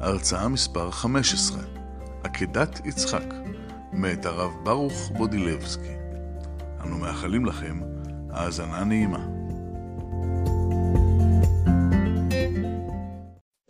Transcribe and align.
הרצאה 0.00 0.48
מספר 0.48 0.90
15, 0.90 1.58
עקדת 2.24 2.86
יצחק, 2.86 3.34
מאת 3.92 4.26
הרב 4.26 4.64
ברוך 4.64 5.10
בודילבסקי. 5.16 5.94
אנו 6.80 6.98
מאחלים 6.98 7.46
לכם 7.46 7.80
האזנה 8.30 8.84
נעימה. 8.84 9.26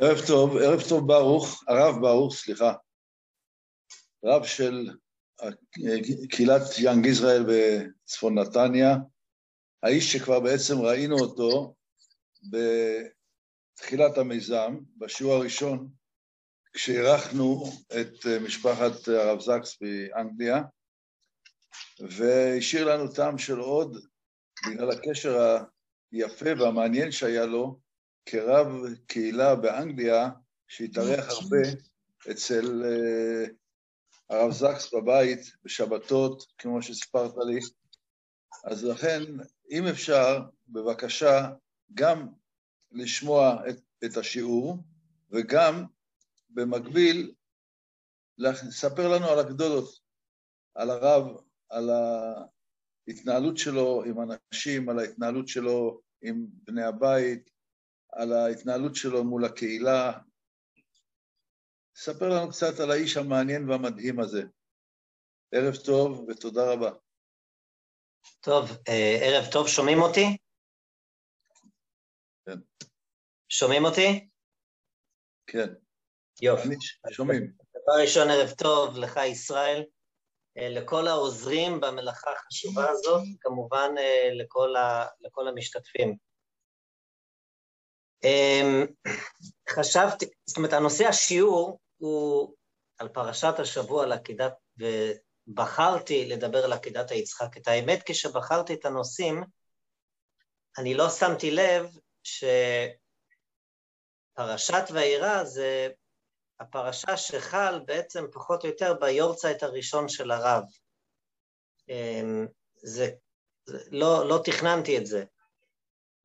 ערב 0.00 0.18
טוב, 0.26 0.56
ערב 0.56 0.80
טוב 0.88 1.06
ברוך, 1.06 1.64
הרב 1.68 2.00
ברוך, 2.00 2.34
סליחה, 2.34 2.72
רב 4.24 4.44
של 4.44 4.90
קהילת 6.30 6.62
יאנג 6.78 7.06
ישראל 7.06 7.44
בצפון 7.48 8.38
נתניה, 8.38 8.96
האיש 9.82 10.12
שכבר 10.12 10.40
בעצם 10.40 10.78
ראינו 10.78 11.16
אותו 11.18 11.74
בתחילת 12.50 14.18
המיזם, 14.18 14.76
בשיעור 14.98 15.34
הראשון, 15.34 15.88
כשאירחנו 16.76 17.64
את 18.00 18.26
משפחת 18.44 19.08
הרב 19.08 19.40
זקס 19.40 19.78
באנגליה, 19.80 20.62
והשאיר 22.00 22.94
לנו 22.94 23.12
טעם 23.12 23.38
של 23.38 23.58
עוד, 23.58 24.06
בגלל 24.66 24.90
הקשר 24.90 25.58
היפה 26.12 26.48
והמעניין 26.58 27.12
שהיה 27.12 27.46
לו, 27.46 27.80
כרב 28.26 28.66
קהילה 29.06 29.54
באנגליה, 29.54 30.28
שהתארח 30.68 31.28
הרבה 31.30 31.68
אצל 32.30 32.82
uh, 32.82 33.50
הרב 34.30 34.52
זקס 34.52 34.94
בבית, 34.94 35.40
בשבתות, 35.64 36.42
כמו 36.58 36.82
שסיפרת 36.82 37.32
לי. 37.46 37.60
אז 38.64 38.84
לכן, 38.84 39.22
אם 39.70 39.86
אפשר, 39.86 40.40
בבקשה, 40.68 41.48
גם 41.94 42.28
לשמוע 42.92 43.68
את, 43.68 43.76
את 44.04 44.16
השיעור, 44.16 44.78
וגם 45.30 45.84
במקביל 46.56 47.34
לספר 48.38 49.08
לנו 49.08 49.26
על 49.26 49.38
הגדולות, 49.38 50.00
על 50.74 50.90
הרב, 50.90 51.24
על 51.68 51.90
ההתנהלות 51.90 53.56
שלו 53.56 54.04
עם 54.04 54.16
אנשים, 54.20 54.88
על 54.88 54.98
ההתנהלות 54.98 55.48
שלו 55.48 56.00
עם 56.22 56.46
בני 56.50 56.82
הבית, 56.82 57.50
על 58.12 58.32
ההתנהלות 58.32 58.94
שלו 58.94 59.24
מול 59.24 59.44
הקהילה. 59.44 60.12
ספר 61.96 62.28
לנו 62.28 62.50
קצת 62.50 62.80
על 62.82 62.90
האיש 62.90 63.16
המעניין 63.16 63.68
והמדהים 63.68 64.20
הזה. 64.20 64.42
ערב 65.52 65.74
טוב 65.86 66.28
ותודה 66.28 66.72
רבה. 66.72 66.90
טוב, 68.40 68.64
אה, 68.88 69.18
ערב 69.22 69.52
טוב, 69.52 69.68
שומעים 69.68 69.98
אותי? 69.98 70.36
כן. 72.44 72.58
שומעים 73.48 73.84
אותי? 73.84 74.28
כן. 75.46 75.85
יופי. 76.42 76.68
שומעים. 77.10 77.52
דבר 77.86 78.02
ראשון, 78.02 78.30
ערב 78.30 78.50
טוב 78.50 78.96
לך, 78.96 79.20
ישראל, 79.26 79.84
אה, 80.58 80.68
לכל 80.68 81.08
העוזרים 81.08 81.80
במלאכה 81.80 82.30
החשובה 82.32 82.90
הזאת, 82.90 83.22
כמובן 83.40 83.94
אה, 83.98 84.30
לכל, 84.32 84.76
ה, 84.76 85.06
לכל 85.20 85.48
המשתתפים. 85.48 86.16
אמ, 88.24 88.86
חשבתי, 89.68 90.26
זאת 90.46 90.56
אומרת, 90.56 90.72
הנושא 90.72 91.06
השיעור 91.06 91.78
הוא 91.96 92.54
על 92.98 93.08
פרשת 93.08 93.54
השבוע 93.58 94.04
על 94.04 94.12
עקידת, 94.12 94.52
ובחרתי 94.78 96.28
לדבר 96.28 96.64
על 96.64 96.72
עקידת 96.72 97.10
היצחק. 97.10 97.56
את 97.56 97.68
האמת, 97.68 98.02
כשבחרתי 98.06 98.74
את 98.74 98.84
הנושאים, 98.84 99.44
אני 100.78 100.94
לא 100.94 101.10
שמתי 101.10 101.50
לב 101.50 101.96
שפרשת 104.32 104.84
וירא 104.92 105.44
זה 105.44 105.88
הפרשה 106.60 107.16
שחל 107.16 107.80
בעצם 107.86 108.24
פחות 108.32 108.64
או 108.64 108.68
יותר 108.68 108.94
ביורצייט 108.94 109.62
הראשון 109.62 110.08
של 110.08 110.30
הרב. 110.30 110.62
אמ, 111.88 112.46
זה, 112.76 113.10
זה 113.66 113.78
לא, 113.90 114.28
לא 114.28 114.40
תכננתי 114.44 114.98
את 114.98 115.06
זה. 115.06 115.24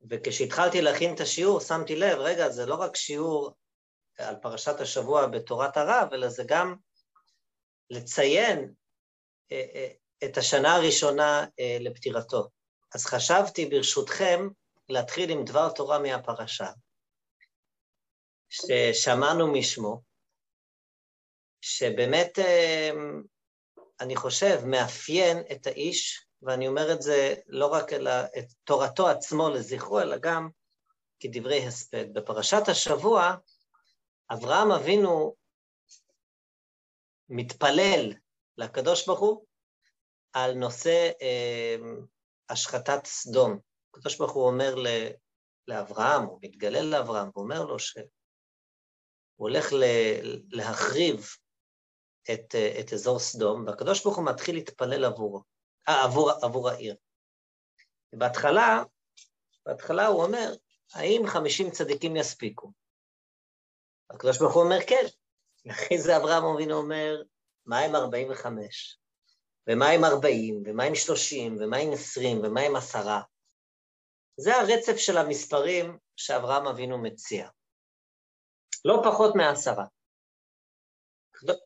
וכשהתחלתי 0.10 0.82
להכין 0.82 1.16
את 1.16 1.20
השיעור, 1.20 1.60
שמתי 1.60 1.96
לב, 1.96 2.18
רגע, 2.20 2.50
זה 2.50 2.66
לא 2.66 2.76
רק 2.76 2.96
שיעור 2.96 3.56
על 4.18 4.36
פרשת 4.42 4.80
השבוע 4.80 5.28
בתורת 5.28 5.78
הרב, 5.78 6.14
אלא 6.14 6.30
זה 6.30 6.44
גם 6.48 6.76
לציין 7.90 8.74
אה, 9.52 9.66
אה, 9.76 9.88
את 10.24 10.38
השנה 10.38 10.76
הראשונה 10.76 11.46
אה, 11.60 11.78
לפטירתו. 11.80 12.50
אז 12.96 13.06
חשבתי, 13.06 13.66
ברשותכם, 13.66 14.48
להתחיל 14.90 15.30
עם 15.30 15.46
דבר 15.46 15.70
תורה 15.70 16.00
מהפרשה, 16.00 16.72
ששמענו 18.50 19.54
משמו, 19.54 20.02
שבאמת, 21.62 22.40
אני 24.00 24.16
חושב, 24.16 24.62
מאפיין 24.66 25.38
את 25.52 25.68
האיש 25.68 26.26
ואני 26.42 26.68
אומר 26.68 26.94
את 26.94 27.02
זה 27.02 27.36
לא 27.48 27.68
רק 27.68 27.94
אל 27.94 28.08
את 28.08 28.46
תורתו 28.64 29.10
עצמו 29.10 29.50
לזכרו, 29.50 30.02
אלא 30.02 30.18
גם 30.18 30.50
כדברי 31.20 31.68
הספד. 31.68 32.14
בפרשת 32.14 32.68
השבוע, 32.68 33.36
אברהם 34.32 34.72
אבינו 34.72 35.36
מתפלל 37.30 38.14
לקדוש 38.58 39.08
ברוך 39.08 39.20
הוא 39.20 39.46
על 40.34 40.54
נושא 40.54 41.12
אה, 41.22 41.76
השחתת 42.50 43.06
סדום. 43.06 43.60
הקדוש 43.94 44.18
ברוך 44.18 44.32
הוא 44.32 44.48
אומר 44.48 44.76
ל, 44.76 44.88
לאברהם, 45.68 46.24
הוא 46.24 46.40
מתגלה 46.42 46.82
לאברהם, 46.82 47.30
ואומר 47.36 47.66
לו 47.66 47.80
שהוא 47.80 48.06
הולך 49.36 49.74
ל, 49.74 49.84
להחריב 50.50 51.28
את, 52.24 52.56
את 52.80 52.94
אזור 52.94 53.20
סדום, 53.20 53.68
והקדוש 53.68 54.04
ברוך 54.04 54.18
הוא 54.18 54.26
מתחיל 54.26 54.56
להתפלל 54.56 55.06
עבורו. 55.06 55.42
אה, 55.90 56.04
עבור, 56.04 56.32
עבור 56.32 56.70
העיר. 56.70 56.96
בהתחלה, 58.14 58.84
בהתחלה 59.66 60.08
הוא 60.08 60.24
אומר, 60.24 60.54
האם 60.94 61.28
50 61.28 61.72
צדיקים 61.72 62.16
יספיקו? 62.16 62.72
הקדוש 64.10 64.38
ברוך 64.38 64.54
הוא 64.54 64.64
אומר, 64.64 64.78
כן. 64.88 65.06
אחרי 65.72 65.98
זה 66.02 66.18
אברהם 66.18 66.44
אבינו 66.44 66.78
אומר, 66.78 67.22
מה 67.66 67.80
עם 67.80 67.96
45? 67.96 69.00
ומה 69.68 69.90
עם 69.90 70.04
40? 70.04 70.64
ומה 70.66 70.84
עם 70.84 70.96
30? 70.96 71.58
ומה 71.60 71.78
עם 71.78 71.92
20? 71.94 72.42
ומה 72.44 72.62
עם 72.62 72.76
10? 72.76 73.00
זה 74.38 74.56
הרצף 74.56 74.98
של 74.98 75.18
המספרים 75.18 75.98
שאברהם 76.16 76.68
אבינו 76.68 76.98
מציע. 76.98 77.50
לא 78.86 79.02
פחות 79.04 79.36
מעשרה. 79.36 79.86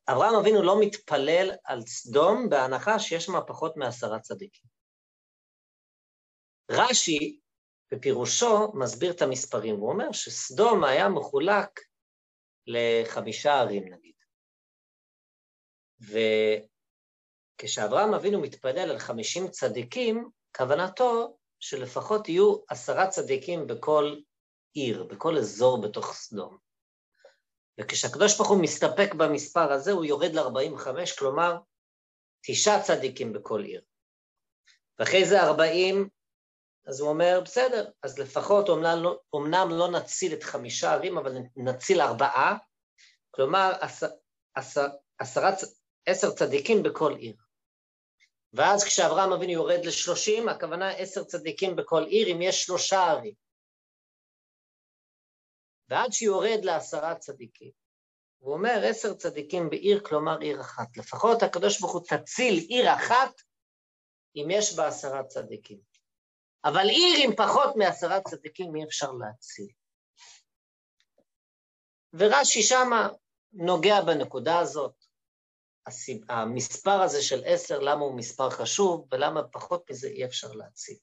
אברהם 0.07 0.35
אבינו 0.35 0.61
לא 0.61 0.79
מתפלל 0.81 1.51
על 1.63 1.81
סדום 1.81 2.49
בהנחה 2.49 2.99
שיש 2.99 3.25
שם 3.25 3.33
פחות 3.47 3.77
מעשרה 3.77 4.19
צדיקים. 4.19 4.65
רש"י 6.71 7.39
בפירושו 7.91 8.71
מסביר 8.73 9.11
את 9.11 9.21
המספרים, 9.21 9.75
הוא 9.75 9.91
אומר 9.91 10.11
שסדום 10.11 10.83
היה 10.83 11.09
מחולק 11.09 11.79
לחמישה 12.67 13.53
ערים 13.53 13.93
נגיד. 13.93 14.15
וכשאברהם 17.59 18.13
אבינו 18.13 18.41
מתפלל 18.41 18.91
על 18.91 18.99
חמישים 18.99 19.47
צדיקים, 19.47 20.29
כוונתו 20.57 21.37
שלפחות 21.59 22.29
יהיו 22.29 22.55
עשרה 22.69 23.09
צדיקים 23.09 23.67
בכל 23.67 24.15
עיר, 24.73 25.03
בכל 25.03 25.37
אזור 25.37 25.81
בתוך 25.81 26.13
סדום. 26.13 26.64
וכשהקדוש 27.79 28.37
ברוך 28.37 28.49
הוא 28.49 28.61
מסתפק 28.61 29.13
במספר 29.13 29.71
הזה, 29.71 29.91
הוא 29.91 30.05
יורד 30.05 30.33
ל-45, 30.33 30.87
כלומר, 31.19 31.57
תשעה 32.47 32.83
צדיקים 32.83 33.33
בכל 33.33 33.63
עיר. 33.63 33.81
ואחרי 34.99 35.25
זה 35.25 35.43
40, 35.43 36.09
אז 36.87 36.99
הוא 36.99 37.09
אומר, 37.09 37.41
בסדר, 37.43 37.89
אז 38.03 38.19
לפחות 38.19 38.69
אומנם 38.69 39.03
לא, 39.03 39.19
אומנם 39.33 39.67
לא 39.71 39.91
נציל 39.91 40.33
את 40.33 40.43
חמישה 40.43 40.93
ערים, 40.93 41.17
אבל 41.17 41.37
נציל 41.55 42.01
ארבעה, 42.01 42.57
כלומר, 43.31 43.71
עשר, 43.79 44.07
עשר, 44.55 44.87
עשרה, 45.19 45.51
עשר 46.05 46.31
צדיקים 46.31 46.83
בכל 46.83 47.15
עיר. 47.15 47.35
ואז 48.53 48.83
כשאברהם 48.83 49.33
אבינו 49.33 49.51
יורד 49.51 49.85
לשלושים, 49.85 50.49
הכוונה 50.49 50.89
עשר 50.89 51.23
צדיקים 51.23 51.75
בכל 51.75 52.03
עיר, 52.03 52.27
אם 52.27 52.41
יש 52.41 52.63
שלושה 52.63 53.03
ערים. 53.03 53.44
ועד 55.89 56.11
שיורד 56.11 56.59
לעשרה 56.65 57.15
צדיקים. 57.15 57.71
הוא 58.37 58.53
אומר 58.53 58.81
עשר 58.83 59.13
צדיקים 59.13 59.69
בעיר, 59.69 59.99
כלומר 60.05 60.39
עיר 60.39 60.61
אחת. 60.61 60.97
לפחות 60.97 61.43
הקדוש 61.43 61.81
ברוך 61.81 61.93
הוא 61.93 62.01
תציל 62.07 62.53
עיר 62.69 62.95
אחת 62.95 63.41
אם 64.35 64.47
יש 64.51 64.75
בה 64.75 64.87
עשרה 64.87 65.23
צדיקים. 65.23 65.79
אבל 66.65 66.89
עיר 66.89 67.23
עם 67.23 67.35
פחות 67.35 67.75
מעשרה 67.75 68.21
צדיקים 68.21 68.75
אי 68.75 68.83
אפשר 68.83 69.11
להציל. 69.11 69.67
ורש"י 72.13 72.63
שמה 72.63 73.09
נוגע 73.53 74.01
בנקודה 74.01 74.59
הזאת, 74.59 75.05
המספר 76.29 77.01
הזה 77.01 77.21
של 77.21 77.41
עשר, 77.45 77.79
למה 77.79 78.01
הוא 78.01 78.17
מספר 78.17 78.49
חשוב, 78.49 79.07
ולמה 79.11 79.47
פחות 79.47 79.91
מזה 79.91 80.07
אי 80.07 80.25
אפשר 80.25 80.51
להציל. 80.51 80.97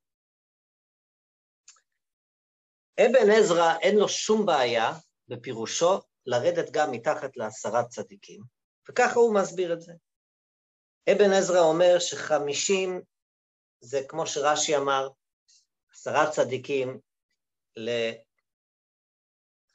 אבן 3.01 3.31
עזרא 3.31 3.79
אין 3.79 3.97
לו 3.97 4.09
שום 4.09 4.47
בעיה 4.47 4.93
בפירושו 5.29 6.01
לרדת 6.27 6.71
גם 6.71 6.91
מתחת 6.91 7.37
לעשרה 7.37 7.85
צדיקים, 7.85 8.43
וככה 8.89 9.15
הוא 9.15 9.35
מסביר 9.35 9.73
את 9.73 9.81
זה. 9.81 9.93
אבן 11.13 11.33
עזרא 11.39 11.61
אומר 11.61 11.99
שחמישים 11.99 13.03
זה 13.81 14.01
כמו 14.09 14.27
שרש"י 14.27 14.77
אמר, 14.77 15.09
עשרה 15.93 16.31
צדיקים 16.31 17.01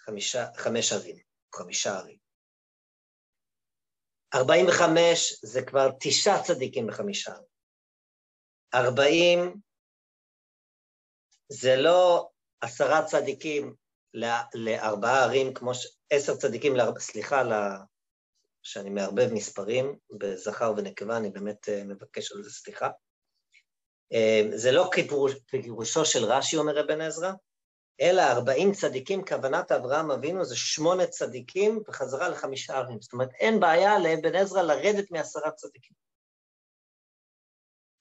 לחמש 0.01 0.91
ערים, 0.93 1.17
חמישה 1.55 1.97
ערים. 1.97 2.17
ארבעים 4.35 4.65
וחמש 4.67 5.39
זה 5.43 5.61
כבר 5.67 5.89
תשעה 5.99 6.43
צדיקים 6.43 6.87
בחמישה 6.87 7.31
ערים. 7.31 7.47
ארבעים 8.73 9.55
זה 11.49 11.75
לא 11.75 12.29
עשרה 12.61 13.05
צדיקים 13.05 13.75
לארבעה 14.53 15.23
ערים, 15.23 15.53
כמו 15.53 15.73
ש... 15.73 15.87
עשר 16.09 16.35
צדיקים, 16.35 16.75
לארבע, 16.75 16.99
סליחה, 16.99 17.43
ל... 17.43 17.53
שאני 18.63 18.89
מערבב 18.89 19.33
מספרים 19.33 19.97
בזכר 20.17 20.73
ונקבה, 20.77 21.17
אני 21.17 21.29
באמת 21.29 21.69
אה, 21.69 21.83
מבקש 21.83 22.31
על 22.31 22.43
זה 22.43 22.49
סליחה. 22.49 22.89
אה, 24.13 24.41
זה 24.55 24.71
לא 24.71 24.89
כפירושו 25.47 26.05
של 26.05 26.25
רש"י, 26.25 26.57
אומר 26.57 26.81
אבן 26.85 27.01
עזרא, 27.01 27.31
אלא 28.01 28.21
ארבעים 28.21 28.71
צדיקים, 28.73 29.25
כוונת 29.25 29.71
אברהם 29.71 30.11
אבינו 30.11 30.45
זה 30.45 30.55
שמונה 30.55 31.07
צדיקים 31.07 31.83
וחזרה 31.87 32.29
לחמישה 32.29 32.77
ערים. 32.77 33.01
זאת 33.01 33.13
אומרת, 33.13 33.29
אין 33.39 33.59
בעיה 33.59 33.99
לאבן 33.99 34.35
עזרא 34.35 34.61
לרדת 34.61 35.11
מעשרה 35.11 35.51
צדיקים. 35.51 35.95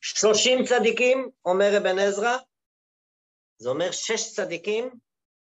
שלושים 0.00 0.64
צדיקים, 0.64 1.30
אומר 1.44 1.78
אבן 1.78 1.98
עזרא, 1.98 2.36
זה 3.58 3.68
אומר 3.68 3.92
שש 3.92 4.34
צדיקים 4.36 5.00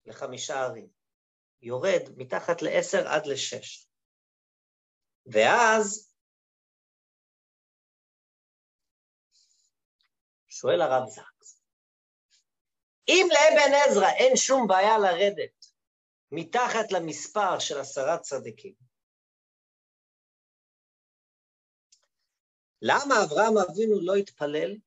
לחמישה 0.06 0.54
ערים. 0.54 0.88
יורד 1.62 2.01
מתחת 2.18 2.62
לעשר 2.62 3.07
עד 3.07 3.25
לשש. 3.25 3.88
ואז 5.25 6.13
שואל 10.48 10.81
הרב 10.81 11.10
זקס, 11.10 11.62
אם 13.07 13.28
לאבן 13.31 13.74
עזרא 13.74 14.10
אין 14.19 14.36
שום 14.36 14.68
בעיה 14.68 14.98
לרדת 14.98 15.66
מתחת 16.31 16.92
למספר 16.92 17.60
של 17.60 17.78
עשרה 17.80 18.18
צדיקים, 18.18 18.74
למה 22.81 23.16
אברהם 23.25 23.57
אבינו 23.57 24.00
לא 24.01 24.16
התפלל 24.16 24.78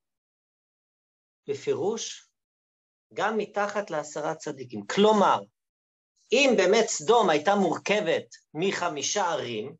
בפירוש 1.49 2.32
גם 3.13 3.39
מתחת 3.39 3.91
לעשרה 3.91 4.35
צדיקים? 4.35 4.87
כלומר, 4.87 5.41
אם 6.33 6.55
באמת 6.57 6.85
סדום 6.89 7.31
הייתה 7.31 7.55
מורכבת 7.55 8.27
מחמישה 8.55 9.25
ערים, 9.25 9.75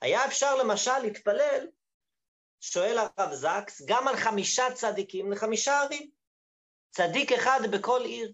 היה 0.00 0.26
אפשר 0.26 0.56
למשל 0.56 0.98
להתפלל 0.98 1.66
שואל 2.60 2.98
הרב 2.98 3.32
זקס, 3.32 3.82
גם 3.86 4.08
על 4.08 4.16
חמישה 4.16 4.64
צדיקים 4.74 5.32
לחמישה 5.32 5.80
ערים. 5.80 6.10
צדיק 6.90 7.32
אחד 7.32 7.60
בכל 7.72 8.00
עיר. 8.04 8.32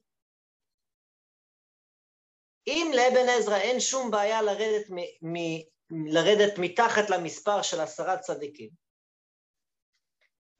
אם 2.67 2.91
לאבן 2.95 3.29
עזרא 3.29 3.57
אין 3.57 3.81
שום 3.81 4.11
בעיה 4.11 4.43
לרדת, 4.43 4.91
מ- 4.91 5.27
מ- 5.33 5.63
לרדת 5.91 6.59
מתחת 6.59 7.11
למספר 7.11 7.63
של 7.63 7.81
עשרה 7.81 8.19
צדיקים, 8.19 8.71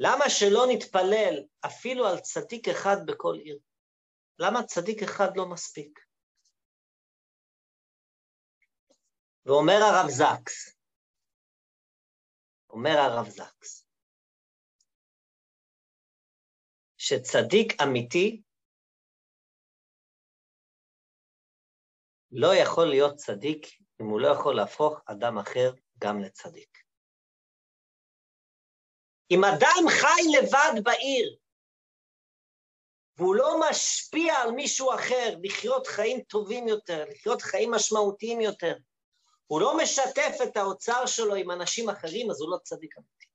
למה 0.01 0.25
שלא 0.29 0.63
נתפלל 0.73 1.45
אפילו 1.67 2.07
על 2.07 2.21
צדיק 2.21 2.69
אחד 2.69 2.97
בכל 3.07 3.35
עיר? 3.45 3.59
למה 4.39 4.63
צדיק 4.67 5.03
אחד 5.03 5.29
לא 5.37 5.51
מספיק? 5.51 6.01
ואומר 9.47 9.73
הרב 9.73 10.11
זקס, 10.11 10.79
אומר 12.71 12.97
הרב 12.99 13.29
זקס, 13.29 13.89
שצדיק 16.97 17.83
אמיתי 17.83 18.43
לא 22.31 22.49
יכול 22.63 22.87
להיות 22.91 23.17
צדיק 23.17 23.67
אם 24.01 24.07
הוא 24.07 24.21
לא 24.21 24.29
יכול 24.29 24.57
להפוך 24.57 25.01
אדם 25.07 25.39
אחר 25.39 25.73
גם 25.99 26.21
לצדיק. 26.21 26.86
אם 29.31 29.45
אדם 29.45 29.89
חי 29.89 30.23
לבד 30.39 30.83
בעיר, 30.83 31.37
והוא 33.17 33.35
לא 33.35 33.61
משפיע 33.71 34.35
על 34.35 34.51
מישהו 34.51 34.95
אחר 34.95 35.37
לחיות 35.43 35.87
חיים 35.87 36.21
טובים 36.21 36.69
יותר, 36.69 37.05
לחיות 37.11 37.43
חיים 37.43 37.71
משמעותיים 37.71 38.41
יותר, 38.41 38.75
הוא 39.47 39.61
לא 39.61 39.77
משתף 39.77 40.37
את 40.43 40.57
האוצר 40.57 41.07
שלו 41.07 41.35
עם 41.35 41.51
אנשים 41.51 41.89
אחרים, 41.89 42.31
אז 42.31 42.41
הוא 42.41 42.51
לא 42.51 42.57
צדיק 42.63 42.99
אמיתי. 42.99 43.27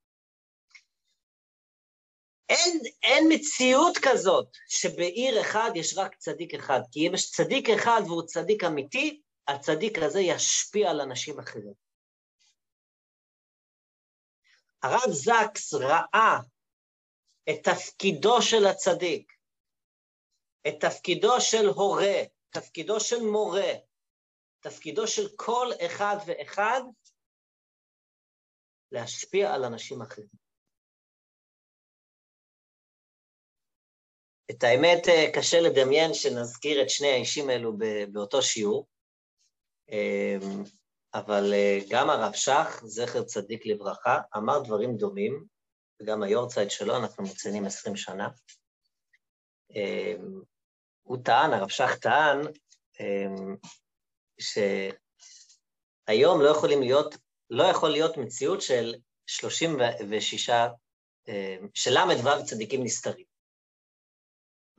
אין, 2.50 2.80
אין 3.04 3.28
מציאות 3.30 3.98
כזאת 4.02 4.48
שבעיר 4.68 5.42
אחד 5.42 5.72
יש 5.76 5.98
רק 5.98 6.16
צדיק 6.16 6.54
אחד, 6.54 6.80
כי 6.92 7.08
אם 7.08 7.14
יש 7.14 7.32
צדיק 7.32 7.70
אחד 7.70 8.02
והוא 8.06 8.24
צדיק 8.26 8.64
אמיתי, 8.64 9.22
הצדיק 9.48 9.98
הזה 9.98 10.20
ישפיע 10.20 10.90
על 10.90 11.02
אנשים 11.02 11.40
אחרים. 11.40 11.91
הרב 14.84 15.12
זקס 15.12 15.74
ראה 15.74 16.38
את 17.50 17.64
תפקידו 17.64 18.42
של 18.42 18.66
הצדיק, 18.66 19.34
את 20.68 20.74
תפקידו 20.80 21.42
של 21.42 21.68
הורה, 21.76 22.24
תפקידו 22.50 23.00
של 23.00 23.20
מורה, 23.32 23.72
תפקידו 24.60 25.08
של 25.08 25.28
כל 25.36 25.68
אחד 25.86 26.16
ואחד 26.26 26.82
להשפיע 28.92 29.54
על 29.54 29.64
אנשים 29.64 30.02
אחרים. 30.02 30.42
את 34.52 34.64
האמת, 34.64 35.08
אה, 35.08 35.32
קשה 35.36 35.58
לדמיין 35.62 36.14
שנזכיר 36.14 36.82
את 36.82 36.90
שני 36.90 37.08
האישים 37.08 37.50
האלו 37.50 37.74
באותו 38.12 38.42
שיעור, 38.42 38.88
אמ, 39.90 40.64
אבל 41.14 41.54
אה, 41.54 41.80
גם 41.90 42.10
הרב 42.10 42.34
שך, 42.34 42.82
זכר 42.86 43.24
צדיק 43.24 43.66
לברכה, 43.66 44.20
אמר 44.38 44.60
דברים 44.60 44.98
דומים, 44.98 45.46
וגם 46.02 46.24
היורצייט 46.24 46.72
שלו, 46.72 46.98
אנחנו 46.98 47.24
מציינים 47.24 47.66
עשרים 47.66 47.96
שנה. 47.96 48.30
אמ, 49.76 50.42
הוא 51.04 51.18
טען, 51.24 51.54
הרב 51.54 51.70
שך 51.70 51.96
טען, 51.96 52.40
אמ, 53.00 53.56
שהיום 56.10 56.42
לא 56.42 56.50
יכולים 56.50 56.82
להיות, 56.82 57.16
לא 57.50 57.64
יכול 57.64 57.90
להיות 57.90 58.18
מציאות 58.18 58.62
של 58.62 58.96
36, 59.26 60.50
אה, 61.30 61.58
של 61.74 61.92
ל"ו 61.92 62.46
צדיקים 62.46 62.84
נסתרים. 62.84 63.31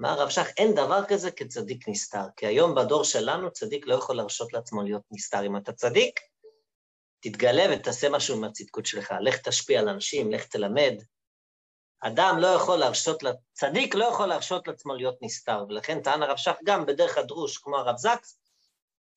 אמר 0.03 0.21
הרב 0.21 0.29
שך, 0.29 0.47
אין 0.57 0.75
דבר 0.75 1.05
כזה 1.09 1.31
כצדיק 1.31 1.89
נסתר, 1.89 2.25
כי 2.37 2.47
היום 2.47 2.75
בדור 2.75 3.05
שלנו 3.05 3.51
צדיק 3.51 3.87
לא 3.87 3.95
יכול 3.95 4.17
להרשות 4.17 4.53
לעצמו 4.53 4.83
להיות 4.83 5.03
נסתר. 5.11 5.47
אם 5.47 5.57
אתה 5.57 5.73
צדיק, 5.73 6.21
תתגלה 7.21 7.65
ותעשה 7.73 8.09
משהו 8.09 8.37
עם 8.37 8.45
הצדקות 8.45 8.87
שלך, 8.87 9.15
לך 9.21 9.37
תשפיע 9.37 9.81
על 9.81 9.89
אנשים, 9.89 10.33
לך 10.33 10.47
תלמד. 10.47 10.95
אדם 12.01 12.37
לא 12.39 12.47
יכול 12.47 12.79
להרשות, 12.79 13.23
צדיק 13.53 13.95
לא 13.95 14.05
יכול 14.05 14.27
להרשות 14.27 14.69
לעצמו 14.69 14.95
להיות 14.95 15.17
נסתר, 15.23 15.65
ולכן 15.69 16.03
טען 16.03 16.23
הרב 16.23 16.37
שך 16.37 16.55
גם 16.65 16.87
בדרך 16.87 17.19
הדרוש, 17.19 17.59
כמו 17.59 17.77
הרב 17.77 17.97
זקס, 17.97 18.39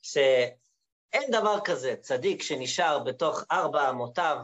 שאין 0.01 1.31
דבר 1.31 1.59
כזה 1.63 1.95
צדיק 2.01 2.43
שנשאר 2.43 2.99
בתוך 2.99 3.43
ארבע 3.51 3.89
אמותיו 3.89 4.37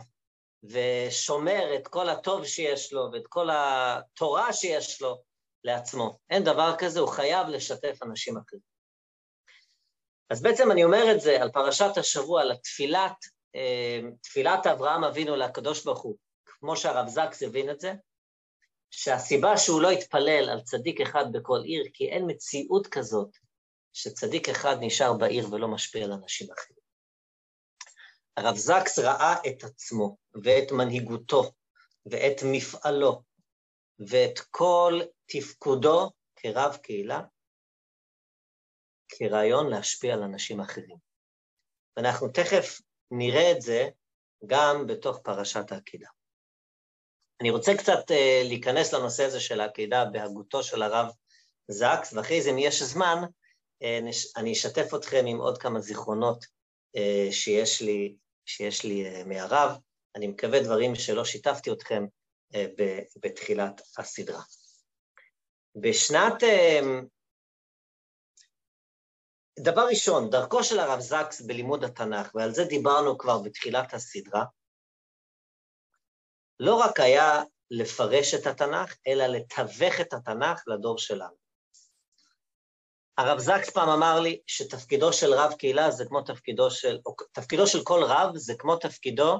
ושומר 0.64 1.76
את 1.76 1.88
כל 1.88 2.10
הטוב 2.10 2.46
שיש 2.46 2.94
לו 2.94 3.10
ואת 3.14 3.28
כל 3.28 3.50
התורה 3.52 4.54
שיש 4.54 5.02
לו 5.02 5.31
לעצמו. 5.64 6.20
אין 6.30 6.44
דבר 6.44 6.76
כזה, 6.78 7.00
הוא 7.00 7.10
חייב 7.10 7.48
לשתף 7.48 7.98
אנשים 8.04 8.38
אחרים. 8.38 8.62
אז 10.30 10.42
בעצם 10.42 10.72
אני 10.72 10.84
אומר 10.84 11.12
את 11.16 11.22
זה 11.22 11.42
על 11.42 11.52
פרשת 11.52 11.98
השבוע, 11.98 12.42
על 12.42 12.52
התפילת, 12.52 13.16
אה, 13.56 14.00
תפילת 14.22 14.68
אברהם 14.68 15.04
אבינו 15.04 15.36
לקדוש 15.36 15.86
ברוך 15.86 16.02
הוא, 16.02 16.18
כמו 16.46 16.78
שהרב 16.78 17.08
זקס 17.08 17.44
הבין 17.44 17.70
את 17.70 17.80
זה, 17.80 17.94
שהסיבה 18.92 19.58
שהוא 19.58 19.82
לא 19.82 19.92
התפלל 19.92 20.50
על 20.50 20.62
צדיק 20.62 21.02
אחד 21.02 21.26
בכל 21.32 21.62
עיר, 21.64 21.84
כי 21.94 22.10
אין 22.10 22.24
מציאות 22.28 22.88
כזאת 22.88 23.30
שצדיק 23.94 24.50
אחד 24.50 24.76
נשאר 24.80 25.14
בעיר 25.14 25.54
ולא 25.54 25.68
משפיע 25.68 26.04
על 26.06 26.12
אנשים 26.12 26.48
אחרים. 26.52 26.82
הרב 28.38 28.56
זקס 28.56 29.00
ראה 29.00 29.36
את 29.48 29.64
עצמו 29.64 30.18
ואת 30.44 30.72
מנהיגותו 30.72 31.52
ואת 32.06 32.42
מפעלו 32.46 33.22
ואת 34.00 34.40
כל 34.40 35.00
תפקודו 35.32 36.12
כרב 36.36 36.78
קהילה 36.84 37.22
כרעיון 39.10 39.70
להשפיע 39.70 40.14
על 40.14 40.24
אנשים 40.24 40.60
אחרים. 40.60 40.98
ואנחנו 41.98 42.28
תכף 42.28 42.82
נראה 43.12 43.52
את 43.52 43.62
זה 43.62 43.90
גם 44.46 44.88
בתוך 44.88 45.20
פרשת 45.24 45.72
העקידה. 45.72 46.08
אני 47.42 47.50
רוצה 47.50 47.72
קצת 47.78 48.12
uh, 48.12 48.48
להיכנס 48.48 48.94
לנושא 48.94 49.24
הזה 49.24 49.40
של 49.40 49.62
העקידה 49.62 50.06
בהגותו 50.06 50.64
של 50.64 50.82
הרב 50.82 51.08
זקס, 51.68 52.14
ואחרי 52.14 52.42
זה, 52.42 52.50
אם 52.50 52.58
יש 52.58 52.82
זמן, 52.84 53.18
uh, 53.84 54.04
נש... 54.04 54.38
אני 54.38 54.52
אשתף 54.52 54.94
אתכם 54.96 55.26
עם 55.28 55.38
עוד 55.38 55.58
כמה 55.58 55.80
זיכרונות 55.80 56.44
uh, 56.98 57.32
שיש 57.32 57.82
לי, 57.82 58.16
שיש 58.46 58.84
לי 58.84 59.22
uh, 59.22 59.28
מהרב. 59.28 59.78
אני 60.16 60.28
מקווה 60.28 60.64
דברים 60.64 60.96
שלא 60.96 61.26
שיתפתי 61.26 61.72
אתכם 61.72 62.06
uh, 62.54 62.58
בתחילת 63.22 63.82
הסדרה. 63.98 64.42
בשנת... 65.76 66.44
Uh, 66.44 67.06
דבר 69.60 69.86
ראשון, 69.90 70.30
דרכו 70.30 70.64
של 70.64 70.80
הרב 70.80 71.00
זקס 71.00 71.42
בלימוד 71.42 71.84
התנ"ך, 71.84 72.36
ועל 72.36 72.52
זה 72.52 72.64
דיברנו 72.64 73.18
כבר 73.18 73.40
בתחילת 73.40 73.94
הסדרה, 73.94 74.46
לא 76.60 76.76
רק 76.76 77.00
היה 77.00 77.44
לפרש 77.72 78.34
את 78.34 78.48
התנ"ך, 78.48 78.96
אלא 79.08 79.26
לתווך 79.28 80.02
את 80.02 80.14
התנ"ך 80.14 80.64
לדור 80.68 80.98
שלנו. 80.98 81.36
הרב 83.18 83.40
זקס 83.40 83.70
פעם 83.70 83.90
אמר 83.90 84.20
לי 84.20 84.42
שתפקידו 84.48 85.14
של 85.14 85.34
רב 85.34 85.54
קהילה 85.54 85.92
זה 85.92 86.06
כמו 86.06 86.22
תפקידו 86.22 86.72
של, 86.72 87.00
או 87.06 87.16
תפקידו 87.32 87.68
של 87.68 87.84
כל 87.84 88.04
רב 88.04 88.38
זה 88.38 88.54
כמו 88.60 88.76
תפקידו 88.76 89.38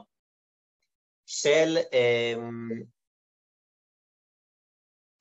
של, 1.26 1.78
אמ, 1.94 2.84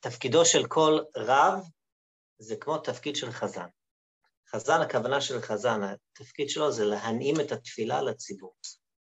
תפקידו 0.01 0.45
של 0.45 0.67
כל 0.69 0.99
רב 1.17 1.61
זה 2.39 2.57
כמו 2.57 2.79
תפקיד 2.79 3.17
של 3.17 3.31
חזן. 3.31 3.67
חזן, 4.51 4.81
הכוונה 4.81 5.21
של 5.21 5.41
חזן, 5.41 5.81
התפקיד 5.83 6.51
שלו 6.51 6.73
זה 6.73 6.85
להנעים 6.85 7.41
את 7.41 7.53
התפילה 7.53 8.03
לציבור. 8.03 8.55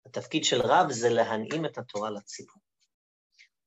התפקיד 0.06 0.44
של 0.44 0.62
רב 0.62 0.92
זה 0.92 1.10
להנעים 1.10 1.66
את 1.66 1.78
התורה 1.78 2.10
לציבור. 2.10 2.62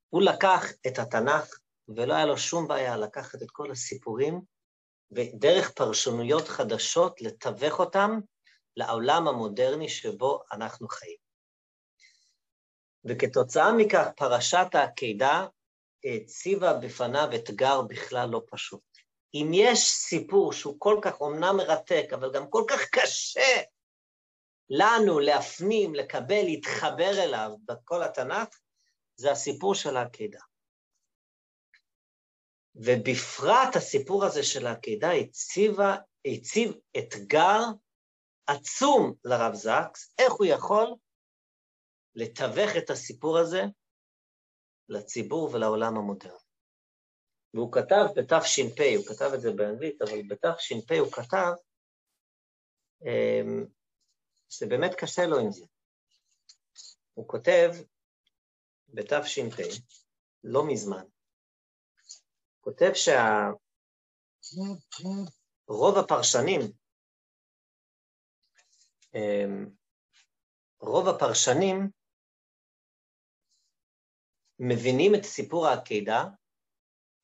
הוא 0.08 0.22
לקח 0.22 0.64
את 0.86 0.98
התנ"ך, 0.98 1.58
ולא 1.96 2.14
היה 2.14 2.26
לו 2.26 2.38
שום 2.38 2.68
בעיה 2.68 2.96
לקחת 2.96 3.42
את 3.42 3.50
כל 3.50 3.70
הסיפורים, 3.70 4.40
ודרך 5.10 5.70
פרשנויות 5.70 6.48
חדשות 6.48 7.20
לתווך 7.20 7.78
אותם 7.78 8.20
לעולם 8.76 9.28
המודרני 9.28 9.88
שבו 9.88 10.42
אנחנו 10.52 10.88
חיים. 10.88 11.16
וכתוצאה 13.04 13.72
מכך, 13.72 14.06
פרשת 14.16 14.66
העקידה 14.72 15.46
הציבה 16.06 16.74
בפניו 16.74 17.28
אתגר 17.34 17.82
בכלל 17.82 18.28
לא 18.28 18.42
פשוט. 18.50 18.82
אם 19.34 19.50
יש 19.54 19.78
סיפור 19.90 20.52
שהוא 20.52 20.76
כל 20.78 20.98
כך 21.02 21.20
אומנם 21.20 21.56
מרתק, 21.56 22.06
אבל 22.14 22.32
גם 22.34 22.50
כל 22.50 22.64
כך 22.68 22.80
קשה 22.92 23.62
לנו 24.70 25.20
להפנים, 25.20 25.94
לקבל, 25.94 26.42
להתחבר 26.44 27.22
אליו 27.24 27.50
בכל 27.64 28.02
התנ"ך, 28.02 28.48
זה 29.16 29.32
הסיפור 29.32 29.74
של 29.74 29.96
העקידה. 29.96 30.40
ובפרט 32.74 33.76
הסיפור 33.76 34.24
הזה 34.24 34.42
של 34.42 34.66
העקידה 34.66 35.12
הציבה, 35.12 35.96
הציב 36.26 36.72
אתגר 36.98 37.60
עצום 38.46 39.14
לרב 39.24 39.54
זקס, 39.54 40.14
איך 40.18 40.32
הוא 40.32 40.46
יכול 40.46 40.94
לתווך 42.14 42.76
את 42.78 42.90
הסיפור 42.90 43.38
הזה 43.38 43.62
לציבור 44.88 45.50
ולעולם 45.52 45.96
המודרני. 45.96 46.46
והוא 47.54 47.72
כתב 47.72 48.04
בתש"פ, 48.16 48.80
הוא 48.96 49.06
כתב 49.06 49.30
את 49.34 49.40
זה 49.40 49.52
באנגלית, 49.56 50.02
אבל 50.02 50.22
בתש"פ 50.28 50.92
הוא 51.00 51.12
כתב 51.12 51.52
אמ, 53.02 53.66
שבאמת 54.48 54.94
קשה 54.94 55.26
לו 55.26 55.38
עם 55.38 55.50
זה. 55.50 55.66
הוא 57.14 57.28
כותב 57.28 57.70
בתש"פ, 58.88 59.60
לא 60.44 60.66
מזמן, 60.66 61.04
כותב 62.60 62.90
שרוב 65.68 65.98
הפרשנים, 65.98 66.60
אמ, 69.14 69.70
רוב 70.80 71.08
הפרשנים 71.08 71.90
מבינים 74.58 75.14
את 75.14 75.24
סיפור 75.24 75.66
העקידה 75.66 76.24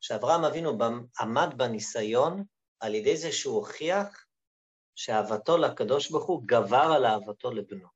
שאברהם 0.00 0.44
אבינו 0.44 0.78
עמד 1.20 1.48
בניסיון 1.56 2.44
על 2.80 2.94
ידי 2.94 3.16
זה 3.16 3.32
שהוא 3.32 3.56
הוכיח 3.56 4.26
שאהבתו 4.94 5.58
לקדוש 5.58 6.10
ברוך 6.10 6.26
הוא 6.26 6.42
גבר 6.46 6.92
על 6.96 7.04
אהבתו 7.04 7.50
לבנו. 7.50 7.88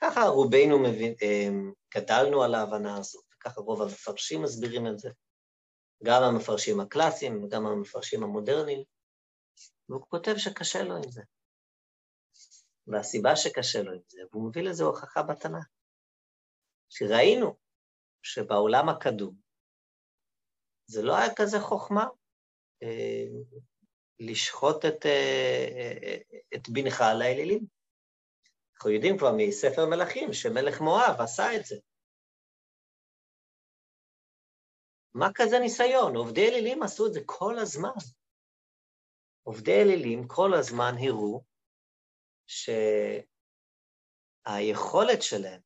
ככה 0.00 0.20
רובנו 0.20 0.78
מבין, 0.78 1.14
אה, 1.22 1.48
גדלנו 1.94 2.42
על 2.42 2.54
ההבנה 2.54 2.96
הזאת, 2.96 3.24
וככה 3.34 3.60
רוב 3.60 3.82
המפרשים 3.82 4.42
מסבירים 4.42 4.86
את 4.86 4.98
זה, 4.98 5.10
גם 6.04 6.22
המפרשים 6.22 6.80
הקלאסיים 6.80 7.44
וגם 7.44 7.66
המפרשים 7.66 8.22
המודרניים, 8.22 8.82
והוא 9.88 10.02
כותב 10.08 10.34
שקשה 10.36 10.82
לו 10.82 10.96
עם 10.96 11.10
זה. 11.10 11.22
והסיבה 12.86 13.36
שקשה 13.36 13.82
לו 13.82 13.92
עם 13.92 14.02
זה, 14.08 14.20
והוא 14.32 14.48
מביא 14.48 14.62
לזה 14.62 14.84
הוכחה 14.84 15.22
בתנ"ך, 15.22 15.66
שראינו 16.88 17.56
שבעולם 18.22 18.88
הקדום, 18.88 19.34
זה 20.86 21.02
לא 21.02 21.16
היה 21.16 21.34
כזה 21.36 21.60
חוכמה 21.60 22.06
אה, 22.82 23.24
לשחוט 24.18 24.84
את, 24.84 25.06
אה, 25.06 26.16
את 26.54 26.68
בנך 26.68 27.00
על 27.00 27.22
האלילים. 27.22 27.66
אנחנו 28.74 28.90
יודעים 28.90 29.18
כבר 29.18 29.30
מספר 29.36 29.86
מלכים 29.90 30.32
שמלך 30.32 30.80
מואב 30.80 31.20
עשה 31.20 31.56
את 31.56 31.64
זה. 31.64 31.76
מה 35.14 35.28
כזה 35.34 35.58
ניסיון? 35.58 36.16
עובדי 36.16 36.48
אלילים 36.48 36.82
עשו 36.82 37.06
את 37.06 37.12
זה 37.12 37.20
כל 37.26 37.58
הזמן. 37.58 37.98
עובדי 39.42 39.82
אלילים 39.82 40.28
כל 40.28 40.54
הזמן 40.54 40.92
הראו 40.98 41.44
שהיכולת 44.46 45.22
שלהם 45.22 45.60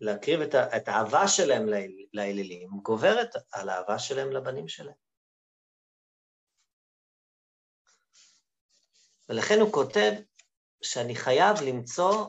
להקריב 0.00 0.40
את, 0.40 0.54
את 0.54 0.88
האהבה 0.88 1.28
שלהם 1.28 1.66
לאלילים 2.12 2.70
גוברת 2.82 3.34
על 3.52 3.68
האהבה 3.68 3.98
שלהם 3.98 4.32
לבנים 4.32 4.68
שלהם. 4.68 4.94
ולכן 9.28 9.60
הוא 9.60 9.72
כותב 9.72 10.12
שאני 10.82 11.14
חייב 11.14 11.56
למצוא 11.66 12.26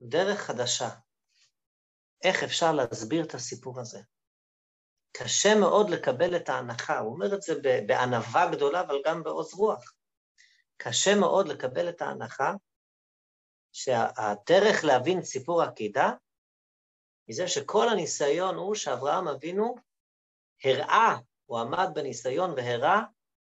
דרך 0.00 0.40
חדשה. 0.40 0.88
איך 2.24 2.42
אפשר 2.42 2.72
להסביר 2.72 3.24
את 3.24 3.34
הסיפור 3.34 3.80
הזה? 3.80 4.00
קשה 5.12 5.54
מאוד 5.60 5.90
לקבל 5.90 6.36
את 6.36 6.48
ההנחה, 6.48 6.98
הוא 6.98 7.14
אומר 7.14 7.34
את 7.34 7.42
זה 7.42 7.54
בענווה 7.86 8.50
גדולה, 8.52 8.80
אבל 8.80 9.02
גם 9.04 9.22
בעוז 9.22 9.54
רוח. 9.54 9.94
קשה 10.76 11.14
מאוד 11.20 11.48
לקבל 11.48 11.88
את 11.88 12.02
ההנחה 12.02 12.52
שהדרך 13.72 14.84
להבין 14.84 15.22
סיפור 15.22 15.62
עקידה 15.62 16.10
מזה 17.28 17.48
שכל 17.48 17.88
הניסיון 17.88 18.54
הוא 18.54 18.74
שאברהם 18.74 19.28
אבינו 19.28 19.74
הראה, 20.64 21.16
הוא 21.46 21.58
עמד 21.60 21.88
בניסיון 21.94 22.50
והראה 22.50 23.00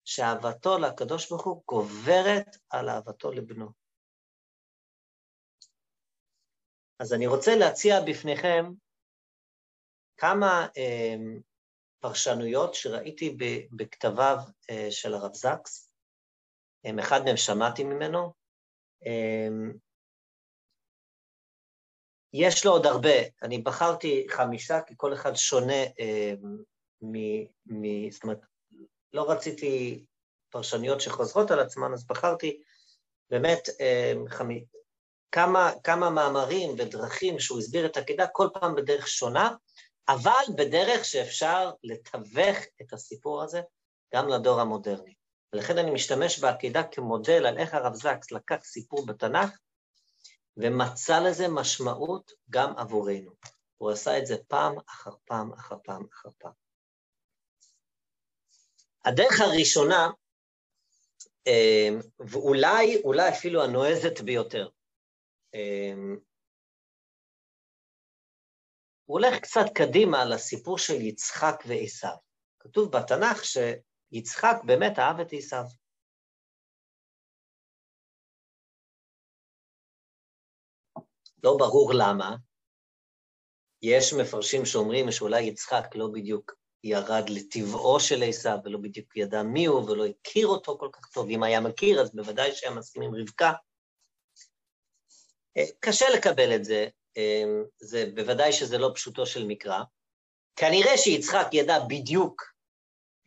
שאהבתו 0.05 0.77
לקדוש 0.77 1.29
ברוך 1.29 1.45
הוא 1.45 1.63
גוברת 1.67 2.57
על 2.69 2.89
אהבתו 2.89 3.31
לבנו. 3.31 3.71
אז 6.99 7.13
אני 7.13 7.27
רוצה 7.27 7.51
להציע 7.55 7.95
בפניכם 8.07 8.65
כמה 10.17 10.67
אה, 10.77 11.15
פרשנויות 11.99 12.73
שראיתי 12.73 13.37
בכתביו 13.71 14.37
אה, 14.69 14.87
של 14.91 15.13
הרב 15.13 15.33
זקס. 15.33 15.93
אה, 16.85 16.91
אחד 16.99 17.19
מהם 17.25 17.37
שמעתי 17.37 17.83
ממנו, 17.83 18.33
אה, 19.05 19.47
יש 22.33 22.65
לו 22.65 22.71
עוד 22.71 22.85
הרבה, 22.85 23.15
אני 23.43 23.57
בחרתי 23.57 24.27
חמישה, 24.29 24.81
כי 24.81 24.93
כל 24.97 25.13
אחד 25.13 25.35
שונה 25.35 25.83
אה, 25.99 26.33
מ, 27.01 27.15
מ... 27.65 28.09
זאת 28.11 28.23
אומרת, 28.23 28.39
לא 29.13 29.31
רציתי 29.31 30.05
פרשניות 30.49 31.01
שחוזרות 31.01 31.51
על 31.51 31.59
עצמן, 31.59 31.93
אז 31.93 32.07
בחרתי 32.07 32.61
באמת 33.29 33.69
אה, 33.81 34.13
חמי, 34.29 34.65
כמה, 35.31 35.71
כמה 35.83 36.09
מאמרים 36.09 36.69
ודרכים 36.77 37.39
שהוא 37.39 37.59
הסביר 37.59 37.85
את 37.85 37.97
העקידה, 37.97 38.27
כל 38.27 38.47
פעם 38.53 38.75
בדרך 38.75 39.07
שונה, 39.07 39.55
אבל 40.09 40.43
בדרך 40.57 41.05
שאפשר 41.05 41.71
לתווך 41.83 42.57
את 42.81 42.93
הסיפור 42.93 43.43
הזה 43.43 43.61
גם 44.13 44.27
לדור 44.27 44.61
המודרני. 44.61 45.13
ולכן 45.53 45.77
אני 45.77 45.91
משתמש 45.91 46.39
בעקידה 46.39 46.83
כמודל 46.83 47.45
על 47.45 47.57
איך 47.57 47.73
הרב 47.73 47.93
זקס 47.93 48.31
לקח 48.31 48.63
סיפור 48.63 49.05
בתנ"ך 49.05 49.49
ומצא 50.57 51.19
לזה 51.19 51.47
משמעות 51.47 52.31
גם 52.49 52.73
עבורנו. 52.77 53.31
הוא 53.77 53.91
עשה 53.91 54.17
את 54.17 54.25
זה 54.25 54.35
פעם 54.47 54.75
אחר 54.89 55.11
פעם 55.25 55.53
אחר 55.53 55.75
פעם 55.83 56.05
אחר 56.13 56.29
פעם. 56.37 56.51
הדרך 59.05 59.39
הראשונה, 59.41 60.09
אמ, 61.47 61.99
ואולי 62.19 63.01
אולי 63.03 63.29
אפילו 63.29 63.63
הנועזת 63.63 64.21
ביותר, 64.21 64.69
אמ, 65.53 66.17
הוא 69.05 69.19
הולך 69.19 69.39
קצת 69.41 69.65
קדימה 69.75 70.25
לסיפור 70.25 70.77
של 70.77 71.01
יצחק 71.01 71.63
ועשיו. 71.67 72.15
כתוב 72.59 72.91
בתנ"ך 72.91 73.43
שיצחק 73.45 74.55
באמת 74.65 74.99
אהב 74.99 75.19
את 75.19 75.27
עשיו. 75.31 75.63
לא 81.43 81.57
ברור 81.59 81.91
למה. 81.93 82.35
יש 83.81 84.13
מפרשים 84.13 84.65
שאומרים 84.65 85.11
שאולי 85.11 85.41
יצחק 85.41 85.95
לא 85.95 86.07
בדיוק 86.13 86.55
ירד 86.83 87.29
לטבעו 87.29 87.99
של 87.99 88.23
עשיו 88.23 88.57
ולא 88.63 88.79
בדיוק 88.81 89.17
ידע 89.17 89.43
מי 89.43 89.65
הוא 89.65 89.89
ולא 89.89 90.05
הכיר 90.05 90.47
אותו 90.47 90.77
כל 90.77 90.89
כך 90.91 91.07
טוב. 91.13 91.29
אם 91.29 91.43
היה 91.43 91.59
מכיר, 91.59 92.01
אז 92.01 92.15
בוודאי 92.15 92.55
שהיה 92.55 92.73
מסכים 92.73 93.01
עם 93.01 93.15
רבקה. 93.15 93.53
אה, 95.57 95.65
קשה 95.79 96.05
לקבל 96.09 96.55
את 96.55 96.65
זה, 96.65 96.87
אה, 97.17 97.43
זה 97.79 98.05
בוודאי 98.15 98.53
שזה 98.53 98.77
לא 98.77 98.91
פשוטו 98.95 99.25
של 99.25 99.45
מקרא. 99.47 99.83
כנראה 100.55 100.97
שיצחק 100.97 101.47
ידע 101.53 101.79
בדיוק 101.89 102.43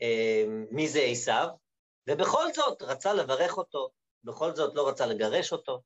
אה, 0.02 0.44
מי 0.71 0.88
זה 0.88 1.00
עשיו, 1.00 1.49
ובכל 2.09 2.52
זאת 2.52 2.83
רצה 2.83 3.14
לברך 3.14 3.56
אותו, 3.56 3.90
בכל 4.25 4.54
זאת 4.54 4.75
לא 4.75 4.88
רצה 4.88 5.06
לגרש 5.06 5.52
אותו. 5.52 5.83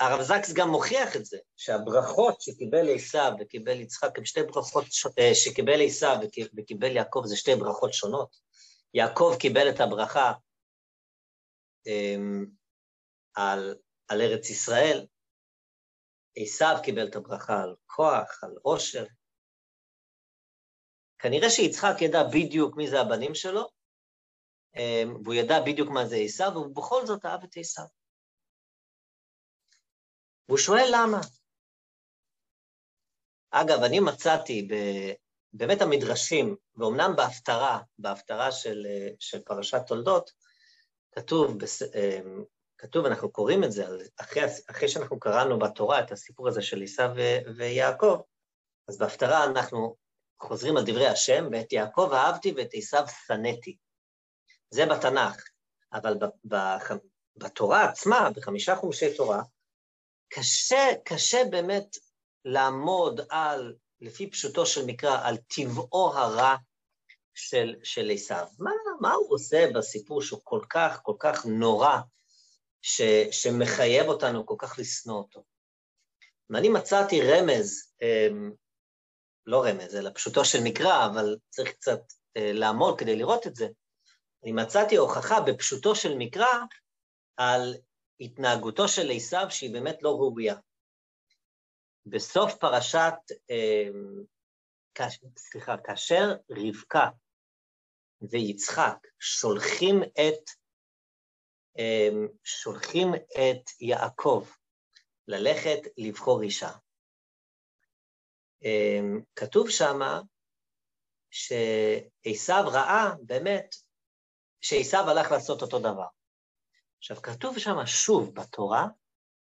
הרב 0.00 0.22
זקס 0.22 0.52
גם 0.52 0.68
מוכיח 0.68 1.16
את 1.16 1.24
זה, 1.24 1.38
שהברכות 1.56 2.40
שקיבל 2.40 2.94
עשיו 2.94 3.32
וקיבל 3.40 3.80
יצחק 3.80 4.18
הם 4.18 4.24
שתי 4.24 4.42
ברכות, 4.42 4.84
אה, 5.18 5.34
שקיבל 5.34 5.86
עשיו 5.86 6.16
וקיבל 6.56 6.96
יעקב 6.96 7.22
זה 7.24 7.36
שתי 7.36 7.54
ברכות 7.54 7.92
שונות. 7.94 8.36
יעקב 8.94 9.36
קיבל 9.40 9.70
את 9.70 9.80
הברכה 9.80 10.32
um, 11.88 12.48
על, 13.34 13.76
על 14.08 14.20
ארץ 14.20 14.50
ישראל, 14.50 15.06
עשיו 16.36 16.76
קיבל 16.82 17.08
את 17.08 17.16
הברכה 17.16 17.62
על 17.62 17.74
כוח, 17.86 18.44
על 18.44 18.56
עושר. 18.62 19.04
כנראה 21.18 21.50
שיצחק 21.50 21.94
ידע 22.00 22.22
בדיוק 22.32 22.76
מי 22.76 22.90
זה 22.90 23.00
הבנים 23.00 23.34
שלו, 23.34 23.68
um, 24.76 25.20
והוא 25.24 25.34
ידע 25.34 25.60
בדיוק 25.66 25.88
מה 25.90 26.06
זה 26.06 26.16
עשיו, 26.16 26.52
ובכל 26.56 27.06
זאת 27.06 27.24
אהב 27.24 27.44
את 27.44 27.56
עשיו. 27.56 27.99
והוא 30.50 30.58
שואל 30.58 30.88
למה. 30.92 31.20
אגב, 33.50 33.82
אני 33.82 34.00
מצאתי 34.00 34.68
ב... 34.70 34.74
באמת 35.52 35.82
המדרשים, 35.82 36.56
ואומנם 36.76 37.12
בהפטרה, 37.16 37.80
בהפטרה 37.98 38.52
של, 38.52 38.86
של 39.18 39.42
פרשת 39.42 39.80
תולדות, 39.86 40.30
כתוב, 41.12 41.58
אמ, 41.94 42.44
כתוב, 42.78 43.06
אנחנו 43.06 43.32
קוראים 43.32 43.64
את 43.64 43.72
זה, 43.72 43.84
אחרי, 44.20 44.42
אחרי 44.70 44.88
שאנחנו 44.88 45.20
קראנו 45.20 45.58
בתורה 45.58 46.00
את 46.00 46.12
הסיפור 46.12 46.48
הזה 46.48 46.62
של 46.62 46.82
עשיו 46.82 47.10
ויעקב, 47.56 48.20
אז 48.88 48.98
בהפטרה 48.98 49.44
אנחנו 49.44 49.96
חוזרים 50.42 50.76
על 50.76 50.84
דברי 50.86 51.06
השם, 51.06 51.48
ואת 51.52 51.72
יעקב 51.72 52.10
אהבתי 52.12 52.52
ואת 52.56 52.70
עשיו 52.72 53.04
שנאתי. 53.26 53.76
זה 54.70 54.86
בתנ"ך, 54.86 55.44
אבל 55.92 56.14
בתורה 57.36 57.84
עצמה, 57.84 58.30
בחמישה 58.36 58.76
חומשי 58.76 59.16
תורה, 59.16 59.42
קשה, 60.32 60.88
קשה 61.04 61.42
באמת 61.50 61.96
לעמוד 62.44 63.20
על, 63.30 63.74
לפי 64.00 64.30
פשוטו 64.30 64.66
של 64.66 64.86
מקרא, 64.86 65.20
על 65.22 65.36
טבעו 65.36 66.12
הרע 66.14 66.56
של, 67.34 67.74
של 67.82 68.10
עשיו. 68.14 68.46
מה, 68.58 68.70
מה 69.00 69.12
הוא 69.12 69.34
עושה 69.34 69.66
בסיפור 69.74 70.22
שהוא 70.22 70.40
כל 70.44 70.60
כך, 70.70 71.00
כל 71.02 71.14
כך 71.18 71.46
נורא, 71.46 71.98
ש, 72.82 73.02
שמחייב 73.30 74.06
אותנו 74.08 74.46
כל 74.46 74.54
כך 74.58 74.78
לשנוא 74.78 75.18
אותו? 75.18 75.44
ואני 76.50 76.68
מצאתי 76.68 77.20
רמז, 77.22 77.92
אמ, 78.02 78.52
לא 79.46 79.64
רמז, 79.64 79.96
אלא 79.96 80.10
פשוטו 80.14 80.44
של 80.44 80.58
מקרא, 80.64 81.06
אבל 81.06 81.36
צריך 81.48 81.72
קצת 81.72 82.00
אה, 82.36 82.52
לעמוד 82.52 82.98
כדי 82.98 83.16
לראות 83.16 83.46
את 83.46 83.54
זה. 83.54 83.68
אני 84.44 84.52
מצאתי 84.52 84.96
הוכחה 84.96 85.40
בפשוטו 85.40 85.94
של 85.94 86.14
מקרא 86.18 86.58
על 87.36 87.74
התנהגותו 88.20 88.88
של 88.88 89.10
עשיו 89.16 89.46
שהיא 89.50 89.72
באמת 89.72 89.98
לא 90.02 90.10
ראויה. 90.10 90.56
בסוף 92.06 92.54
פרשת, 92.54 93.14
אמ, 93.50 94.24
סליחה, 95.36 95.76
כאשר 95.84 96.34
רבקה 96.50 97.08
ויצחק 98.30 99.06
שולחים 99.18 100.02
את, 100.02 100.50
אמ, 101.78 102.28
שולחים 102.44 103.14
את 103.14 103.70
יעקב 103.80 104.46
ללכת 105.28 105.80
לבחור 105.96 106.42
אישה. 106.42 106.70
אמ, 108.64 109.20
כתוב 109.36 109.70
שמה 109.70 110.20
שעשיו 111.30 112.64
ראה 112.66 113.14
באמת 113.22 113.74
שעשיו 114.60 115.04
הלך 115.10 115.32
לעשות 115.32 115.62
אותו 115.62 115.78
דבר. 115.78 116.19
עכשיו, 117.00 117.22
כתוב 117.22 117.58
שם 117.58 117.86
שוב 117.86 118.34
בתורה, 118.34 118.86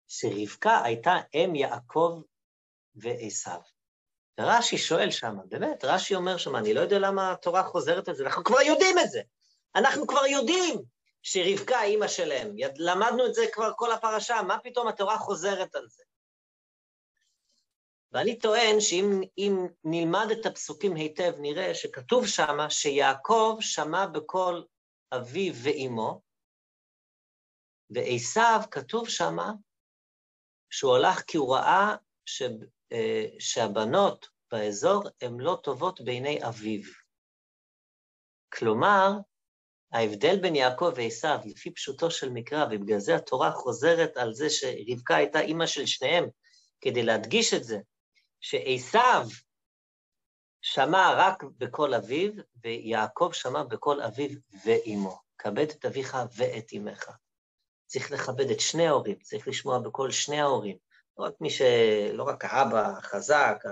שרבקה 0.08 0.84
הייתה 0.84 1.13
אם 1.34 1.56
יעקב 1.56 2.22
ועשיו. 2.96 3.60
ורש"י 4.39 4.78
שואל 4.78 5.12
שם, 5.12 5.38
באמת, 5.46 5.84
רש"י 5.84 6.15
אומר 6.15 6.38
שם, 6.38 6.56
אני 6.56 6.74
לא 6.74 6.82
יודע 6.82 7.00
למה 7.00 7.32
התורה 7.32 7.63
חוזרת 7.63 8.08
על 8.08 8.15
זה, 8.15 8.24
אנחנו 8.24 8.44
כבר 8.44 8.62
יודעים 8.62 9.00
את 9.00 9.10
זה. 9.10 9.22
אנחנו 9.76 10.08
כבר 10.08 10.26
יודעים 10.26 10.82
שרבקה 11.22 11.84
אימא 11.84 12.08
שלהם. 12.08 12.56
למדנו 12.78 13.26
את 13.26 13.34
זה 13.34 13.46
כבר 13.54 13.72
כל 13.76 13.91
הפרשה, 13.91 14.41
מה 14.41 14.58
פתאום 14.63 14.88
התורה 14.88 15.18
חוזרת 15.18 15.76
על 15.76 15.88
זה? 15.89 16.04
ואני 18.12 18.39
טוען 18.39 18.80
שאם 18.80 19.68
נלמד 19.84 20.28
את 20.32 20.46
הפסוקים 20.46 20.96
היטב, 20.96 21.34
נראה 21.38 21.76
שכתוב 21.76 22.28
שם 22.28 22.58
שיעקב 22.70 23.58
שמע 23.60 24.06
בקול 24.06 24.65
אביו 25.12 25.54
ואימו, 25.63 26.22
ועשיו, 27.95 28.62
כתוב 28.71 29.10
שמה, 29.10 29.51
שהוא 30.69 30.95
הלך 30.95 31.21
כי 31.21 31.38
הוא 31.38 31.55
ראה 31.55 31.95
ש, 32.25 32.41
אה, 32.91 33.25
שהבנות 33.39 34.27
באזור 34.51 35.03
הן 35.21 35.39
לא 35.39 35.60
טובות 35.63 36.01
בעיני 36.01 36.47
אביו. 36.47 36.81
כלומר, 38.53 39.12
ההבדל 39.91 40.39
בין 40.41 40.55
יעקב 40.55 40.91
ועשיו, 40.95 41.39
לפי 41.45 41.71
פשוטו 41.71 42.12
של 42.12 42.29
מקרא, 42.29 42.65
ובגלל 42.71 42.99
זה 42.99 43.15
התורה 43.15 43.51
חוזרת 43.51 44.17
על 44.17 44.34
זה 44.34 44.49
שרבקה 44.49 45.15
הייתה 45.15 45.39
אימא 45.39 45.65
של 45.65 45.86
שניהם, 45.86 46.25
כדי 46.81 47.03
להדגיש 47.03 47.53
את 47.53 47.63
זה, 47.63 47.77
שעשיו 48.41 49.27
שמע 50.62 51.13
רק 51.17 51.43
בקול 51.43 51.93
אביו, 51.93 52.31
ויעקב 52.63 53.29
שמע 53.34 53.63
בקול 53.63 54.01
אביו 54.01 54.29
ואימו. 54.65 55.25
כבד 55.38 55.69
את 55.69 55.86
אביך 55.86 56.17
ואת 56.36 56.73
אמך. 56.77 57.10
צריך 57.86 58.12
לכבד 58.12 58.50
את 58.52 58.60
שני 58.60 58.88
ההורים, 58.88 59.19
צריך 59.19 59.48
לשמוע 59.48 59.80
בקול 59.80 60.12
שני 60.12 60.41
ההורים. 60.41 60.78
לא 61.17 61.26
רק 61.26 61.34
מי 61.41 61.50
ש... 61.50 61.62
לא 62.13 62.24
רק 62.24 62.45
האבא 62.45 62.98
החזק, 62.98 63.63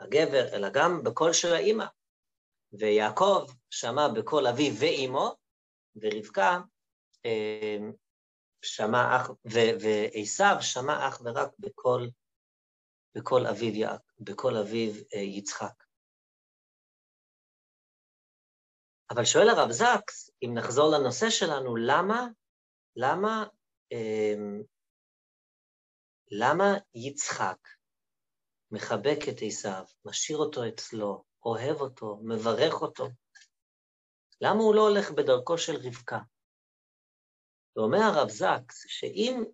הגבר, 0.00 0.48
אלא 0.52 0.68
גם 0.68 1.02
בקול 1.04 1.32
של 1.32 1.52
האימא. 1.52 1.84
ויעקב 2.72 3.46
שמע 3.70 4.08
בקול 4.08 4.46
אביו 4.46 4.74
ואימו, 4.78 5.34
ורבקה 5.96 6.60
אה, 7.26 7.78
שמע 8.62 9.16
אך, 9.16 9.30
ועשיו 9.44 10.56
שמע 10.60 11.08
אך 11.08 11.20
ורק 11.24 11.48
בקול, 11.58 12.10
בקול 13.14 13.46
אביו, 13.46 13.88
בקול 14.20 14.56
אביו 14.56 14.92
אה, 15.14 15.18
יצחק. 15.18 15.84
אבל 19.10 19.24
שואל 19.24 19.48
הרב 19.48 19.70
זקס, 19.70 20.30
אם 20.42 20.54
נחזור 20.54 20.90
לנושא 20.98 21.30
שלנו, 21.30 21.76
למה 21.76 22.26
למה, 22.96 23.44
אמ, 23.92 24.62
למה 26.30 26.74
יצחק 26.94 27.58
מחבק 28.70 29.18
את 29.28 29.36
עשיו, 29.46 29.84
משאיר 30.04 30.38
אותו 30.38 30.68
אצלו, 30.68 31.24
אוהב 31.44 31.80
אותו, 31.80 32.18
מברך 32.22 32.82
אותו? 32.82 33.08
למה 34.40 34.62
הוא 34.62 34.74
לא 34.74 34.88
הולך 34.88 35.10
בדרכו 35.10 35.58
של 35.58 35.76
רבקה? 35.76 36.18
ואומר 37.76 37.98
הרב 37.98 38.28
זקס, 38.28 38.84
שאם 38.86 39.44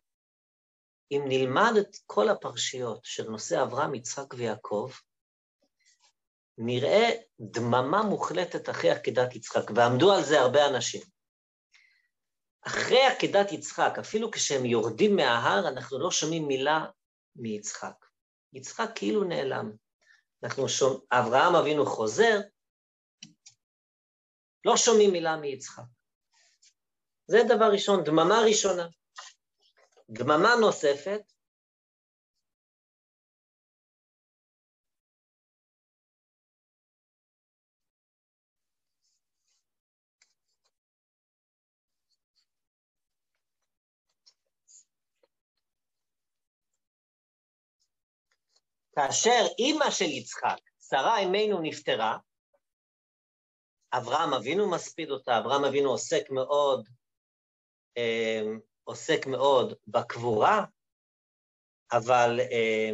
אם 1.13 1.23
נלמד 1.29 1.73
את 1.81 1.97
כל 2.07 2.29
הפרשיות 2.29 3.01
של 3.05 3.31
נושא 3.31 3.63
אברהם, 3.63 3.95
יצחק 3.95 4.35
ויעקב, 4.35 4.91
נראה 6.59 7.09
דממה 7.41 8.03
מוחלטת 8.03 8.71
אחרי 8.71 8.91
עקדת 8.91 9.37
יצחק, 9.37 9.71
ועמדו 9.75 10.13
על 10.13 10.23
זה 10.23 10.41
הרבה 10.41 10.67
אנשים. 10.67 11.03
אחרי 12.67 13.07
עקדת 13.07 13.53
יצחק, 13.53 13.93
אפילו 14.01 14.31
כשהם 14.31 14.65
יורדים 14.65 15.17
מההר, 15.17 15.69
אנחנו 15.69 15.99
לא 15.99 16.11
שומעים 16.11 16.49
מילה 16.49 16.87
מיצחק. 17.37 18.07
יצחק 18.53 18.91
כאילו 18.95 19.25
נעלם. 19.25 19.73
אנחנו 20.43 20.69
שומעים, 20.69 21.01
אברהם 21.11 21.55
אבינו 21.55 21.87
חוזר, 21.87 22.41
לא 24.65 24.77
שומעים 24.77 25.13
מילה 25.13 25.37
מיצחק. 25.37 25.83
זה 27.27 27.39
דבר 27.49 27.73
ראשון, 27.73 28.05
דממה 28.05 28.41
ראשונה. 28.49 28.87
דממה 30.11 30.55
נוספת, 30.61 31.23
כאשר 48.97 49.47
אימא 49.59 49.91
של 49.91 50.05
יצחק, 50.05 50.61
שרה 50.81 51.23
אמנו 51.23 51.61
נפטרה, 51.63 52.19
אברהם 53.93 54.35
אבינו 54.35 54.71
מספיד 54.71 55.11
אותה, 55.11 55.39
אברהם 55.39 55.65
אבינו 55.65 55.91
עוסק 55.91 56.31
מאוד, 56.31 56.89
אה, 57.97 58.43
עוסק 58.85 59.27
מאוד 59.27 59.75
בקבורה, 59.87 60.65
אבל 61.93 62.41
אה, 62.41 62.91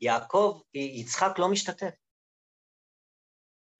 יעקב, 0.00 0.60
יצחק 0.74 1.38
לא 1.38 1.50
משתתף. 1.50 1.94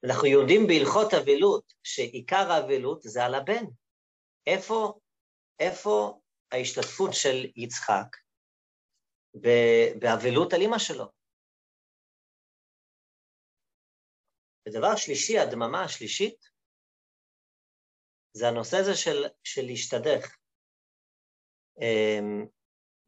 אנחנו 0.07 0.27
יודעים 0.27 0.67
בהלכות 0.67 1.15
אבלות 1.15 1.73
שעיקר 1.83 2.53
האבלות 2.53 3.03
זה 3.03 3.25
על 3.25 3.35
הבן. 3.35 3.65
איפה, 4.47 4.99
איפה 5.59 6.21
ההשתתפות 6.53 7.11
של 7.13 7.47
יצחק? 7.57 8.17
באבלות 9.99 10.53
על 10.53 10.61
אימא 10.61 10.79
שלו. 10.79 11.05
ודבר 14.69 14.97
שלישי, 14.97 15.39
הדממה 15.39 15.85
השלישית, 15.85 16.49
זה 18.33 18.49
הנושא 18.49 18.77
הזה 18.77 18.97
של, 18.97 19.25
של 19.45 19.63
להשתדך. 19.67 20.37
אמ, 21.81 22.47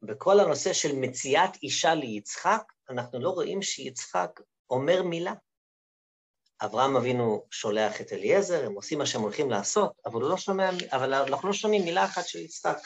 בכל 0.01 0.39
הנושא 0.39 0.73
של 0.73 0.89
מציאת 0.95 1.55
אישה 1.63 1.95
ליצחק, 1.95 2.63
אנחנו 2.89 3.19
לא 3.19 3.29
רואים 3.29 3.61
שיצחק 3.61 4.39
אומר 4.69 5.03
מילה. 5.03 5.33
אברהם 6.65 6.95
אבינו 6.95 7.47
שולח 7.51 8.01
את 8.01 8.13
אליעזר, 8.13 8.65
הם 8.65 8.73
עושים 8.73 8.97
מה 8.97 9.05
שהם 9.05 9.21
הולכים 9.21 9.49
לעשות, 9.49 9.91
אבל, 10.05 10.21
לא 10.21 10.37
שומע, 10.37 10.69
אבל 10.91 11.13
אנחנו 11.13 11.47
לא 11.47 11.53
שומעים 11.53 11.83
מילה 11.83 12.05
אחת 12.05 12.27
של 12.27 12.39
יצחק. 12.39 12.77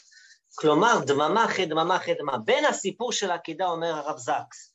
כלומר, 0.56 0.94
דממה 1.08 1.46
אחרי 1.46 1.66
דממה 1.66 1.96
אחרי 1.96 2.14
דממה. 2.14 2.38
בין 2.38 2.66
הסיפור 2.66 3.12
של 3.12 3.32
העקידה, 3.32 3.66
אומר 3.66 3.88
הרב 3.88 4.18
זקס, 4.18 4.74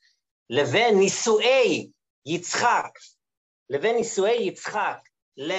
לבין 0.51 0.99
נישואי 0.99 1.91
יצחק, 2.27 2.91
לבין 3.71 3.97
נישואי 3.97 4.43
יצחק 4.43 5.09
ל, 5.37 5.53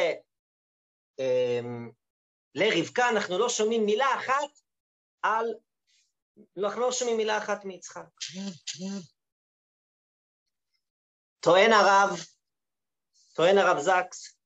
אמ, 1.20 1.92
לרבקה, 2.56 3.10
אנחנו 3.10 3.40
לא 3.40 3.50
שומעים 3.50 3.86
מילה 3.86 4.08
אחת 4.18 4.60
על... 5.22 5.54
אנחנו 6.58 6.82
לא 6.82 6.92
שומעים 6.92 7.18
מילה 7.18 7.38
אחת 7.38 7.66
מיצחק. 7.66 8.06
טוען 11.40 11.72
הרב, 11.72 12.20
טוען 13.34 13.58
הרב 13.58 13.80
זקס, 13.80 14.38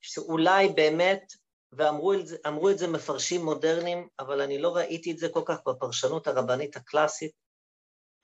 שאולי 0.00 0.68
באמת 0.68 1.32
ואמרו 1.72 2.70
את, 2.70 2.78
זה, 2.78 2.86
מפרשים 2.86 3.44
מודרניים, 3.44 4.08
אבל 4.18 4.40
אני 4.40 4.58
לא 4.58 4.76
ראיתי 4.76 5.12
את 5.12 5.18
זה 5.18 5.28
כל 5.28 5.42
כך 5.46 5.58
בפרשנות 5.66 6.26
הרבנית 6.26 6.76
הקלאסית. 6.76 7.32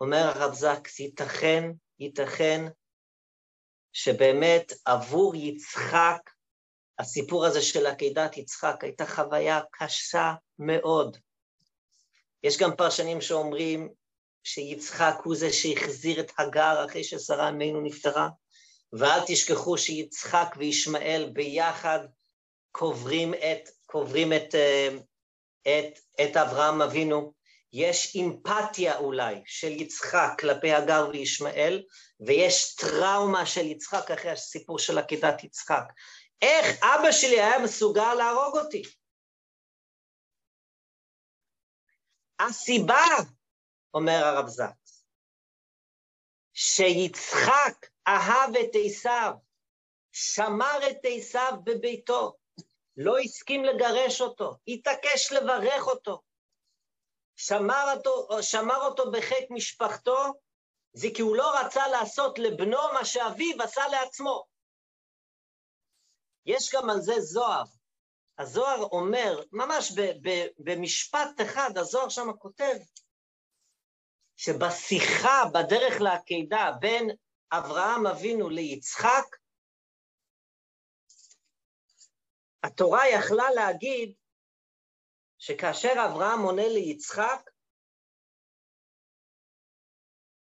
אומר 0.01 0.33
הרב 0.35 0.55
זקס, 0.55 1.01
ייתכן, 1.01 1.71
ייתכן 1.99 2.67
שבאמת 3.93 4.73
עבור 4.85 5.35
יצחק, 5.35 6.31
הסיפור 6.99 7.47
הזה 7.47 7.63
של 7.63 7.87
עקידת 7.87 8.37
יצחק 8.37 8.77
הייתה 8.85 9.07
חוויה 9.07 9.61
קשה 9.71 10.35
מאוד. 10.59 11.17
יש 12.43 12.59
גם 12.59 12.77
פרשנים 12.77 13.21
שאומרים 13.21 13.89
שיצחק 14.45 15.15
הוא 15.25 15.37
זה 15.37 15.53
שהחזיר 15.53 16.21
את 16.21 16.33
הגר 16.39 16.85
אחרי 16.87 17.05
ששרה 17.05 17.49
אמנו 17.49 17.81
נפטרה, 17.81 18.29
ואל 18.93 19.21
תשכחו 19.27 19.79
שיצחק 19.79 20.55
וישמעאל 20.57 21.31
ביחד 21.33 21.99
קוברים 22.77 23.35
את, 23.35 23.69
קוברים 23.87 24.33
את, 24.33 24.55
אה, 24.55 24.89
את, 25.63 25.99
את 26.21 26.37
אברהם 26.37 26.83
אבינו. 26.83 27.35
יש 27.73 28.17
אמפתיה 28.17 28.99
אולי 28.99 29.43
של 29.47 29.71
יצחק 29.71 30.29
כלפי 30.41 30.73
הגר 30.73 31.09
וישמעאל, 31.13 31.83
ויש 32.27 32.75
טראומה 32.75 33.47
של 33.47 33.61
יצחק 33.61 34.11
אחרי 34.11 34.31
הסיפור 34.31 34.79
של 34.79 34.99
עקידת 34.99 35.45
יצחק. 35.45 35.85
איך 36.43 36.83
אבא 36.83 37.13
שלי 37.13 37.41
היה 37.41 37.59
מסוגל 37.65 38.15
להרוג 38.15 38.59
אותי? 38.59 38.83
הסיבה, 42.41 43.05
אומר 43.95 44.25
הרב 44.25 44.49
זקס, 44.49 45.05
שיצחק 46.53 47.87
אהב 48.09 48.57
את 48.57 48.71
עשיו, 48.85 49.33
שמר 50.13 50.79
את 50.91 50.99
עשיו 51.03 51.53
בביתו, 51.65 52.44
לא 52.97 53.19
הסכים 53.19 53.65
לגרש 53.65 54.21
אותו, 54.21 54.57
התעקש 54.69 55.33
לברך 55.33 55.87
אותו, 55.87 56.23
שמר 57.37 57.93
אותו, 57.97 58.43
שמר 58.43 58.87
אותו 58.87 59.11
בחיק 59.11 59.51
משפחתו, 59.51 60.19
זה 60.93 61.09
כי 61.15 61.23
הוא 61.23 61.37
לא 61.37 61.61
רצה 61.61 61.89
לעשות 61.89 62.39
לבנו 62.39 62.79
מה 62.93 63.05
שאביו 63.05 63.63
עשה 63.63 63.89
לעצמו. 63.89 64.45
יש 66.47 66.75
גם 66.75 66.91
על 66.91 67.01
זה 67.01 67.21
זוהר. 67.21 67.65
הזוהר 68.39 68.83
אומר, 68.83 69.43
ממש 69.53 69.93
ב, 69.93 70.01
ב, 70.01 70.47
במשפט 70.59 71.41
אחד, 71.43 71.79
הזוהר 71.79 72.09
שם 72.09 72.33
כותב, 72.39 72.75
שבשיחה 74.37 75.43
בדרך 75.55 76.01
לעקידה 76.01 76.71
בין 76.81 77.11
אברהם 77.53 78.07
אבינו 78.07 78.49
ליצחק, 78.49 79.37
התורה 82.65 83.09
יכלה 83.09 83.51
להגיד 83.55 84.15
שכאשר 85.39 85.93
אברהם 86.07 86.41
עונה 86.43 86.69
ליצחק, 86.69 87.51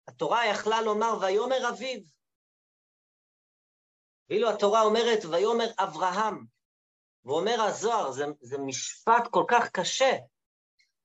התורה 0.09 0.46
יכלה 0.46 0.83
לומר 0.83 1.18
ויאמר 1.20 1.68
אביו, 1.68 2.00
ואילו 4.29 4.50
התורה 4.50 4.83
אומרת 4.83 5.24
ויאמר 5.24 5.70
אברהם, 5.79 6.46
ואומר 7.24 7.61
הזוהר, 7.61 8.12
זה, 8.12 8.24
זה 8.40 8.59
משפט 8.59 9.29
כל 9.31 9.44
כך 9.50 9.68
קשה, 9.72 10.12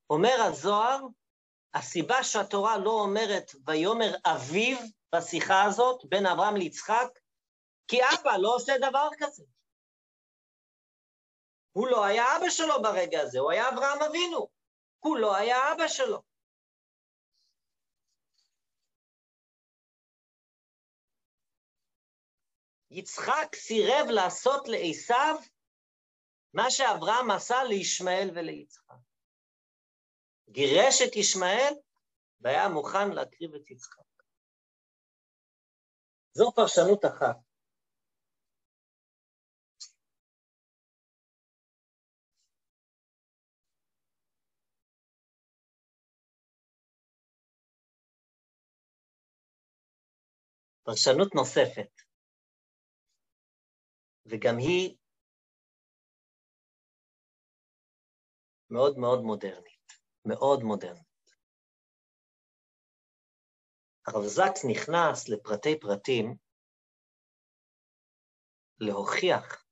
אומר 0.10 0.36
הזוהר, 0.48 1.00
הסיבה 1.74 2.24
שהתורה 2.24 2.78
לא 2.78 2.92
אומרת 2.92 3.52
ויאמר 3.68 4.16
אביו 4.26 4.78
בשיחה 5.16 5.64
הזאת 5.64 6.06
בין 6.06 6.26
אברהם 6.26 6.56
ליצחק, 6.56 7.20
כי 7.88 7.98
אבא 8.04 8.38
לא 8.38 8.56
עושה 8.56 8.74
דבר 8.78 9.10
כזה. 9.18 9.44
הוא 11.72 11.88
לא 11.88 12.06
היה 12.06 12.38
אבא 12.38 12.50
שלו 12.50 12.82
ברגע 12.82 13.22
הזה, 13.22 13.40
הוא 13.40 13.52
היה 13.52 13.70
אברהם 13.70 14.02
אבינו. 14.10 14.48
הוא 15.00 15.18
לא 15.18 15.36
היה 15.36 15.58
אבא 15.74 15.88
שלו. 15.88 16.22
יצחק 22.92 23.56
סירב 23.56 24.06
לעשות 24.10 24.68
לעשו 24.68 25.44
מה 26.54 26.72
שאברהם 26.72 27.32
עשה 27.32 27.64
לישמעאל 27.64 28.30
וליצחק. 28.36 28.96
גירש 30.50 31.02
את 31.08 31.16
ישמעאל 31.16 31.74
והיה 32.42 32.70
מוכן 32.70 33.10
להקריב 33.12 33.56
את 33.56 33.72
יצחק. 33.72 34.02
זו 36.34 36.52
פרשנות 36.56 37.06
אחת. 37.06 37.49
פרשנות 50.90 51.36
נוספת, 51.36 52.02
וגם 54.26 54.58
היא 54.58 54.98
מאוד 58.70 58.98
מאוד 58.98 59.20
מודרנית, 59.22 59.88
מאוד 60.26 60.60
מודרנית. 60.64 61.32
הרב 64.08 64.24
זקס 64.26 64.66
נכנס 64.72 65.30
לפרטי 65.30 65.80
פרטים 65.80 66.36
להוכיח 68.80 69.66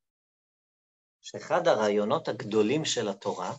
שאחד 1.21 1.61
הרעיונות 1.67 2.27
הגדולים 2.27 2.85
של 2.85 3.07
התורה 3.09 3.51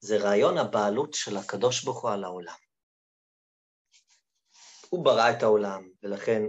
זה 0.00 0.16
רעיון 0.16 0.58
הבעלות 0.58 1.14
של 1.14 1.36
הקדוש 1.36 1.84
ברוך 1.84 2.02
הוא 2.02 2.10
על 2.10 2.24
העולם. 2.24 2.67
הוא 4.90 5.04
ברא 5.04 5.30
את 5.30 5.42
העולם, 5.42 5.88
ולכן 6.02 6.42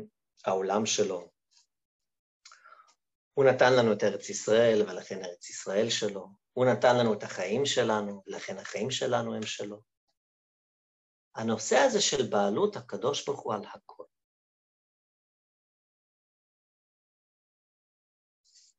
העולם 0.45 0.85
שלו. 0.85 1.29
הוא 3.33 3.45
נתן 3.45 3.73
לנו 3.79 3.93
את 3.93 4.03
ארץ 4.03 4.29
ישראל, 4.29 4.81
ולכן 4.81 5.23
ארץ 5.25 5.49
ישראל 5.49 5.89
שלו. 5.89 6.27
הוא 6.53 6.65
נתן 6.65 6.97
לנו 6.99 7.13
את 7.13 7.23
החיים 7.23 7.65
שלנו, 7.65 8.23
ולכן 8.27 8.57
החיים 8.57 8.91
שלנו 8.91 9.35
הם 9.35 9.43
שלו. 9.43 9.81
הנושא 11.35 11.75
הזה 11.75 12.01
של 12.01 12.29
בעלות 12.29 12.75
הקדוש 12.75 13.25
ברוך 13.25 13.41
הוא 13.41 13.53
על 13.53 13.61
הכל. 13.73 14.03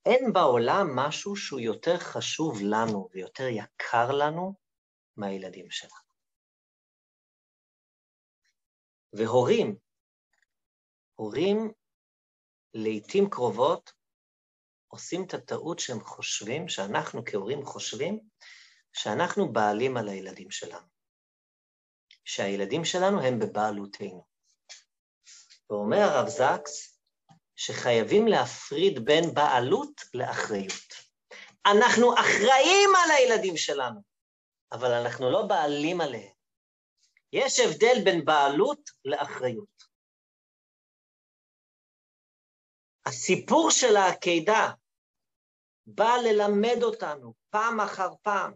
אין 0.07 0.33
בעולם 0.33 0.87
משהו 0.97 1.37
שהוא 1.37 1.61
יותר 1.61 1.99
חשוב 1.99 2.59
לנו 2.63 3.09
ויותר 3.13 3.49
יקר 3.49 4.13
לנו 4.13 4.55
מהילדים 5.17 5.71
שלנו. 5.71 6.10
והורים, 9.13 9.77
הורים 11.15 11.73
לעתים 12.75 13.31
קרובות 13.31 13.93
עושים 14.89 15.25
את 15.25 15.35
הטעות 15.35 15.79
שהם 15.79 16.01
חושבים, 16.01 16.69
שאנחנו 16.69 17.23
כהורים 17.25 17.67
חושבים, 17.67 18.21
שאנחנו 18.93 19.53
בעלים 19.53 19.97
על 19.97 20.09
הילדים 20.09 20.51
שלנו. 20.51 20.87
שהילדים 22.25 22.85
שלנו 22.85 23.23
הם 23.23 23.39
בבעלותנו. 23.39 24.27
ואומר 25.71 25.97
הרב 25.97 26.29
זקס 26.29 27.01
שחייבים 27.57 28.29
להפריד 28.29 29.05
בין 29.05 29.35
בעלות 29.35 30.01
לאחריות. 30.15 31.11
אנחנו 31.67 32.15
אחראים 32.15 32.91
על 33.05 33.11
הילדים 33.11 33.57
שלנו, 33.57 34.01
אבל 34.73 34.93
אנחנו 34.93 35.31
לא 35.31 35.47
בעלים 35.47 36.01
עליהם. 36.01 36.40
יש 37.33 37.61
הבדל 37.61 38.05
בין 38.05 38.25
בעלות 38.25 38.91
לאחריות. 39.05 39.91
הסיפור 43.07 43.71
של 43.71 43.97
העקידה 43.97 44.73
בא 45.87 46.13
ללמד 46.25 46.83
אותנו 46.83 47.35
פעם 47.51 47.81
אחר 47.81 48.09
פעם 48.23 48.53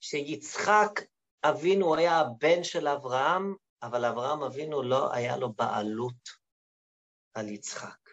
שיצחק 0.00 1.00
אבינו 1.44 1.96
היה 1.96 2.18
הבן 2.18 2.64
של 2.64 2.88
אברהם, 2.88 3.54
אבל 3.82 4.04
אברהם 4.04 4.42
אבינו 4.42 4.82
לא 4.82 5.12
היה 5.12 5.36
לו 5.36 5.52
בעלות 5.52 6.28
על 7.34 7.48
יצחק. 7.48 8.08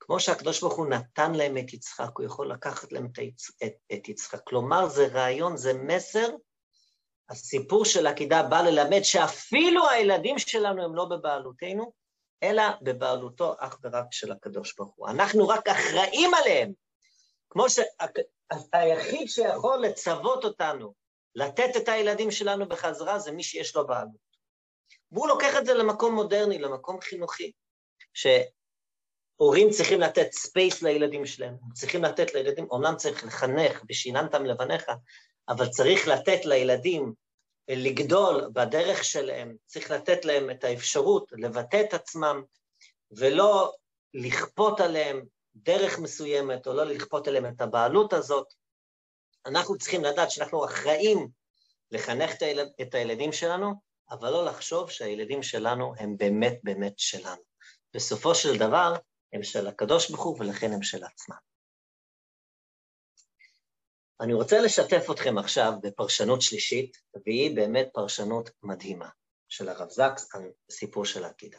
כמו 0.00 0.20
שהקדוש 0.20 0.60
ברוך 0.60 0.76
הוא 0.76 0.86
נתן 0.86 1.32
להם 1.32 1.58
את 1.58 1.72
יצחק, 1.72 2.10
הוא 2.16 2.26
יכול 2.26 2.52
לקחת 2.52 2.92
להם 2.92 3.06
את, 3.06 3.18
את, 3.64 3.74
את 3.92 4.08
יצחק. 4.08 4.40
כלומר, 4.44 4.88
זה 4.88 5.06
רעיון, 5.06 5.56
זה 5.56 5.72
מסר. 5.86 6.28
הסיפור 7.30 7.84
של 7.84 8.06
עקידה 8.06 8.42
בא 8.42 8.60
ללמד 8.60 9.02
שאפילו 9.02 9.90
הילדים 9.90 10.38
שלנו 10.38 10.84
הם 10.84 10.94
לא 10.94 11.04
בבעלותנו, 11.04 11.92
אלא 12.42 12.62
בבעלותו 12.82 13.54
אך 13.58 13.78
ורק 13.82 14.06
של 14.10 14.32
הקדוש 14.32 14.74
ברוך 14.74 14.94
הוא. 14.96 15.08
אנחנו 15.08 15.48
רק 15.48 15.68
אחראים 15.68 16.34
עליהם. 16.34 16.72
כמו 17.50 17.66
שהיחיד 17.70 19.28
שיכול 19.28 19.78
לצוות 19.82 20.44
אותנו 20.44 20.94
לתת 21.34 21.76
את 21.76 21.88
הילדים 21.88 22.30
שלנו 22.30 22.68
בחזרה 22.68 23.18
זה 23.18 23.32
מי 23.32 23.42
שיש 23.42 23.76
לו 23.76 23.86
בעלות. 23.86 24.24
והוא 25.12 25.28
לוקח 25.28 25.58
את 25.58 25.66
זה 25.66 25.74
למקום 25.74 26.14
מודרני, 26.14 26.58
למקום 26.58 27.00
חינוכי, 27.00 27.52
שהורים 28.14 29.70
צריכים 29.70 30.00
לתת 30.00 30.32
space 30.32 30.82
לילדים 30.82 31.26
שלהם, 31.26 31.54
צריכים 31.74 32.04
לתת 32.04 32.34
לילדים, 32.34 32.66
אומנם 32.70 32.96
צריך 32.96 33.24
לחנך, 33.24 33.82
ושיננתם 33.86 34.44
לבניך, 34.44 34.84
אבל 35.48 35.68
צריך 35.68 36.08
לתת 36.08 36.44
לילדים 36.44 37.12
לגדול 37.68 38.50
בדרך 38.52 39.04
שלהם, 39.04 39.56
צריך 39.66 39.90
לתת 39.90 40.24
להם 40.24 40.50
את 40.50 40.64
האפשרות 40.64 41.32
לבטא 41.32 41.80
את 41.80 41.94
עצמם, 41.94 42.42
ולא 43.10 43.72
לכפות 44.14 44.80
עליהם 44.80 45.24
דרך 45.54 45.98
מסוימת, 45.98 46.66
או 46.66 46.72
לא 46.72 46.84
לכפות 46.84 47.28
עליהם 47.28 47.46
את 47.46 47.60
הבעלות 47.60 48.12
הזאת. 48.12 48.46
אנחנו 49.46 49.78
צריכים 49.78 50.04
לדעת 50.04 50.30
שאנחנו 50.30 50.64
אחראים 50.64 51.28
לחנך 51.90 52.32
את 52.82 52.94
הילדים 52.94 53.32
שלנו, 53.32 53.74
אבל 54.10 54.30
לא 54.30 54.44
לחשוב 54.44 54.90
שהילדים 54.90 55.42
שלנו 55.42 55.94
הם 55.98 56.16
באמת 56.16 56.58
באמת 56.62 56.94
שלנו. 56.96 57.42
בסופו 57.94 58.34
של 58.34 58.58
דבר, 58.58 58.94
הם 59.32 59.42
של 59.42 59.66
הקדוש 59.66 60.10
ברוך 60.10 60.24
הוא 60.24 60.36
ולכן 60.40 60.72
הם 60.72 60.82
של 60.82 61.04
עצמם. 61.04 61.53
אני 64.20 64.32
רוצה 64.34 64.56
לשתף 64.64 65.10
אתכם 65.10 65.38
עכשיו 65.38 65.72
בפרשנות 65.82 66.42
שלישית, 66.42 66.96
והיא 67.26 67.56
באמת 67.56 67.88
פרשנות 67.92 68.50
מדהימה 68.62 69.08
של 69.48 69.68
הרב 69.68 69.88
זקס 69.90 70.34
על 70.34 70.42
סיפור 70.70 71.04
של 71.04 71.24
העתידה. 71.24 71.58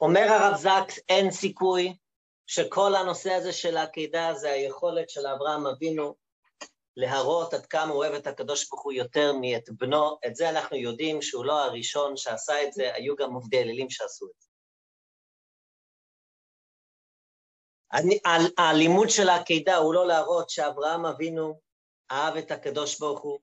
אומר 0.00 0.26
הרב 0.28 0.56
זקס, 0.56 0.98
אין 1.08 1.30
סיכוי 1.30 1.96
שכל 2.46 2.94
הנושא 2.94 3.32
הזה 3.32 3.52
של 3.52 3.76
העקידה 3.76 4.34
זה 4.34 4.50
היכולת 4.50 5.10
של 5.10 5.26
אברהם 5.26 5.66
אבינו 5.66 6.14
להראות 6.96 7.54
עד 7.54 7.66
כמה 7.66 7.92
הוא 7.92 8.04
אוהב 8.04 8.14
את 8.14 8.26
הקדוש 8.26 8.68
ברוך 8.68 8.82
הוא 8.82 8.92
יותר 8.92 9.32
מאת 9.40 9.70
בנו. 9.70 10.18
את 10.26 10.36
זה 10.36 10.50
אנחנו 10.50 10.76
יודעים 10.76 11.22
שהוא 11.22 11.44
לא 11.44 11.64
הראשון 11.64 12.16
שעשה 12.16 12.62
את 12.62 12.72
זה, 12.72 12.94
היו 12.94 13.16
גם 13.16 13.32
עובדי 13.32 13.58
אלילים 13.58 13.90
שעשו 13.90 14.26
את 14.26 14.40
זה. 14.40 14.48
הלימוד 18.58 19.08
של 19.10 19.28
העקידה 19.28 19.76
הוא 19.76 19.94
לא 19.94 20.06
להראות 20.06 20.50
שאברהם 20.50 21.06
אבינו 21.06 21.60
אהב 22.10 22.36
את 22.36 22.50
הקדוש 22.50 23.00
ברוך 23.00 23.20
הוא 23.20 23.38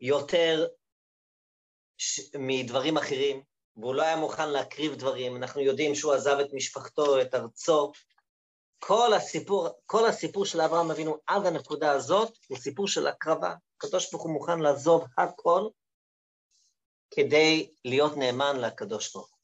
יותר 0.00 0.66
מדברים 2.38 2.96
אחרים, 2.96 3.42
והוא 3.76 3.94
לא 3.94 4.02
היה 4.02 4.16
מוכן 4.16 4.48
להקריב 4.48 4.94
דברים, 4.94 5.36
אנחנו 5.36 5.60
יודעים 5.60 5.94
שהוא 5.94 6.12
עזב 6.12 6.38
את 6.40 6.48
משפחתו, 6.52 7.20
את 7.20 7.34
ארצו. 7.34 7.92
כל 8.78 9.14
הסיפור, 9.14 9.68
כל 9.86 10.06
הסיפור 10.06 10.44
של 10.44 10.60
אברהם 10.60 10.90
אבינו 10.90 11.16
עד 11.26 11.46
הנקודה 11.46 11.90
הזאת 11.90 12.38
הוא 12.48 12.58
סיפור 12.58 12.88
של 12.88 13.06
הקרבה. 13.06 13.54
הקדוש 13.76 14.10
ברוך 14.10 14.22
הוא 14.24 14.32
מוכן 14.32 14.58
לעזוב 14.58 15.04
הכל 15.18 15.68
כדי 17.10 17.70
להיות 17.84 18.12
נאמן 18.16 18.56
לקדוש 18.56 19.12
ברוך 19.12 19.30
הוא. 19.30 19.38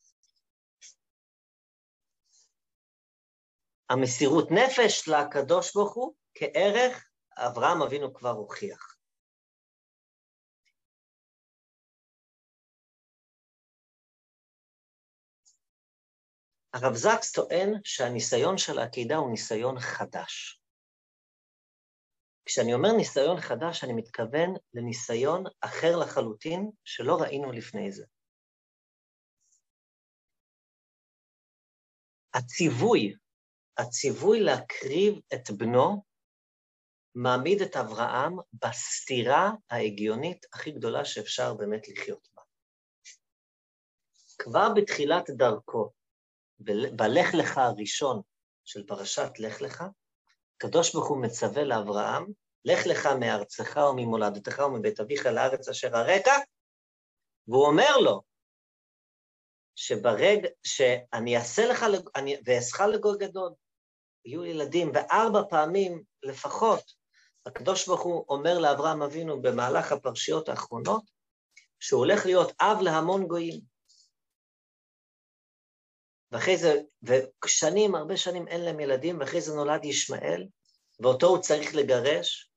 המסירות 3.90 4.50
נפש 4.50 5.08
לקדוש 5.08 5.74
ברוך 5.74 5.94
הוא 5.94 6.14
כערך 6.34 7.04
אברהם 7.36 7.82
אבינו 7.82 8.14
כבר 8.14 8.30
הוכיח. 8.30 8.89
הרב 16.72 16.94
זקס 16.94 17.32
טוען 17.32 17.74
שהניסיון 17.84 18.58
של 18.58 18.78
העקידה 18.78 19.16
הוא 19.16 19.30
ניסיון 19.30 19.80
חדש. 19.80 20.60
כשאני 22.44 22.74
אומר 22.74 22.88
ניסיון 22.96 23.40
חדש, 23.40 23.84
אני 23.84 23.92
מתכוון 23.92 24.54
לניסיון 24.74 25.44
אחר 25.60 25.96
לחלוטין 25.96 26.70
שלא 26.84 27.16
ראינו 27.20 27.52
לפני 27.52 27.92
זה. 27.92 28.06
הציווי, 32.34 33.14
הציווי 33.78 34.40
להקריב 34.40 35.20
את 35.34 35.50
בנו, 35.50 36.04
מעמיד 37.14 37.62
את 37.62 37.76
אברהם 37.76 38.36
בסתירה 38.52 39.50
ההגיונית 39.70 40.46
הכי 40.52 40.70
גדולה 40.70 41.04
שאפשר 41.04 41.54
באמת 41.54 41.88
לחיות 41.88 42.28
בה. 42.34 42.42
כבר 44.38 44.68
בתחילת 44.76 45.30
דרכו, 45.30 45.92
בלך 46.96 47.34
לך 47.34 47.58
הראשון 47.58 48.20
של 48.64 48.86
פרשת 48.86 49.30
לך 49.38 49.62
לך, 49.62 49.84
הקדוש 50.56 50.94
ברוך 50.94 51.08
הוא 51.08 51.22
מצווה 51.22 51.64
לאברהם 51.64 52.26
לך 52.64 52.86
לך 52.86 53.06
מארצך 53.06 53.80
וממולדתך 53.90 54.62
ומבית 54.66 55.00
אביך 55.00 55.26
לארץ 55.26 55.68
אשר 55.68 55.96
הרקע, 55.96 56.34
והוא 57.48 57.66
אומר 57.66 57.96
לו, 57.96 58.22
שברגע 59.76 60.48
שאני 60.64 61.36
אעשה 61.36 61.66
לך, 61.66 61.86
ואעשך 62.46 62.80
לגוי 62.80 63.18
גדול, 63.18 63.52
יהיו 64.24 64.44
ילדים, 64.44 64.92
וארבע 64.94 65.42
פעמים 65.50 66.02
לפחות, 66.22 66.92
הקדוש 67.46 67.88
ברוך 67.88 68.00
הוא 68.00 68.24
אומר 68.28 68.58
לאברהם 68.58 69.02
אבינו 69.02 69.42
במהלך 69.42 69.92
הפרשיות 69.92 70.48
האחרונות, 70.48 71.02
שהוא 71.80 71.98
הולך 71.98 72.26
להיות 72.26 72.52
אב 72.60 72.76
להמון 72.80 73.26
גויים. 73.26 73.69
ואחרי 76.32 76.56
זה, 76.56 76.74
ושנים, 77.02 77.94
הרבה 77.94 78.16
שנים 78.16 78.48
אין 78.48 78.60
להם 78.60 78.80
ילדים, 78.80 79.20
ואחרי 79.20 79.40
זה 79.40 79.54
נולד 79.54 79.84
ישמעאל, 79.84 80.46
ואותו 81.00 81.26
הוא 81.26 81.38
צריך 81.38 81.74
לגרש, 81.74 82.50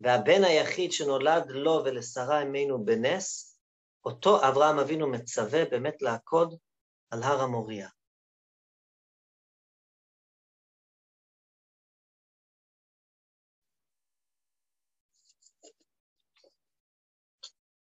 והבן 0.00 0.44
היחיד 0.44 0.92
שנולד 0.92 1.50
לו 1.50 1.82
ולשרה 1.84 2.42
אמנו 2.42 2.84
בנס, 2.84 3.58
אותו 4.04 4.48
אברהם 4.48 4.78
אבינו 4.78 5.10
מצווה 5.10 5.64
באמת 5.64 6.02
לעקוד 6.02 6.58
על 7.10 7.22
הר 7.22 7.40
המוריה. 7.40 7.88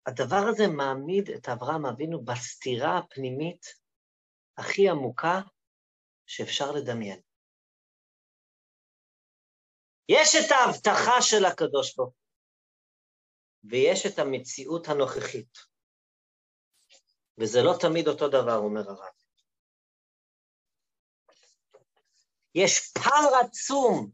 הדבר 0.07 0.43
הזה 0.49 0.67
מעמיד 0.67 1.29
את 1.29 1.49
אברהם 1.49 1.85
אבינו 1.85 2.25
בסתירה 2.25 2.97
הפנימית 2.97 3.65
הכי 4.57 4.89
עמוקה 4.89 5.41
שאפשר 6.25 6.71
לדמיין. 6.71 7.21
יש 10.09 10.35
את 10.35 10.51
ההבטחה 10.51 11.21
של 11.21 11.45
הקדוש 11.45 11.95
ברוך 11.95 12.13
הוא, 12.13 12.23
ויש 13.63 14.05
את 14.05 14.19
המציאות 14.19 14.87
הנוכחית. 14.87 15.57
וזה 17.37 17.59
לא 17.63 17.73
תמיד 17.81 18.07
אותו 18.07 18.27
דבר, 18.27 18.55
אומר 18.55 18.89
הרב. 18.89 19.13
יש 22.55 22.91
פער 22.93 23.45
עצום 23.45 24.11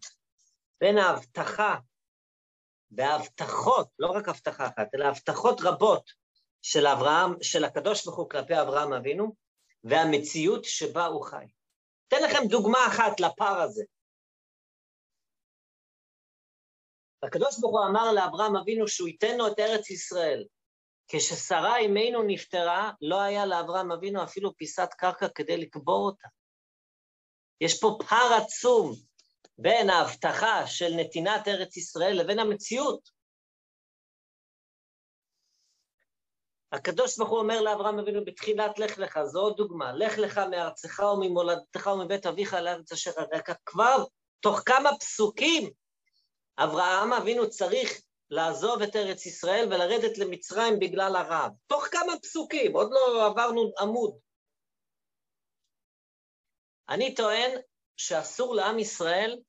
בין 0.82 0.98
ההבטחה 0.98 1.76
וההבטחות, 2.92 3.88
לא 4.00 4.08
רק 4.12 4.28
הבטחה 4.30 4.68
אחת, 4.68 4.88
אלא 4.96 5.06
הבטחות 5.06 5.62
רבות 5.62 6.12
של 6.62 6.88
אברהם, 6.88 7.44
של 7.44 7.64
הקדוש 7.64 8.06
ברוך 8.06 8.18
הוא 8.18 8.30
כלפי 8.30 8.62
אברהם 8.62 8.94
אבינו, 8.94 9.36
והמציאות 9.84 10.66
שבה 10.66 11.06
הוא 11.06 11.26
חי. 11.26 11.46
אתן 12.08 12.24
לכם 12.24 12.48
דוגמה 12.48 12.88
אחת 12.88 13.20
לפער 13.20 13.62
הזה. 13.62 13.84
הקדוש 17.24 17.60
ברוך 17.60 17.76
הוא 17.76 17.86
אמר 17.90 18.12
לאברהם 18.12 18.56
אבינו 18.56 18.88
שהוא 18.88 19.08
ייתן 19.08 19.38
לו 19.38 19.48
את 19.48 19.60
ארץ 19.60 19.90
ישראל. 19.90 20.46
כששרה 21.08 21.80
אמנו 21.80 22.24
נפטרה, 22.24 22.92
לא 23.02 23.22
היה 23.22 23.46
לאברהם 23.46 23.92
אבינו 23.92 24.24
אפילו 24.24 24.58
פיסת 24.58 24.90
קרקע 24.98 25.28
כדי 25.36 25.58
לקבור 25.58 26.06
אותה. 26.06 26.28
יש 27.62 27.80
פה 27.82 27.98
פער 28.08 28.34
עצום 28.44 28.96
בין 29.58 29.90
ההבטחה 29.90 30.68
של 30.68 30.94
נתינת 30.96 31.48
ארץ 31.48 31.78
ישראל 31.78 32.22
לבין 32.22 32.40
המציאות. 32.40 33.10
הקדוש 36.74 37.18
ברוך 37.18 37.30
הוא 37.30 37.40
אומר 37.40 37.62
לאברהם 37.62 38.00
אבינו 38.00 38.26
בתחילת 38.26 38.80
לך 38.80 38.98
לך, 38.98 39.20
זו 39.24 39.40
עוד 39.40 39.58
דוגמה, 39.58 39.94
לך 39.94 40.18
לך 40.18 40.38
מארצך 40.38 41.00
וממולדתך 41.00 41.88
ומבית 41.94 42.26
אביך 42.26 42.54
לארץ 42.54 42.92
אשר 42.92 43.12
הרקע. 43.18 43.54
כבר 43.66 44.04
תוך 44.40 44.60
כמה 44.66 44.90
פסוקים 45.00 45.72
אברהם 46.58 47.14
אבינו 47.14 47.50
צריך 47.50 48.02
לעזוב 48.30 48.82
את 48.82 48.96
ארץ 48.96 49.26
ישראל 49.26 49.66
ולרדת 49.68 50.18
למצרים 50.18 50.80
בגלל 50.80 51.16
הרעב. 51.16 51.52
תוך 51.68 51.86
כמה 51.92 52.20
פסוקים, 52.22 52.76
עוד 52.76 52.92
לא 52.92 53.26
עברנו 53.26 53.72
עמוד. 53.80 54.18
אני 56.90 57.16
טוען 57.16 57.52
שאסור 57.98 58.56
לעם 58.56 58.80
ישראל 58.80 59.40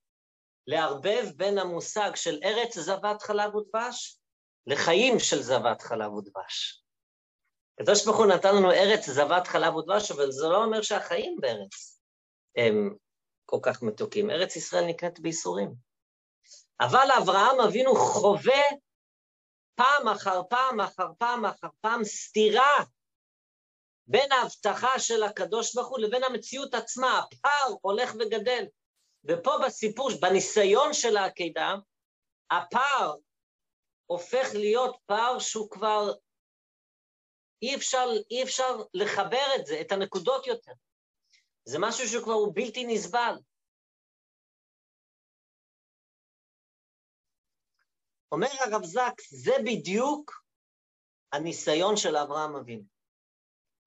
לערבב 0.67 1.25
בין 1.37 1.59
המושג 1.59 2.11
של 2.15 2.39
ארץ 2.45 2.79
זבת 2.79 3.23
חלב 3.23 3.55
ודבש 3.55 4.19
לחיים 4.67 5.19
של 5.19 5.43
זבת 5.43 5.83
חלב 5.83 6.13
ודבש. 6.13 6.84
הקדוש 7.75 8.05
ברוך 8.05 8.17
הוא 8.17 8.27
נתן 8.27 8.57
לנו 8.57 8.71
ארץ 8.71 9.11
זבת 9.11 9.47
חלב 9.47 9.77
ודבש, 9.77 10.11
אבל 10.11 10.31
זה 10.31 10.49
לא 10.49 10.65
אומר 10.65 10.83
שהחיים 10.83 11.37
בארץ 11.41 12.01
הם 12.57 12.97
כל 13.47 13.59
כך 13.63 13.83
מתוקים. 13.83 14.31
ארץ 14.31 14.57
ישראל 14.57 14.85
נקראת 14.87 15.21
בייסורים. 15.21 15.75
אבל 16.81 17.09
אברהם 17.23 17.61
אבינו 17.61 17.95
חווה 17.95 18.63
פעם 19.75 20.09
אחר 20.09 20.43
פעם 20.51 20.81
אחר 20.81 21.07
פעם 21.19 21.45
אחר 21.45 21.69
פעם 21.81 22.05
סתירה 22.05 22.85
בין 24.07 24.33
ההבטחה 24.33 24.99
של 24.99 25.23
הקדוש 25.23 25.75
ברוך 25.75 25.89
הוא 25.89 25.99
לבין 25.99 26.25
המציאות 26.25 26.75
עצמה, 26.75 27.19
הפער 27.19 27.75
הולך 27.81 28.15
וגדל. 28.15 28.65
ופה 29.25 29.53
בסיפור, 29.67 30.11
בניסיון 30.21 30.93
של 30.93 31.17
העקידה, 31.17 31.75
הפער 32.51 33.15
הופך 34.07 34.49
להיות 34.55 34.97
פער 35.07 35.39
שהוא 35.39 35.71
כבר, 35.71 36.13
אי 37.65 37.75
אפשר, 37.75 38.07
אי 38.31 38.43
אפשר 38.43 38.77
לחבר 38.95 39.47
את 39.57 39.67
זה, 39.67 39.81
את 39.81 39.93
הנקודות 39.93 40.47
יותר. 40.47 40.73
זה 41.65 41.79
משהו 41.81 42.09
שהוא 42.09 42.25
כבר 42.25 42.33
הוא 42.33 42.55
בלתי 42.55 42.85
נסבל. 42.87 43.35
אומר 48.33 48.49
הרב 48.61 48.85
זקס, 48.85 49.35
זה 49.35 49.53
בדיוק 49.65 50.45
הניסיון 51.33 51.97
של 51.97 52.17
אברהם 52.17 52.57
אבינו. 52.57 52.85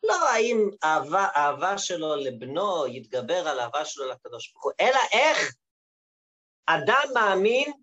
לא 0.03 0.29
האם 0.29 0.57
אהבה, 0.83 1.27
אהבה 1.35 1.77
שלו 1.77 2.15
לבנו 2.15 2.87
יתגבר 2.87 3.47
על 3.47 3.59
אהבה 3.59 3.85
שלו 3.85 4.09
לקדוש 4.09 4.51
ברוך 4.51 4.63
הוא, 4.63 4.71
אלא 4.79 4.99
איך 5.13 5.55
אדם 6.65 7.07
מאמין 7.13 7.73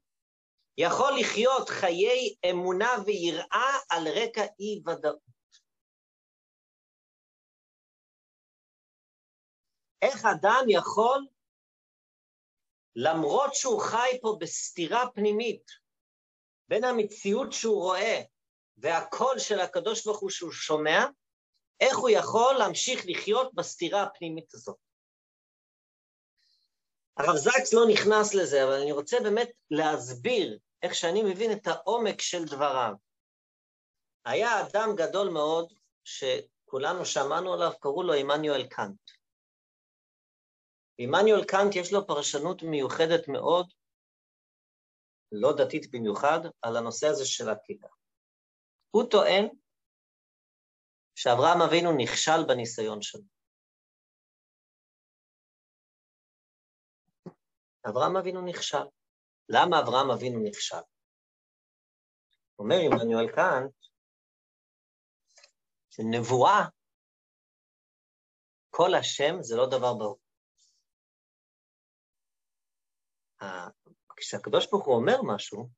יכול 0.78 1.12
לחיות 1.20 1.68
חיי 1.68 2.34
אמונה 2.50 2.90
ויראה 3.06 3.78
על 3.90 4.08
רקע 4.08 4.44
אי-ודאות. 4.60 5.33
איך 10.04 10.24
אדם 10.24 10.64
יכול, 10.68 11.26
למרות 12.96 13.54
שהוא 13.54 13.80
חי 13.80 14.18
פה 14.22 14.36
בסתירה 14.40 15.10
פנימית, 15.14 15.70
בין 16.68 16.84
המציאות 16.84 17.52
שהוא 17.52 17.82
רואה 17.82 18.22
והקול 18.76 19.38
של 19.38 19.60
הקדוש 19.60 20.04
ברוך 20.06 20.20
הוא 20.20 20.30
שהוא 20.30 20.52
שומע, 20.52 21.04
איך 21.80 21.98
הוא 21.98 22.10
יכול 22.10 22.54
להמשיך 22.58 23.04
לחיות 23.06 23.54
בסתירה 23.54 24.02
הפנימית 24.02 24.54
הזאת. 24.54 24.76
הרב 27.16 27.36
זקס 27.36 27.72
לא 27.72 27.82
נכנס 27.92 28.34
לזה, 28.34 28.64
אבל 28.64 28.72
אני 28.72 28.92
רוצה 28.92 29.16
באמת 29.22 29.50
להסביר 29.70 30.58
איך 30.82 30.94
שאני 30.94 31.22
מבין 31.22 31.52
את 31.52 31.66
העומק 31.66 32.20
של 32.20 32.44
דבריו. 32.44 32.92
היה 34.24 34.60
אדם 34.60 34.90
גדול 34.96 35.28
מאוד, 35.28 35.72
שכולנו 36.04 37.06
שמענו 37.06 37.54
עליו, 37.54 37.72
קראו 37.80 38.02
לו 38.02 38.12
עמנואל 38.12 38.66
קאנט. 38.66 39.10
עמנואל 40.98 41.44
קאנט 41.44 41.76
יש 41.76 41.92
לו 41.92 42.06
פרשנות 42.06 42.62
מיוחדת 42.62 43.28
מאוד, 43.28 43.72
לא 45.32 45.52
דתית 45.56 45.90
במיוחד, 45.90 46.38
על 46.62 46.76
הנושא 46.76 47.06
הזה 47.06 47.26
של 47.26 47.48
עקידה. 47.48 47.88
הוא 48.90 49.04
טוען 49.10 49.48
שאברהם 51.14 51.62
אבינו 51.62 51.90
נכשל 51.98 52.40
בניסיון 52.48 53.02
שלו. 53.02 53.34
אברהם 57.88 58.16
אבינו 58.16 58.40
נכשל. 58.46 58.86
למה 59.48 59.80
אברהם 59.80 60.10
אבינו 60.10 60.48
נכשל? 60.48 60.84
אומר 62.58 62.76
עמנואל 62.76 63.28
קאנט, 63.34 63.74
שנבואה, 65.90 66.60
כל 68.70 68.94
השם 69.00 69.42
זה 69.42 69.56
לא 69.56 69.66
דבר 69.66 69.94
ברור. 69.98 70.23
כשהקדוש 74.16 74.70
ברוך 74.70 74.86
הוא 74.86 74.96
אומר 74.96 75.16
משהו, 75.34 75.68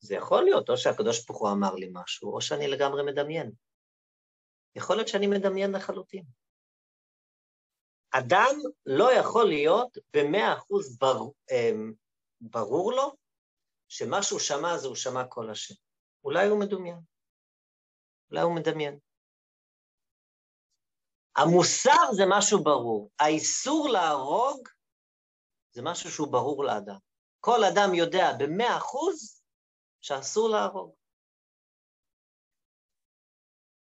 זה 0.00 0.14
יכול 0.14 0.44
להיות 0.44 0.70
או 0.70 0.76
שהקדוש 0.76 1.26
ברוך 1.26 1.40
הוא 1.40 1.50
אמר 1.50 1.74
לי 1.74 1.90
משהו, 1.92 2.34
או 2.34 2.40
שאני 2.40 2.68
לגמרי 2.68 3.02
מדמיין. 3.02 3.52
יכול 4.74 4.96
להיות 4.96 5.08
שאני 5.08 5.26
מדמיין 5.26 5.72
לחלוטין. 5.72 6.24
אדם 8.10 8.54
לא 8.86 9.08
יכול 9.20 9.44
להיות 9.48 9.98
במאה 10.16 10.54
אחוז 10.58 10.98
בר, 10.98 11.18
אמ, 11.50 11.92
ברור 12.40 12.92
לו 12.92 13.16
שמה 13.88 14.22
שהוא 14.22 14.40
שמע 14.40 14.78
זה 14.78 14.86
הוא 14.88 14.96
שמע 14.96 15.24
כל 15.28 15.50
השם. 15.50 15.74
אולי 16.24 16.46
הוא 16.48 16.60
מדומיין, 16.60 16.98
אולי 18.30 18.42
הוא 18.42 18.56
מדמיין. 18.56 18.98
המוסר 21.36 22.12
זה 22.12 22.22
משהו 22.28 22.64
ברור, 22.64 23.10
האיסור 23.20 23.88
להרוג 23.88 24.68
זה 25.76 25.82
משהו 25.84 26.10
שהוא 26.10 26.32
ברור 26.32 26.64
לאדם. 26.64 26.98
כל 27.40 27.64
אדם 27.64 27.94
יודע 27.94 28.26
במאה 28.38 28.76
אחוז 28.76 29.42
שאסור 30.00 30.48
להרוג. 30.48 30.94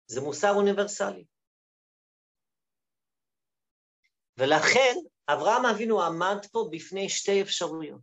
זה 0.06 0.22
מוסר 0.22 0.52
אוניברסלי. 0.56 1.26
ולכן 4.38 4.94
אברהם 5.28 5.66
אבינו 5.66 6.04
עמד 6.04 6.46
פה 6.52 6.70
בפני 6.72 7.10
שתי 7.10 7.42
אפשרויות. 7.42 8.02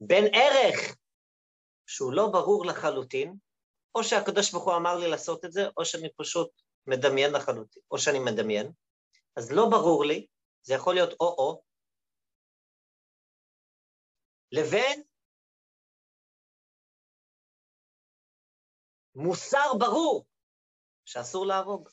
בין 0.00 0.24
ערך 0.34 0.96
שהוא 1.86 2.12
לא 2.12 2.28
ברור 2.32 2.66
לחלוטין, 2.66 3.36
או 3.94 4.04
שהקדוש 4.04 4.52
ברוך 4.52 4.64
הוא 4.64 4.76
אמר 4.76 4.96
לי 4.98 5.10
לעשות 5.10 5.44
את 5.44 5.52
זה, 5.52 5.62
או 5.76 5.84
שאני 5.84 6.08
פשוט 6.16 6.50
מדמיין 6.86 7.32
לחלוטין, 7.32 7.82
או 7.90 7.98
שאני 7.98 8.18
מדמיין, 8.18 8.72
אז 9.36 9.52
לא 9.52 9.68
ברור 9.70 10.04
לי, 10.04 10.26
זה 10.62 10.74
יכול 10.74 10.94
להיות 10.94 11.12
או-או, 11.20 11.71
לבין 14.52 15.02
מוסר 19.14 19.72
ברור 19.78 20.26
שאסור 21.04 21.46
להרוג. 21.46 21.88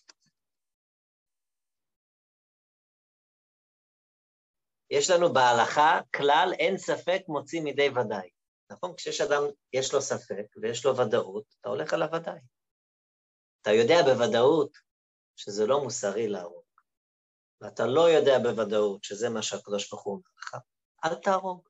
יש 4.90 5.10
לנו 5.10 5.34
בהלכה 5.34 6.00
כלל 6.16 6.50
אין 6.60 6.78
ספק 6.78 7.22
מוציא 7.28 7.62
מידי 7.62 7.90
ודאי. 7.90 8.30
נכון? 8.72 8.96
כשיש 8.96 9.22
אדם, 9.22 9.44
יש 9.74 9.94
לו 9.94 10.02
ספק 10.02 10.46
ויש 10.62 10.86
לו 10.86 10.98
ודאות, 10.98 11.56
אתה 11.62 11.70
הולך 11.70 11.94
על 11.94 12.04
הוודאי. 12.04 12.40
אתה 13.62 13.72
יודע 13.72 13.96
בוודאות 14.06 14.78
שזה 15.36 15.68
לא 15.68 15.84
מוסרי 15.84 16.28
להרוג, 16.28 16.66
ואתה 17.62 17.84
לא 17.88 18.10
יודע 18.10 18.40
בוודאות 18.44 19.04
שזה 19.04 19.30
מה 19.30 19.42
שהקדוש 19.42 19.90
ברוך 19.90 20.04
הוא 20.04 20.14
אומר 20.14 20.30
לך, 20.38 20.58
אל 21.06 21.16
תהרוג. 21.16 21.69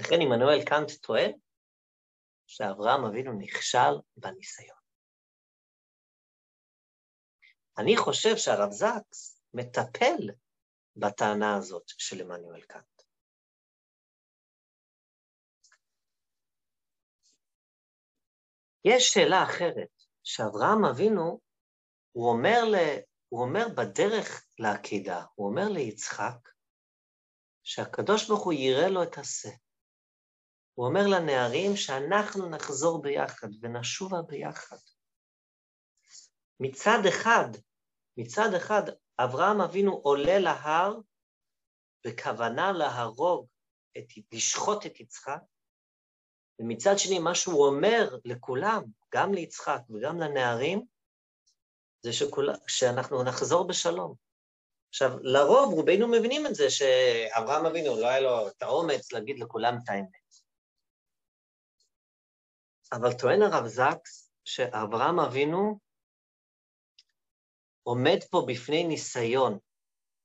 לכן 0.00 0.20
עמנואל 0.20 0.64
קאנט 0.64 0.90
טוען 1.02 1.32
שאברהם 2.46 3.04
אבינו 3.04 3.32
נכשל 3.38 3.94
בניסיון. 4.16 4.78
אני 7.78 7.96
חושב 7.96 8.36
שהרב 8.36 8.70
זקס 8.70 9.42
מטפל 9.54 10.30
בטענה 10.96 11.56
הזאת 11.56 11.84
של 11.86 12.20
עמנואל 12.20 12.60
קאנט. 12.60 13.02
יש 18.84 19.08
שאלה 19.08 19.44
אחרת, 19.44 20.04
שאברהם 20.22 20.84
אבינו, 20.84 21.40
הוא 22.12 22.30
אומר, 22.30 22.64
ל, 22.64 22.74
הוא 23.28 23.42
אומר 23.42 23.66
בדרך 23.76 24.46
לעקידה, 24.58 25.24
הוא 25.34 25.48
אומר 25.48 25.68
ליצחק, 25.68 26.48
שהקדוש 27.62 28.28
ברוך 28.28 28.44
הוא 28.44 28.52
יראה 28.52 28.88
לו 28.88 29.02
את 29.02 29.18
השה. 29.18 29.50
הוא 30.74 30.86
אומר 30.86 31.06
לנערים 31.06 31.76
שאנחנו 31.76 32.48
נחזור 32.48 33.02
ביחד 33.02 33.48
ונשובה 33.60 34.22
ביחד. 34.22 34.76
מצד 36.60 36.98
אחד, 37.08 37.48
מצד 38.16 38.54
אחד, 38.56 38.82
אברהם 39.18 39.60
אבינו 39.60 39.92
עולה 39.92 40.38
להר 40.38 40.96
בכוונה 42.06 42.72
להרוג, 42.72 43.46
את, 43.98 44.04
לשחוט 44.32 44.86
את 44.86 45.00
יצחק, 45.00 45.40
ומצד 46.58 46.94
שני, 46.98 47.18
מה 47.18 47.34
שהוא 47.34 47.66
אומר 47.66 48.16
לכולם, 48.24 48.82
גם 49.14 49.34
ליצחק 49.34 49.80
וגם 49.90 50.20
לנערים, 50.20 50.86
זה 52.02 52.12
שכול, 52.12 52.50
שאנחנו 52.66 53.22
נחזור 53.22 53.66
בשלום. 53.66 54.14
עכשיו, 54.88 55.10
לרוב 55.22 55.74
רובנו 55.74 56.08
מבינים 56.08 56.46
את 56.46 56.54
זה 56.54 56.70
שאברהם 56.70 57.66
אבינו 57.66 58.00
לא 58.00 58.06
היה 58.06 58.20
לו 58.20 58.48
את 58.48 58.62
האומץ 58.62 59.12
להגיד 59.12 59.38
לכולם 59.38 59.78
את 59.84 59.88
האמת. 59.88 60.19
אבל 62.92 63.12
טוען 63.12 63.42
הרב 63.42 63.66
זקס 63.66 64.32
שאברהם 64.44 65.20
אבינו 65.20 65.78
עומד 67.82 68.18
פה 68.30 68.44
בפני 68.48 68.84
ניסיון 68.84 69.58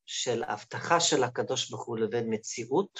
של 0.05 0.43
הבטחה 0.43 0.99
של 0.99 1.23
הקדוש 1.23 1.69
ברוך 1.69 1.85
הוא 1.85 1.97
לבין 1.97 2.33
מציאות, 2.33 2.99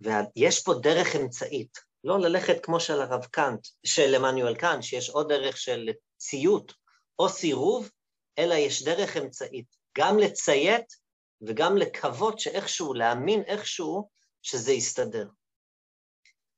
ויש 0.00 0.62
פה 0.64 0.74
דרך 0.82 1.16
אמצעית, 1.16 1.78
לא 2.04 2.18
ללכת 2.18 2.64
כמו 2.64 2.80
של 2.80 3.00
הרב 3.00 3.24
קאנט, 3.24 3.66
של 3.86 4.14
עמנואל 4.14 4.56
קאנט, 4.56 4.82
שיש 4.82 5.10
עוד 5.10 5.28
דרך 5.28 5.56
של 5.56 5.88
ציות 6.16 6.72
או 7.18 7.28
סירוב, 7.28 7.90
אלא 8.38 8.54
יש 8.54 8.84
דרך 8.84 9.16
אמצעית, 9.16 9.76
גם 9.98 10.18
לציית 10.18 10.92
וגם 11.40 11.76
לקוות 11.76 12.38
שאיכשהו, 12.38 12.94
להאמין 12.94 13.42
איכשהו 13.42 14.08
שזה 14.42 14.72
יסתדר. 14.72 15.28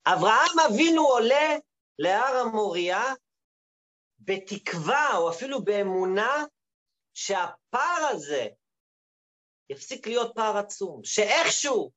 אברהם 0.07 0.61
אבינו 0.71 1.07
עולה 1.07 1.57
להר 1.99 2.37
המוריה 2.37 3.05
בתקווה 4.19 5.17
או 5.17 5.31
אפילו 5.31 5.65
באמונה 5.65 6.45
שהפער 7.15 8.07
הזה 8.11 8.47
יפסיק 9.71 10.07
להיות 10.07 10.35
פער 10.35 10.57
עצום, 10.57 11.05
שאיכשהו 11.05 11.91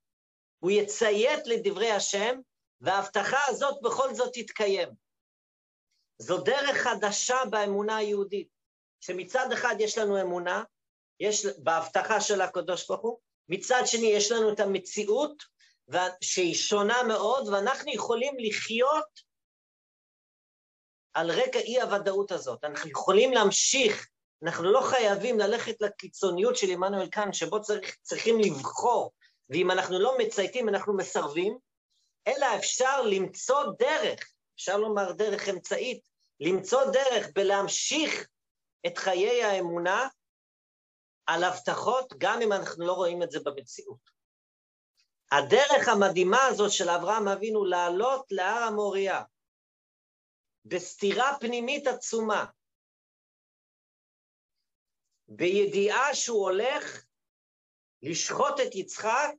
הוא 0.60 0.72
יציית 0.72 1.47
לדברי 1.47 1.91
השם, 1.91 2.39
וההבטחה 2.82 3.38
הזאת 3.47 3.82
בכל 3.82 4.14
זאת 4.14 4.34
תתקיים. 4.34 4.89
זו 6.18 6.38
דרך 6.43 6.78
חדשה 6.78 7.38
באמונה 7.49 7.97
היהודית, 7.97 8.47
שמצד 9.01 9.51
אחד 9.53 9.76
יש 9.80 9.97
לנו 9.97 10.22
אמונה, 10.22 10.64
יש 11.20 11.45
בהבטחה 11.45 12.22
של 12.22 12.41
הקדוש 12.41 12.88
ברוך 12.88 13.01
הוא, 13.01 13.20
מצד 13.49 13.82
שני 13.86 14.07
יש 14.07 14.32
לנו 14.32 14.53
את 14.53 14.60
המציאות 14.60 15.43
שהיא 16.22 16.56
שונה 16.56 17.04
מאוד, 17.04 17.48
ואנחנו 17.48 17.92
יכולים 17.94 18.34
לחיות 18.38 19.30
על 21.14 21.32
רקע 21.32 21.60
אי-הוודאות 21.60 22.32
הזאת. 22.32 22.64
אנחנו 22.64 22.90
יכולים 22.90 23.34
להמשיך, 23.34 24.08
אנחנו 24.44 24.72
לא 24.72 24.82
חייבים 24.82 25.40
ללכת 25.40 25.82
לקיצוניות 25.82 26.58
של 26.58 26.68
עמנואל 26.70 27.08
קאן, 27.08 27.34
שבו 27.34 27.62
צריך, 27.62 27.98
צריכים 28.02 28.40
לבחור, 28.40 29.12
ואם 29.50 29.72
אנחנו 29.72 30.00
לא 30.00 30.18
מצייתים, 30.18 30.70
אנחנו 30.70 30.98
מסרבים, 30.98 31.58
אלא 32.28 32.46
אפשר 32.56 33.02
למצוא 33.02 33.64
דרך, 33.80 34.32
אפשר 34.56 34.78
לומר 34.78 35.12
דרך 35.12 35.50
אמצעית, 35.50 36.02
למצוא 36.40 36.86
דרך 36.86 37.28
בלהמשיך 37.36 38.28
את 38.88 38.98
חיי 38.98 39.44
האמונה 39.44 40.08
על 41.26 41.44
הבטחות, 41.44 42.14
גם 42.18 42.42
אם 42.42 42.54
אנחנו 42.54 42.88
לא 42.88 42.94
רואים 42.94 43.24
את 43.24 43.32
זה 43.32 43.40
במציאות. 43.40 44.19
הדרך 45.32 45.88
המדהימה 45.88 46.46
הזאת 46.50 46.72
של 46.72 46.90
אברהם 46.90 47.28
אבינו 47.28 47.66
לעלות 47.66 48.26
להר 48.32 48.64
המוריה, 48.64 49.24
בסתירה 50.66 51.38
פנימית 51.40 51.88
עצומה, 51.88 52.46
בידיעה 55.28 56.16
שהוא 56.16 56.50
הולך 56.50 57.06
לשחוט 58.02 58.60
את 58.68 58.76
יצחק, 58.76 59.34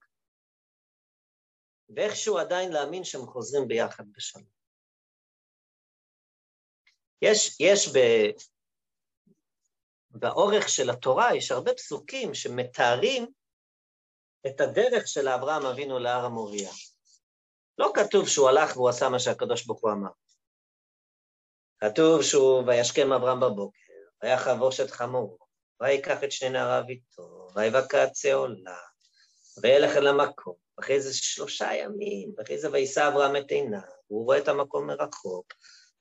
ואיכשהו 1.96 2.38
עדיין 2.38 2.72
להאמין 2.72 3.04
שהם 3.04 3.26
חוזרים 3.26 3.68
ביחד 3.68 4.04
בשלום. 4.12 4.60
יש, 7.22 7.60
יש 7.60 7.88
ב, 7.88 7.98
באורך 10.10 10.68
של 10.68 10.90
התורה, 10.90 11.36
יש 11.36 11.50
הרבה 11.50 11.74
פסוקים 11.74 12.34
שמתארים 12.34 13.26
את 14.46 14.60
הדרך 14.60 15.08
של 15.08 15.28
אברהם 15.28 15.66
אבינו 15.66 15.98
להר 15.98 16.24
המוריה. 16.24 16.70
לא 17.78 17.92
כתוב 17.94 18.28
שהוא 18.28 18.48
הלך 18.48 18.76
והוא 18.76 18.88
עשה 18.88 19.08
מה 19.08 19.18
שהקדוש 19.18 19.66
ברוך 19.66 19.80
הוא 19.80 19.92
אמר. 19.92 20.10
כתוב 21.78 22.22
שהוא, 22.22 22.62
וישכם 22.66 23.12
אברהם 23.12 23.40
בבוקר, 23.40 23.78
ויחבוש 24.22 24.80
את 24.80 24.90
חמורו, 24.90 25.38
ויקח 25.80 26.24
את 26.24 26.32
שני 26.32 26.48
נעריו 26.48 26.84
איתו, 26.88 27.48
ויבקע 27.54 28.06
עולה, 28.34 28.78
וילך 29.62 29.96
אל 29.96 30.06
המקום. 30.06 30.54
אחרי 30.80 31.00
זה 31.00 31.14
שלושה 31.14 31.74
ימים, 31.74 32.32
ואחרי 32.36 32.58
זה 32.58 32.70
ויישא 32.70 33.08
אברהם 33.08 33.36
את 33.36 33.50
עיניו, 33.50 33.80
והוא 34.10 34.24
רואה 34.24 34.38
את 34.38 34.48
המקום 34.48 34.86
מרחוק, 34.86 35.46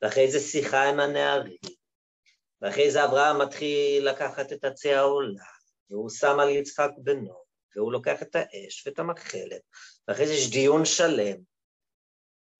ואחרי 0.02 0.32
זה 0.32 0.40
שיחה 0.40 0.84
עם 0.84 1.00
הנערים, 1.00 1.58
ואחרי 2.62 2.92
זה 2.92 3.06
אברהם 3.06 3.42
מתחיל 3.42 4.10
לקחת 4.10 4.54
את 4.54 4.64
עצי 4.64 4.94
העולה, 4.94 5.44
והוא 5.90 6.10
שם 6.10 6.40
על 6.40 6.50
יצחק 6.50 6.90
בנו, 6.98 7.44
והוא 7.76 7.91
לוקח 7.91 8.22
את 8.22 8.36
האש 8.36 8.88
ואת 8.88 8.99
המכחלת, 8.99 9.61
ואחרי 10.07 10.28
זה 10.28 10.34
יש 10.34 10.49
דיון 10.51 10.86
שלם. 10.86 11.41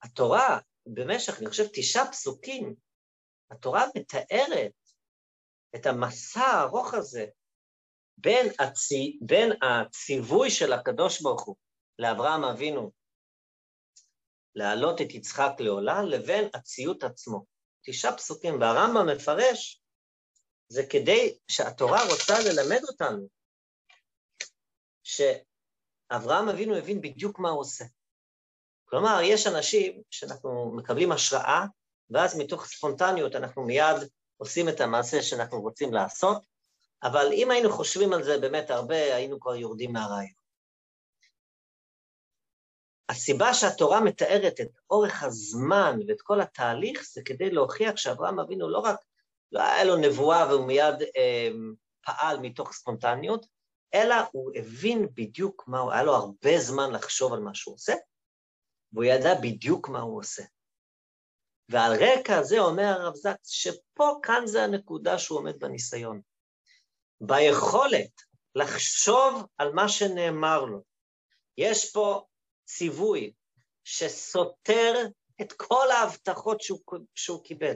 התורה, 0.04 0.60
במשך, 0.86 1.40
אני 1.40 1.50
חושב, 1.50 1.66
תשעה 1.74 2.12
פסוקים, 2.12 2.76
התורה 3.52 3.86
מתארת 3.96 4.72
את 5.76 5.86
המסע 5.86 6.42
הארוך 6.42 6.94
הזה 6.94 7.26
בין, 8.18 8.48
הצי, 8.60 9.20
בין 9.22 9.52
הציווי 9.64 10.52
של 10.52 10.74
הקדוש 10.74 11.22
ברוך 11.22 11.46
הוא 11.46 11.56
לאברהם 12.00 12.44
אבינו 12.44 12.92
להעלות 14.56 15.02
את 15.02 15.12
יצחק 15.12 15.52
לעולה, 15.60 16.02
לבין 16.04 16.50
הציות 16.54 17.04
עצמו. 17.04 17.46
תשעה 17.86 18.18
פסוקים, 18.18 18.62
והרמב"ם 18.62 19.10
מפרש, 19.16 19.82
זה 20.70 20.82
כדי 20.90 21.38
שהתורה 21.48 22.00
רוצה 22.12 22.34
ללמד 22.40 22.82
אותנו 22.88 23.28
שאברהם 25.10 26.50
אבינו 26.50 26.76
הבין 26.76 27.02
בדיוק 27.02 27.40
מה 27.40 27.50
הוא 27.50 27.60
עושה. 27.60 27.86
כלומר, 28.86 29.20
יש 29.24 29.48
אנשים 29.48 30.02
שאנחנו 30.10 30.72
מקבלים 30.76 31.12
השראה, 31.12 31.66
ואז 32.10 32.38
מתוך 32.38 32.66
ספונטניות 32.66 33.36
אנחנו 33.36 33.64
מיד 33.64 33.96
עושים 34.38 34.70
את 34.70 34.82
המעשה 34.82 35.22
שאנחנו 35.22 35.62
רוצים 35.62 35.94
לעשות, 35.94 36.46
אבל 37.04 37.30
אם 37.34 37.52
היינו 37.52 37.70
חושבים 37.72 38.14
על 38.14 38.24
זה 38.24 38.38
באמת 38.38 38.70
הרבה, 38.70 39.16
היינו 39.16 39.40
כבר 39.40 39.56
יורדים 39.56 39.94
מהרעיון. 39.94 40.40
הסיבה 43.10 43.54
שהתורה 43.54 44.02
מתארת 44.02 44.60
את 44.62 44.68
אורך 44.90 45.24
הזמן 45.24 46.00
ואת 46.08 46.22
כל 46.22 46.42
התהליך 46.42 47.04
זה 47.14 47.22
כדי 47.26 47.50
להוכיח 47.50 47.96
שאברהם 47.96 48.40
אבינו 48.40 48.70
לא 48.70 48.80
רק, 48.80 49.00
לא 49.52 49.62
היה 49.62 49.84
לו 49.84 49.98
נבואה 49.98 50.48
והוא 50.48 50.68
מיד 50.68 51.02
אה, 51.18 51.50
פעל 52.06 52.40
מתוך 52.40 52.74
ספונטניות, 52.74 53.46
אלא 53.94 54.16
הוא 54.32 54.52
הבין 54.56 55.08
בדיוק 55.14 55.68
מה 55.68 55.80
הוא, 55.80 55.92
היה 55.92 56.04
לו 56.04 56.16
הרבה 56.16 56.60
זמן 56.60 56.92
לחשוב 56.92 57.34
על 57.34 57.40
מה 57.40 57.56
שהוא 57.56 57.76
עושה, 57.76 57.94
והוא 58.94 59.04
ידע 59.04 59.34
בדיוק 59.42 59.90
מה 59.90 60.00
הוא 60.00 60.20
עושה. 60.20 60.44
ועל 61.70 61.92
רקע 61.94 62.44
זה 62.44 62.60
אומר 62.60 62.84
הרב 62.84 63.16
זקס, 63.16 63.50
שפה, 63.50 64.20
כאן 64.24 64.42
זה 64.46 64.64
הנקודה 64.64 65.20
שהוא 65.20 65.40
עומד 65.40 65.60
בניסיון. 65.60 66.22
ביכולת 67.22 68.22
לחשוב 68.56 69.46
על 69.58 69.74
מה 69.74 69.90
שנאמר 69.90 70.66
לו. 70.66 70.82
יש 71.58 71.92
פה 71.92 72.26
ציווי 72.66 73.34
שסותר 73.84 74.94
את 75.42 75.54
כל 75.54 75.92
ההבטחות 75.92 76.62
שהוא, 76.62 76.80
שהוא 77.16 77.44
קיבל. 77.44 77.76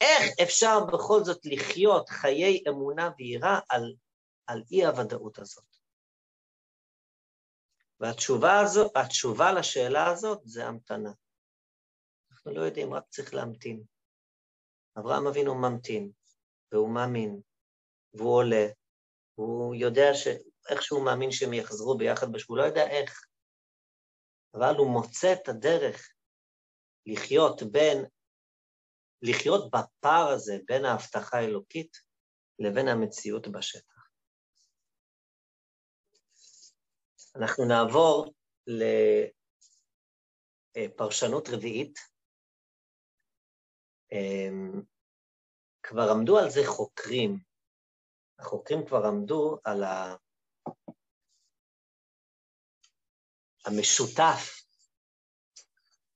איך 0.00 0.22
אפשר 0.42 0.84
בכל 0.84 1.24
זאת 1.24 1.40
לחיות 1.44 2.08
חיי 2.08 2.62
אמונה 2.68 3.10
ויראה 3.18 3.58
על, 3.68 3.94
על 4.46 4.62
אי-הוודאות 4.70 5.38
הזאת? 5.38 5.76
והתשובה 8.00 8.60
הזו, 8.60 8.90
התשובה 8.94 9.52
לשאלה 9.52 10.06
הזאת 10.06 10.40
זה 10.44 10.66
המתנה. 10.66 11.12
אנחנו 12.32 12.54
לא 12.54 12.60
יודעים, 12.60 12.94
רק 12.94 13.04
צריך 13.08 13.34
להמתין. 13.34 13.82
אברהם 14.98 15.26
אבינו 15.26 15.54
ממתין, 15.54 16.10
והוא 16.72 16.94
מאמין, 16.94 17.40
והוא 18.14 18.36
עולה, 18.36 18.66
והוא 19.38 19.74
יודע 19.74 20.14
שאיך 20.14 20.82
שהוא 20.82 21.04
מאמין 21.04 21.32
שהם 21.32 21.52
יחזרו 21.52 21.96
ביחד 21.98 22.26
הוא 22.48 22.58
לא 22.58 22.62
יודע 22.62 22.86
איך, 22.90 23.26
אבל 24.54 24.74
הוא 24.78 24.92
מוצא 24.92 25.32
את 25.32 25.48
הדרך 25.48 26.08
לחיות 27.06 27.62
בין, 27.72 28.04
לחיות 29.22 29.70
בפער 29.70 30.28
הזה 30.28 30.58
בין 30.64 30.84
ההבטחה 30.84 31.38
האלוקית 31.38 31.96
לבין 32.58 32.88
המציאות 32.88 33.48
בשטח. 33.48 33.95
אנחנו 37.38 37.64
נעבור 37.64 38.34
לפרשנות 40.76 41.48
רביעית. 41.48 41.98
אמ, 44.12 44.82
כבר 45.82 46.10
עמדו 46.10 46.38
על 46.38 46.50
זה 46.50 46.60
חוקרים. 46.66 47.38
החוקרים 48.38 48.86
כבר 48.86 49.06
עמדו 49.06 49.58
על 49.64 49.84
ה... 49.84 50.16
המשותף 53.66 54.66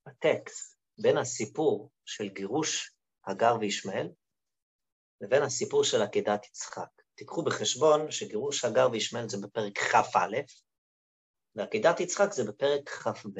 בטקסט 0.07 0.77
בין 1.01 1.17
הסיפור 1.17 1.91
של 2.05 2.29
גירוש 2.29 2.95
הגר 3.25 3.55
וישמעאל 3.59 4.09
לבין 5.21 5.43
הסיפור 5.43 5.83
של 5.83 6.01
עקדת 6.01 6.45
יצחק. 6.45 7.01
תיקחו 7.15 7.43
בחשבון 7.43 8.11
שגירוש 8.11 8.65
הגר 8.65 8.87
וישמעאל 8.91 9.29
זה 9.29 9.37
בפרק 9.41 9.77
כ"א, 9.77 10.35
ועקדת 11.55 11.99
יצחק 11.99 12.31
זה 12.31 12.43
בפרק 12.47 12.89
כ"ב. 12.89 13.39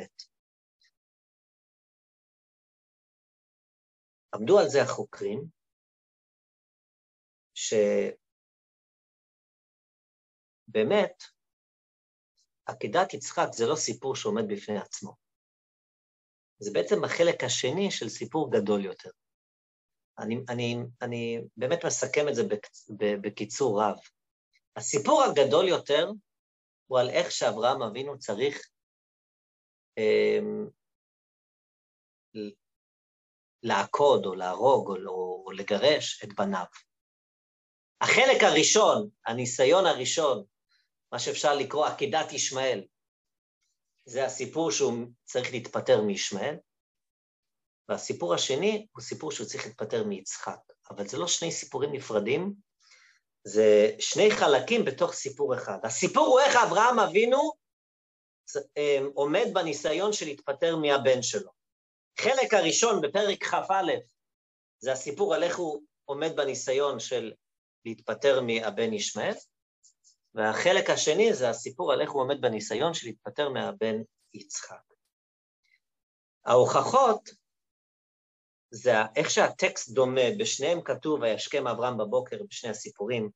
עמדו 4.33 4.59
על 4.59 4.67
זה 4.67 4.81
החוקרים, 4.81 5.45
שבאמת 7.53 8.13
עקדת 12.65 13.13
יצחק 13.13 13.47
זה 13.53 13.67
לא 13.67 13.75
סיפור 13.75 14.15
שעומד 14.15 14.43
בפני 14.47 14.79
עצמו. 14.79 15.15
זה 16.59 16.71
בעצם 16.73 17.03
החלק 17.03 17.43
השני 17.43 17.91
של 17.91 18.09
סיפור 18.09 18.51
גדול 18.51 18.85
יותר. 18.85 19.09
אני, 20.19 20.35
אני, 20.49 20.75
אני 21.01 21.41
באמת 21.57 21.85
מסכם 21.85 22.27
את 22.29 22.35
זה 22.35 22.43
בקיצור 23.21 23.81
רב. 23.81 23.97
הסיפור 24.75 25.23
הגדול 25.23 25.67
יותר 25.67 26.11
הוא 26.91 26.99
על 26.99 27.09
איך 27.09 27.31
שאברהם 27.31 27.81
אבינו 27.81 28.19
צריך 28.19 28.69
אה, 29.97 30.39
לעקוד 33.63 34.25
או 34.25 34.35
להרוג 34.35 34.87
או, 34.89 34.95
או, 35.07 35.43
או 35.45 35.51
לגרש 35.51 36.23
את 36.23 36.33
בניו. 36.33 36.65
החלק 38.01 38.43
הראשון, 38.43 39.09
הניסיון 39.27 39.85
הראשון, 39.85 40.43
מה 41.11 41.19
שאפשר 41.19 41.55
לקרוא 41.55 41.85
עקדת 41.85 42.31
ישמעאל, 42.31 42.87
זה 44.05 44.25
הסיפור 44.25 44.71
שהוא 44.71 44.93
צריך 45.23 45.51
להתפטר 45.51 46.01
מישמעאל, 46.01 46.55
והסיפור 47.89 48.33
השני 48.33 48.87
הוא 48.91 49.01
סיפור 49.01 49.31
שהוא 49.31 49.47
צריך 49.47 49.65
להתפטר 49.65 50.03
מיצחק. 50.03 50.59
אבל 50.89 51.07
זה 51.07 51.17
לא 51.17 51.27
שני 51.27 51.51
סיפורים 51.51 51.91
נפרדים, 51.93 52.53
זה 53.43 53.91
שני 53.99 54.31
חלקים 54.31 54.85
בתוך 54.85 55.13
סיפור 55.13 55.55
אחד. 55.55 55.77
הסיפור 55.83 56.27
הוא 56.27 56.39
איך 56.39 56.55
אברהם 56.55 56.99
אבינו 56.99 57.51
אמ, 58.77 59.09
עומד 59.13 59.45
בניסיון 59.53 60.13
של 60.13 60.25
להתפטר 60.25 60.75
מהבן 60.75 61.21
שלו. 61.21 61.51
חלק 62.19 62.53
הראשון 62.53 63.01
בפרק 63.01 63.43
כ"א 63.43 63.83
זה 64.79 64.91
הסיפור 64.91 65.35
על 65.35 65.43
איך 65.43 65.57
הוא 65.57 65.81
עומד 66.05 66.35
בניסיון 66.35 66.99
של 66.99 67.33
להתפטר 67.85 68.41
מהבן 68.41 68.93
ישמעאל, 68.93 69.33
והחלק 70.33 70.89
השני 70.89 71.33
זה 71.33 71.49
הסיפור 71.49 71.93
על 71.93 72.01
איך 72.01 72.11
הוא 72.11 72.21
עומד 72.21 72.41
בניסיון 72.41 72.93
של 72.93 73.07
להתפטר 73.07 73.49
מהבן 73.49 73.95
יצחק. 74.33 74.81
ההוכחות 76.45 77.29
זה 78.71 78.91
איך 79.15 79.29
שהטקסט 79.29 79.89
דומה, 79.89 80.21
בשניהם 80.39 80.81
כתוב 80.81 81.21
וישכם 81.21 81.67
אברהם 81.67 81.97
בבוקר 81.97 82.43
בשני 82.49 82.69
הסיפורים. 82.69 83.29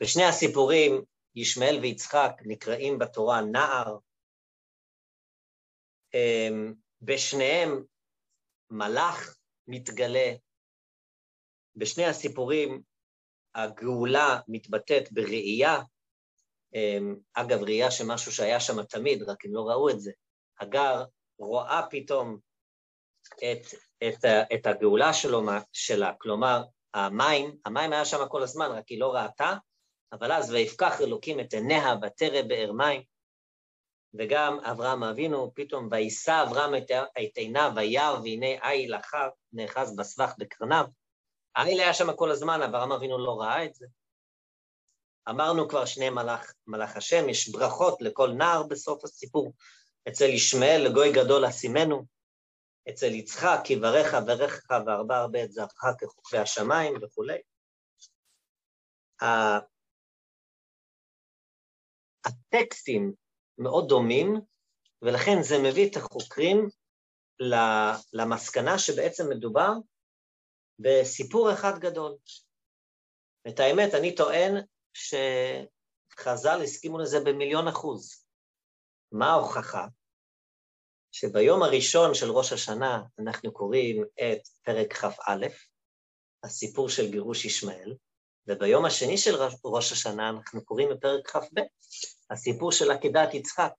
בשני 0.00 0.24
הסיפורים 0.24 1.04
ישמעאל 1.34 1.78
ויצחק 1.82 2.32
נקראים 2.44 2.98
בתורה 2.98 3.40
נער. 3.40 3.96
אמ, 6.14 6.74
בשניהם 7.02 7.84
מלאך 8.70 9.38
מתגלה. 9.68 10.32
בשני 11.76 12.04
הסיפורים 12.04 12.82
הגאולה 13.54 14.40
מתבטאת 14.48 15.12
בראייה, 15.12 15.76
אמ, 16.74 17.16
אגב, 17.34 17.62
ראייה 17.62 17.90
של 17.90 18.04
משהו 18.06 18.32
שהיה 18.32 18.60
שם 18.60 18.82
תמיד, 18.82 19.22
רק 19.22 19.44
הם 19.44 19.54
לא 19.54 19.68
ראו 19.68 19.90
את 19.90 20.00
זה. 20.00 20.12
הגר 20.60 21.04
רואה 21.38 21.82
פתאום 21.90 22.38
את, 23.36 23.66
את, 24.04 24.24
את 24.54 24.66
הגאולה 24.66 25.12
שלו, 25.12 25.42
שלה, 25.72 26.12
כלומר, 26.18 26.62
המים, 26.94 27.56
המים 27.64 27.92
היה 27.92 28.04
שם 28.04 28.28
כל 28.28 28.42
הזמן, 28.42 28.70
רק 28.70 28.88
היא 28.88 29.00
לא 29.00 29.14
ראתה, 29.14 29.54
אבל 30.12 30.32
אז 30.32 30.52
ויפקח 30.52 31.00
אלוקים 31.00 31.40
את 31.40 31.54
עיניה 31.54 31.94
ותרא 32.02 32.42
באר 32.42 32.72
מים, 32.72 33.02
וגם 34.14 34.58
אברהם 34.60 35.04
אבינו, 35.04 35.52
פתאום 35.54 35.88
ויישא 35.90 36.42
אברהם 36.48 36.74
את, 36.74 36.90
את 36.90 37.36
עיניו 37.36 37.72
וירא 37.76 38.18
והנה 38.22 38.70
איל 38.70 38.94
אחר 38.94 39.28
נאחז 39.52 39.96
בסבך 39.96 40.34
בקרניו. 40.38 40.84
האיל 41.56 41.80
היה 41.80 41.94
שם 41.94 42.12
כל 42.12 42.30
הזמן, 42.30 42.62
אברהם 42.62 42.92
אבינו 42.92 43.18
לא 43.18 43.40
ראה 43.40 43.64
את 43.64 43.74
זה. 43.74 43.86
אמרנו 45.28 45.68
כבר 45.68 45.84
שני 45.84 46.10
מלאך, 46.10 46.52
מלאך 46.66 46.96
השם, 46.96 47.28
יש 47.28 47.48
ברכות 47.48 48.02
לכל 48.02 48.32
נער 48.32 48.62
בסוף 48.62 49.04
הסיפור. 49.04 49.52
אצל 50.08 50.24
ישמעאל, 50.24 50.82
לגוי 50.84 51.12
גדול 51.12 51.44
אשימנו, 51.44 52.04
אצל 52.90 53.14
יצחק, 53.14 53.58
כי 53.64 53.76
ברך 53.76 54.14
ברכך 54.26 54.70
והרבה 54.86 55.18
הרבה 55.18 55.44
את 55.44 55.52
זרעך 55.52 55.84
ככוכבי 56.00 56.38
השמיים 56.38 56.94
וכולי. 57.02 57.38
הטקסטים 62.24 63.12
מאוד 63.58 63.88
דומים, 63.88 64.34
ולכן 65.02 65.42
זה 65.42 65.54
מביא 65.58 65.90
את 65.90 65.96
החוקרים 65.96 66.68
למסקנה 68.12 68.78
שבעצם 68.78 69.24
מדובר 69.30 69.72
בסיפור 70.78 71.52
אחד 71.52 71.78
גדול. 71.78 72.16
את 73.48 73.60
האמת, 73.60 73.94
אני 73.94 74.14
טוען 74.14 74.54
שחז"ל 74.92 76.60
הסכימו 76.62 76.98
לזה 76.98 77.18
במיליון 77.24 77.68
אחוז. 77.68 78.24
מה 79.12 79.26
ההוכחה? 79.30 79.86
שביום 81.12 81.62
הראשון 81.62 82.14
של 82.14 82.30
ראש 82.30 82.52
השנה 82.52 83.02
אנחנו 83.18 83.52
קוראים 83.52 84.02
את 84.02 84.38
פרק 84.64 84.92
כ"א, 84.92 85.46
הסיפור 86.44 86.88
של 86.88 87.10
גירוש 87.10 87.44
ישמעאל, 87.44 87.94
וביום 88.46 88.84
השני 88.84 89.18
של 89.18 89.34
ראש 89.64 89.92
השנה 89.92 90.28
אנחנו 90.30 90.64
קוראים 90.64 90.88
בפרק 90.90 91.30
כ"ב, 91.30 91.60
הסיפור 92.30 92.72
של 92.72 92.90
עקדת 92.90 93.34
יצחק. 93.34 93.72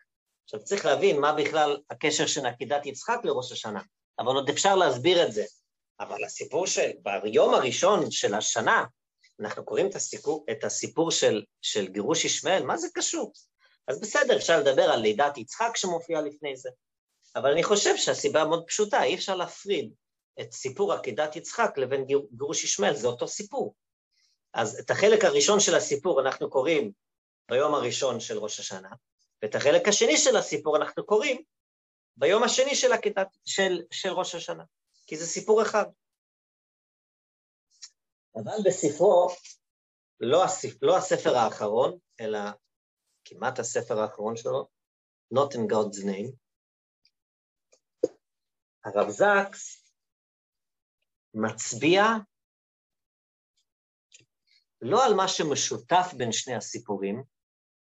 עכשיו 0.44 0.64
צריך 0.64 0.86
להבין 0.86 1.20
מה 1.20 1.34
בכלל 1.34 1.78
הקשר 1.90 2.28
של 2.28 2.46
עקדת 2.46 2.86
יצחק 2.86 3.18
לראש 3.24 3.52
השנה, 3.52 3.82
אבל 4.20 4.36
עוד 4.36 4.50
אפשר 4.50 4.76
להסביר 4.76 5.28
את 5.28 5.32
זה. 5.32 5.46
אבל 6.00 6.24
הסיפור 6.24 6.68
של, 6.68 6.90
ביום 7.24 7.54
הראשון 7.54 8.12
של 8.12 8.34
השנה, 8.34 8.86
אנחנו 9.40 9.66
קוראים 9.66 9.90
את 9.90 9.96
הסיפור, 9.96 10.46
את 10.52 10.64
הסיפור 10.64 11.12
של, 11.12 11.44
של 11.62 11.88
גירוש 11.88 12.26
ישמעאל, 12.26 12.64
מה 12.64 12.78
זה 12.78 12.88
קשור? 12.94 13.34
אז 13.88 14.02
בסדר, 14.02 14.38
אפשר 14.38 14.60
לדבר 14.60 14.84
על 14.84 15.00
לידת 15.00 15.38
יצחק 15.38 15.72
שמופיע 15.76 16.22
לפני 16.22 16.58
זה, 16.58 16.70
אבל 17.36 17.52
אני 17.52 17.64
חושב 17.64 17.98
שהסיבה 17.98 18.46
מאוד 18.46 18.64
פשוטה, 18.68 19.04
אי 19.04 19.16
אפשר 19.16 19.36
להפריד 19.36 19.94
את 20.42 20.52
סיפור 20.52 20.94
עקדת 20.94 21.36
יצחק 21.36 21.78
לבין 21.78 22.06
גירוש 22.32 22.64
ישמעאל, 22.64 22.96
זה 22.96 23.08
אותו 23.08 23.28
סיפור. 23.28 23.76
אז 24.54 24.80
את 24.80 24.90
החלק 24.90 25.24
הראשון 25.24 25.60
של 25.60 25.76
הסיפור 25.76 26.22
אנחנו 26.22 26.50
קוראים 26.50 26.92
ביום 27.50 27.76
הראשון 27.76 28.20
של 28.20 28.38
ראש 28.38 28.60
השנה, 28.60 28.90
ואת 29.42 29.56
החלק 29.56 29.88
השני 29.88 30.18
של 30.18 30.38
הסיפור 30.38 30.78
אנחנו 30.78 31.06
קוראים 31.06 31.44
ביום 32.16 32.44
השני 32.44 32.76
של, 32.76 32.94
עקדת, 32.94 33.28
של, 33.46 33.82
של 33.92 34.10
ראש 34.10 34.36
השנה, 34.36 34.64
כי 35.08 35.18
זה 35.18 35.26
סיפור 35.26 35.62
אחד. 35.62 35.86
אבל 38.36 38.58
בספרו, 38.66 39.28
לא, 40.20 40.44
הספר, 40.44 40.78
לא 40.82 40.98
הספר 40.98 41.38
האחרון, 41.38 41.98
אלא 42.20 42.40
כמעט 43.26 43.60
הספר 43.60 44.00
האחרון 44.00 44.36
שלו, 44.36 44.68
Not 45.34 45.54
in 45.54 45.72
God's 45.72 46.04
Name, 46.04 46.32
הרב 48.86 49.10
זקס 49.10 49.94
מצביע 51.34 52.02
לא 54.82 55.06
על 55.06 55.14
מה 55.18 55.28
שמשותף 55.28 56.14
בין 56.18 56.32
שני 56.32 56.56
הסיפורים, 56.56 57.24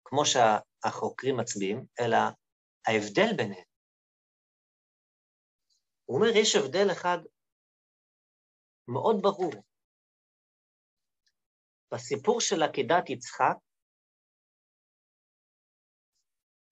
כמו 0.03 0.21
שהחוקרים 0.25 1.37
מצביעים, 1.37 1.85
אלא 1.99 2.17
ההבדל 2.87 3.37
ביניהם. 3.37 3.65
הוא 6.05 6.17
אומר, 6.17 6.29
יש 6.35 6.55
הבדל 6.55 6.91
אחד 6.91 7.17
מאוד 8.87 9.15
ברור. 9.21 9.53
בסיפור 11.93 12.41
של 12.41 12.63
עקדת 12.63 13.09
יצחק, 13.09 13.57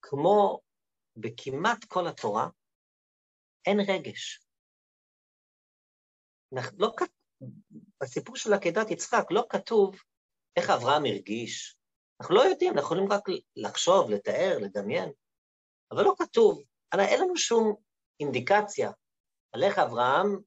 כמו 0.01 0.59
בכמעט 1.15 1.85
כל 1.87 2.07
התורה, 2.07 2.47
אין 3.65 3.79
רגש. 3.79 4.39
לא, 6.77 6.95
בסיפור 8.03 8.35
של 8.35 8.53
עקדת 8.53 8.91
יצחק 8.91 9.25
לא 9.31 9.45
כתוב 9.49 9.95
איך 10.55 10.69
אברהם 10.69 11.05
הרגיש. 11.05 11.77
אנחנו 12.21 12.35
לא 12.35 12.41
יודעים, 12.41 12.73
אנחנו 12.73 12.85
יכולים 12.85 13.11
רק 13.11 13.23
לחשוב, 13.55 14.09
לתאר, 14.09 14.57
לדמיין, 14.61 15.11
אבל 15.91 16.03
לא 16.03 16.13
כתוב, 16.17 16.63
אין 16.99 17.21
לנו 17.21 17.37
שום 17.37 17.75
אינדיקציה 18.19 18.91
על 19.51 19.63
איך 19.63 19.79
אברהם 19.79 20.39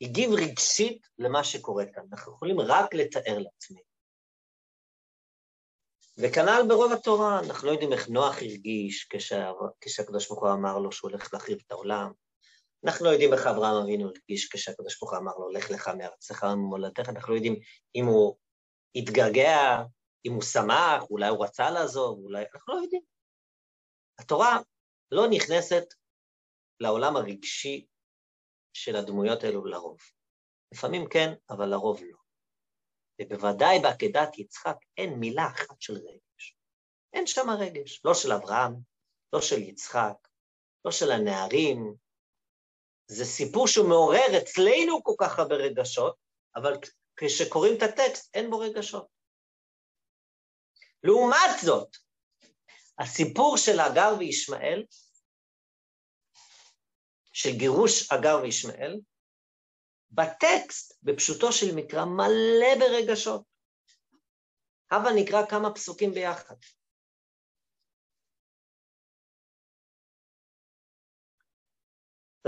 הגיב 0.00 0.30
רגשית 0.32 1.06
למה 1.18 1.44
שקורה 1.44 1.84
כאן. 1.94 2.02
אנחנו 2.12 2.32
יכולים 2.32 2.56
רק 2.60 2.94
לתאר 2.94 3.38
לעצמנו. 3.38 3.80
וכנ"ל 6.18 6.62
ברוב 6.68 6.92
התורה, 6.92 7.40
אנחנו 7.40 7.66
לא 7.66 7.72
יודעים 7.72 7.92
איך 7.92 8.08
נוח 8.08 8.36
הרגיש 8.36 9.08
כשהקדוש 9.80 10.28
ברוך 10.28 10.42
הוא 10.42 10.52
אמר 10.52 10.78
לו 10.78 10.92
שהוא 10.92 11.10
הולך 11.10 11.34
להחריב 11.34 11.58
את 11.66 11.70
העולם. 11.70 12.12
אנחנו 12.84 13.04
לא 13.06 13.10
יודעים 13.10 13.32
איך 13.32 13.46
אברהם 13.46 13.82
אבינו 13.82 14.08
הרגיש 14.08 14.48
כשהקדוש 14.48 14.98
ברוך 15.00 15.12
הוא 15.12 15.18
אמר 15.18 15.32
לו, 15.32 15.50
לך 15.50 15.70
לך 15.70 15.88
מארצך 15.88 16.46
וממולדתך, 16.52 17.08
אנחנו 17.08 17.32
לא 17.32 17.36
יודעים 17.36 17.56
אם 17.94 18.04
הוא 18.04 18.36
התגעגע, 18.94 19.82
אם 20.26 20.32
הוא 20.32 20.42
שמח, 20.42 21.10
אולי 21.10 21.28
הוא 21.28 21.44
רצה 21.44 21.70
לעזוב, 21.70 22.18
אולי... 22.18 22.44
אנחנו 22.54 22.74
לא 22.74 22.82
יודעים. 22.82 23.02
התורה 24.18 24.58
לא 25.10 25.22
נכנסת 25.30 25.84
לעולם 26.80 27.16
הרגשי 27.16 27.86
של 28.72 28.96
הדמויות 28.96 29.44
האלו 29.44 29.64
לרוב. 29.64 29.98
לפעמים 30.74 31.08
כן, 31.10 31.32
אבל 31.50 31.66
לרוב 31.66 32.00
לא. 32.02 32.18
ובוודאי 33.20 33.78
בעקדת 33.82 34.38
יצחק 34.38 34.76
אין 34.96 35.14
מילה 35.14 35.46
אחת 35.46 35.80
של 35.80 35.94
רגש. 35.94 36.56
אין 37.12 37.26
שם 37.26 37.50
רגש, 37.60 38.04
לא 38.04 38.14
של 38.14 38.32
אברהם, 38.32 38.74
לא 39.32 39.40
של 39.40 39.58
יצחק, 39.58 40.28
לא 40.84 40.90
של 40.90 41.10
הנערים. 41.10 41.94
זה 43.08 43.24
סיפור 43.24 43.68
שהוא 43.68 43.88
מעורר 43.88 44.38
אצלנו 44.38 45.02
כל 45.02 45.14
כך 45.18 45.38
הרבה 45.38 45.54
רגשות, 45.54 46.16
אבל 46.56 46.72
כשקוראים 47.16 47.76
את 47.76 47.82
הטקסט 47.82 48.34
אין 48.34 48.50
בו 48.50 48.58
רגשות. 48.58 49.06
לעומת 51.02 51.58
זאת, 51.62 51.96
הסיפור 52.98 53.56
של 53.56 53.80
אגר 53.80 54.14
וישמעאל, 54.18 54.84
של 57.32 57.50
גירוש 57.58 58.12
אגר 58.12 58.38
וישמעאל, 58.42 59.00
בטקסט, 60.10 60.98
בפשוטו 61.02 61.52
של 61.52 61.74
מקרא, 61.74 62.04
מלא 62.04 62.74
ברגשות. 62.78 63.42
הבה 64.90 65.10
נקרא 65.16 65.46
כמה 65.46 65.74
פסוקים 65.74 66.10
ביחד. 66.14 66.54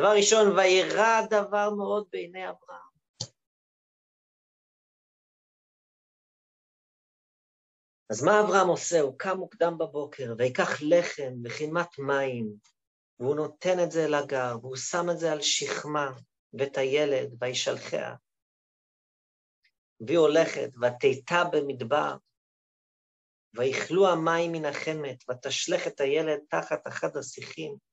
דבר 0.01 0.13
ראשון, 0.17 0.59
וירא 0.59 1.27
דבר 1.31 1.71
מאוד 1.79 2.07
בעיני 2.13 2.49
אברהם. 2.49 2.91
אז 8.11 8.23
מה 8.25 8.41
אברהם 8.41 8.69
עושה? 8.69 9.01
הוא 9.01 9.19
קם 9.19 9.37
מוקדם 9.37 9.79
בבוקר, 9.79 10.35
ויקח 10.39 10.83
לחם 10.83 11.33
וחימת 11.45 11.99
מים, 11.99 12.53
והוא 13.19 13.37
נותן 13.37 13.77
את 13.85 13.91
זה 13.91 14.09
לגר, 14.09 14.57
והוא 14.63 14.77
שם 14.77 15.11
את 15.11 15.19
זה 15.19 15.33
על 15.33 15.41
שכמה, 15.41 16.11
ואת 16.53 16.77
הילד, 16.77 17.37
וישלחיה. 17.41 18.15
והיא 20.01 20.19
הולכת, 20.19 20.71
ותיתה 20.83 21.43
במדבר, 21.53 22.17
ויכלו 23.55 24.09
המים 24.09 24.53
מן 24.53 24.65
החמת, 24.65 25.25
ותשלך 25.31 25.87
את 25.87 26.01
הילד 26.01 26.41
תחת 26.49 26.89
אחד 26.89 27.17
השיחים. 27.17 27.90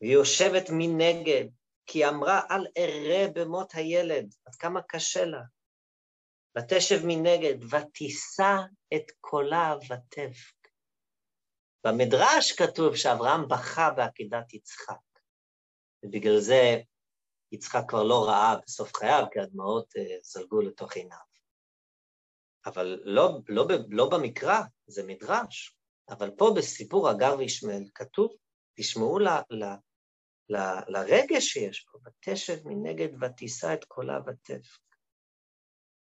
והיא 0.00 0.12
יושבת 0.12 0.64
מנגד, 0.70 1.44
כי 1.86 2.08
אמרה, 2.08 2.40
אל 2.50 2.66
אראה 2.78 3.26
במות 3.34 3.74
הילד, 3.74 4.34
עד 4.46 4.54
כמה 4.54 4.82
קשה 4.82 5.24
לה. 5.24 5.42
ותשב 6.58 7.00
מנגד, 7.06 7.64
ותישא 7.64 8.56
את 8.94 9.10
קולה 9.20 9.74
ותבק. 9.76 10.58
במדרש 11.86 12.52
כתוב 12.52 12.96
שאברהם 12.96 13.48
בכה 13.48 13.90
בעקידת 13.90 14.54
יצחק, 14.54 15.20
ובגלל 16.02 16.40
זה 16.40 16.80
יצחק 17.52 17.82
כבר 17.88 18.02
לא 18.02 18.24
ראה 18.28 18.56
בסוף 18.64 18.96
חייו, 18.96 19.24
כי 19.32 19.40
הדמעות 19.40 19.96
אה, 19.96 20.16
זלגו 20.22 20.60
לתוך 20.60 20.92
עיניו. 20.92 21.18
אבל 22.66 23.00
לא, 23.04 23.38
לא, 23.48 23.66
לא 23.88 24.10
במקרא, 24.10 24.60
זה 24.86 25.02
מדרש. 25.06 25.76
אבל 26.08 26.30
פה 26.30 26.50
בסיפור 26.56 27.08
הגר 27.08 27.34
וישמעאל 27.38 27.84
כתוב, 27.94 28.32
תשמעו 28.74 29.18
ל, 30.48 30.56
לרגש 30.88 31.44
שיש 31.44 31.80
פה, 31.80 31.98
ותשב 32.04 32.68
מנגד 32.68 33.22
ותישא 33.22 33.74
את 33.74 33.84
קולה 33.84 34.18
ותבק. 34.26 34.88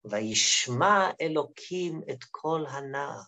וישמע 0.04 1.12
אלוקים 1.22 2.02
את 2.12 2.24
כל 2.32 2.60
הנער. 2.70 3.22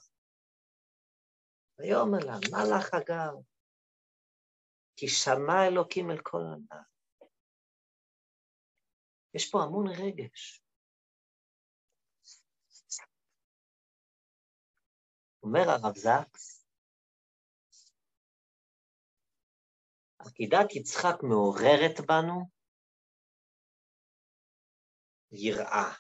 ויאמר 1.80 2.26
לה, 2.26 2.38
מה 2.52 2.64
לך 2.78 2.94
הגר? 2.94 3.32
כי 4.96 5.08
שמע 5.08 5.68
אלוקים 5.68 6.12
אל 6.12 6.22
כל 6.24 6.38
הנער. 6.38 6.84
יש 9.34 9.52
פה 9.52 9.64
המון 9.64 9.88
רגש. 9.88 10.64
אומר 15.44 15.70
הרב 15.70 15.96
זקס, 15.96 16.61
עקידת 20.28 20.76
יצחק 20.76 21.24
מעוררת 21.24 22.00
בנו 22.08 22.50
יראה. 25.32 25.94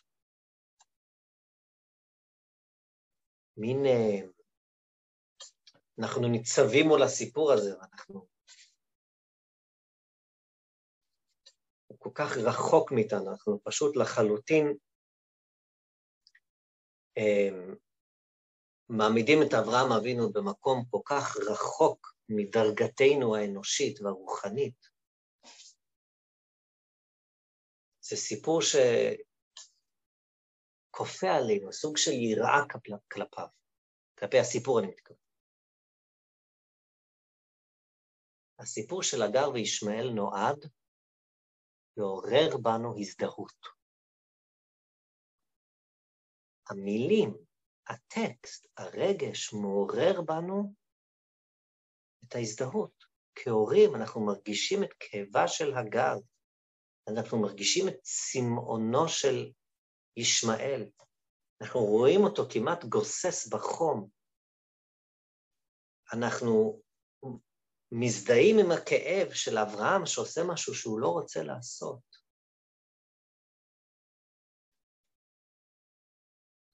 מין... 3.57 3.77
אנחנו 5.99 6.27
ניצבים 6.27 6.87
מול 6.87 7.03
הסיפור 7.03 7.51
הזה, 7.51 7.79
ואנחנו... 7.79 8.27
הוא 11.87 11.97
כל 11.99 12.09
כך 12.15 12.37
רחוק 12.37 12.91
מאיתנו, 12.91 13.31
אנחנו 13.31 13.59
פשוט 13.63 13.95
לחלוטין 13.95 14.77
אה, 17.17 17.49
מעמידים 18.89 19.37
את 19.47 19.53
אברהם 19.53 19.91
אבינו 19.91 20.31
במקום 20.31 20.85
כל 20.89 21.01
כך 21.05 21.37
רחוק 21.37 22.13
מדרגתנו 22.35 23.35
האנושית 23.35 24.01
והרוחנית. 24.01 24.89
זה 28.01 28.15
סיפור 28.15 28.61
ש... 28.61 28.75
כופה 30.91 31.27
עלינו, 31.27 31.73
סוג 31.73 31.97
של 31.97 32.11
יראה 32.11 32.61
כלפיו, 33.11 33.47
כלפי 34.19 34.39
הסיפור 34.39 34.79
אני 34.79 34.87
מתכוון. 34.87 35.17
הסיפור 38.59 39.03
של 39.03 39.21
הגר 39.21 39.49
וישמעאל 39.53 40.09
נועד 40.15 40.65
לעורר 41.97 42.57
בנו 42.57 42.99
הזדהות. 42.99 43.65
המילים, 46.69 47.29
הטקסט, 47.87 48.67
הרגש, 48.77 49.53
מעורר 49.53 50.21
בנו 50.21 50.73
את 52.31 52.35
ההזדהות. 52.35 53.03
כהורים 53.35 53.95
אנחנו 53.95 54.25
מרגישים 54.25 54.83
את 54.83 54.93
כאבה 54.99 55.47
של 55.47 55.73
הגר, 55.73 56.15
אנחנו 57.07 57.41
מרגישים 57.41 57.87
את 57.87 57.99
צמאונו 58.01 59.07
של 59.07 59.51
ישמעאל. 60.17 60.89
אנחנו 61.61 61.79
רואים 61.79 62.21
אותו 62.23 62.43
כמעט 62.53 62.85
גוסס 62.85 63.47
בחום. 63.53 64.09
אנחנו 66.13 66.81
מזדהים 67.91 68.59
עם 68.59 68.71
הכאב 68.71 69.33
של 69.33 69.57
אברהם 69.57 70.05
שעושה 70.05 70.41
משהו 70.47 70.73
שהוא 70.73 70.99
לא 70.99 71.07
רוצה 71.07 71.43
לעשות. 71.43 72.21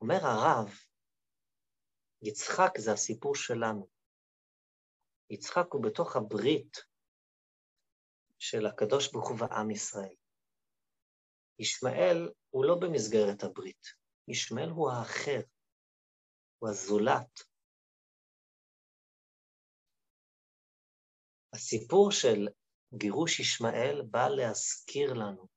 אומר 0.02 0.20
הרב, 0.26 0.70
יצחק 2.22 2.78
זה 2.78 2.92
הסיפור 2.92 3.36
שלנו. 3.36 3.97
יצחק 5.30 5.66
הוא 5.72 5.84
בתוך 5.84 6.16
הברית 6.16 6.78
של 8.40 8.66
הקדוש 8.66 9.12
ברוך 9.12 9.30
הוא 9.30 9.38
ועם 9.40 9.72
ישראל. 9.72 10.16
ישמעאל 11.60 12.34
הוא 12.50 12.66
לא 12.66 12.76
במסגרת 12.82 13.44
הברית, 13.44 13.88
ישמעאל 14.28 14.70
הוא 14.70 14.92
האחר, 14.92 15.42
הוא 16.60 16.70
הזולת. 16.70 17.40
הסיפור 21.54 22.12
של 22.12 22.48
גירוש 22.98 23.40
ישמעאל 23.40 24.02
בא 24.12 24.28
להזכיר 24.28 25.14
לנו, 25.14 25.48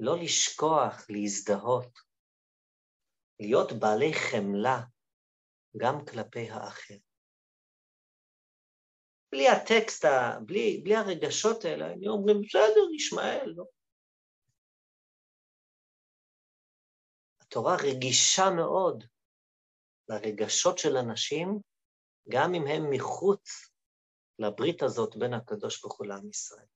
לא 0.00 0.12
לשכוח, 0.22 1.06
להזדהות, 1.10 1.98
להיות 3.40 3.72
בעלי 3.80 4.12
חמלה 4.14 4.80
גם 5.76 5.94
כלפי 6.06 6.50
האחר. 6.50 7.05
בלי 9.36 9.48
הטקסט, 9.48 10.04
בלי, 10.46 10.80
בלי 10.84 10.96
הרגשות 10.96 11.64
האלה, 11.64 11.92
אני 11.92 12.08
אומרים, 12.08 12.42
בסדר, 12.42 12.94
ישמעאל, 12.96 13.52
לא. 13.56 13.64
התורה 17.40 17.76
רגישה 17.76 18.50
מאוד 18.56 19.04
לרגשות 20.08 20.78
של 20.78 20.96
אנשים, 20.96 21.60
גם 22.28 22.54
אם 22.54 22.66
הם 22.66 22.90
מחוץ 22.90 23.70
לברית 24.38 24.82
הזאת 24.82 25.16
בין 25.16 25.34
הקדוש 25.34 25.82
ברוך 25.82 25.98
הוא 25.98 26.06
לעם 26.06 26.28
ישראל. 26.28 26.66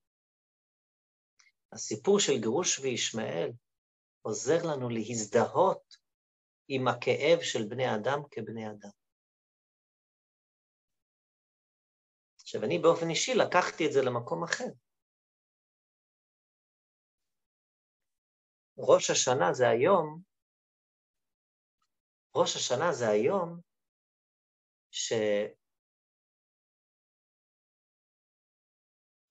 הסיפור 1.72 2.20
של 2.20 2.38
גירוש 2.40 2.78
וישמעאל 2.78 3.52
עוזר 4.22 4.66
לנו 4.72 4.88
להזדהות 4.88 5.96
עם 6.68 6.88
הכאב 6.88 7.38
של 7.42 7.64
בני 7.68 7.94
אדם 7.94 8.20
כבני 8.30 8.70
אדם. 8.70 8.99
עכשיו, 12.50 12.64
אני 12.64 12.78
באופן 12.78 13.10
אישי 13.10 13.34
לקחתי 13.34 13.86
את 13.86 13.92
זה 13.92 14.00
למקום 14.02 14.44
אחר. 14.44 14.64
ראש 18.78 19.10
השנה 19.10 19.52
זה 19.52 19.68
היום, 19.68 20.22
ראש 22.36 22.56
השנה 22.56 22.92
זה 22.92 23.04
היום 23.08 23.60
ש... 24.90 25.12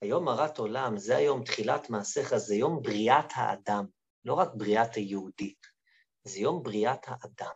היום 0.02 0.28
הרת 0.28 0.58
עולם, 0.58 0.98
זה 0.98 1.18
היום 1.18 1.44
תחילת 1.44 1.90
מעשיך, 1.90 2.38
זה 2.38 2.56
יום 2.56 2.80
בריאת 2.84 3.32
האדם, 3.36 3.86
לא 4.26 4.34
רק 4.34 4.50
בריאת 4.58 4.96
היהודי, 4.96 5.56
זה 6.24 6.40
יום 6.40 6.64
בריאת 6.64 7.04
האדם. 7.08 7.56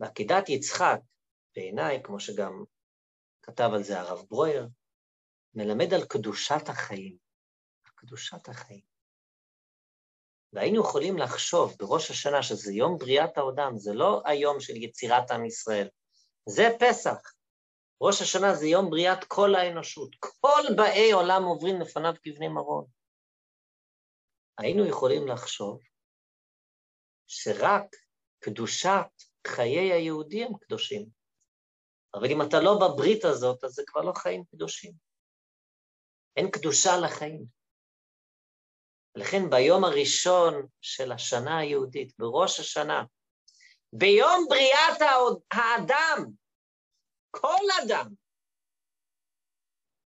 בעקידת 0.00 0.48
יצחק, 0.48 1.00
בעיניי, 1.58 2.02
כמו 2.04 2.20
שגם 2.20 2.64
כתב 3.42 3.70
על 3.74 3.82
זה 3.82 4.00
הרב 4.00 4.26
ברויר, 4.30 4.68
מלמד 5.54 5.94
על 5.94 6.04
קדושת 6.04 6.68
החיים, 6.68 7.16
על 7.84 7.92
קדושת 7.94 8.48
החיים. 8.48 8.82
והיינו 10.52 10.80
יכולים 10.80 11.18
לחשוב 11.18 11.76
בראש 11.78 12.10
השנה 12.10 12.42
שזה 12.42 12.72
יום 12.72 12.98
בריאת 12.98 13.38
העולם, 13.38 13.76
זה 13.76 13.94
לא 13.94 14.22
היום 14.24 14.60
של 14.60 14.76
יצירת 14.76 15.30
עם 15.30 15.44
ישראל, 15.44 15.88
זה 16.48 16.68
פסח. 16.80 17.18
ראש 18.00 18.22
השנה 18.22 18.54
זה 18.54 18.66
יום 18.66 18.90
בריאת 18.90 19.24
כל 19.24 19.54
האנושות, 19.54 20.10
כל 20.20 20.62
באי 20.76 21.12
עולם 21.12 21.42
עוברים 21.44 21.80
לפניו 21.80 22.14
כבני 22.22 22.48
מרון. 22.48 22.86
היינו 24.58 24.86
יכולים 24.86 25.28
לחשוב 25.28 25.80
שרק 27.26 27.96
קדושת 28.38 29.10
חיי 29.46 29.92
היהודי 29.92 30.44
הם 30.44 30.52
קדושים. 30.60 31.17
אבל 32.14 32.26
אם 32.30 32.42
אתה 32.42 32.56
לא 32.60 32.74
בברית 32.74 33.24
הזאת, 33.24 33.64
אז 33.64 33.70
זה 33.70 33.82
כבר 33.86 34.00
לא 34.00 34.12
חיים 34.12 34.44
קדושים. 34.44 34.92
אין 36.36 36.50
קדושה 36.50 36.90
לחיים. 37.04 37.44
לכן 39.14 39.50
ביום 39.50 39.84
הראשון 39.84 40.66
של 40.80 41.12
השנה 41.12 41.58
היהודית, 41.58 42.12
בראש 42.18 42.60
השנה, 42.60 43.04
ביום 43.92 44.46
בריאת 44.48 45.00
האדם, 45.52 46.24
כל 47.30 47.64
אדם, 47.84 48.14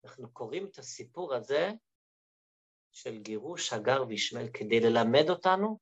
אנחנו 0.04 0.32
קוראים 0.32 0.66
את 0.66 0.78
הסיפור 0.78 1.34
הזה 1.34 1.70
של 2.92 3.18
גירוש 3.18 3.72
הגר 3.72 4.04
וישמעאל 4.08 4.48
כדי 4.54 4.80
ללמד 4.80 5.30
אותנו 5.30 5.78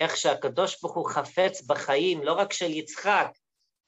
איך 0.00 0.16
שהקדוש 0.16 0.82
ברוך 0.82 0.94
הוא 0.94 1.10
חפץ 1.10 1.62
בחיים, 1.66 2.22
לא 2.22 2.32
רק 2.32 2.52
של 2.52 2.70
יצחק, 2.70 3.26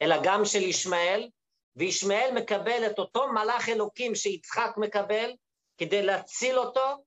אלא 0.03 0.17
גם 0.25 0.45
של 0.45 0.59
ישמעאל, 0.59 1.29
וישמעאל 1.77 2.31
מקבל 2.35 2.87
את 2.91 2.99
אותו 2.99 3.33
מלאך 3.33 3.69
אלוקים 3.69 4.15
שיצחק 4.15 4.71
מקבל 4.77 5.31
כדי 5.79 6.03
להציל 6.03 6.59
אותו, 6.59 7.05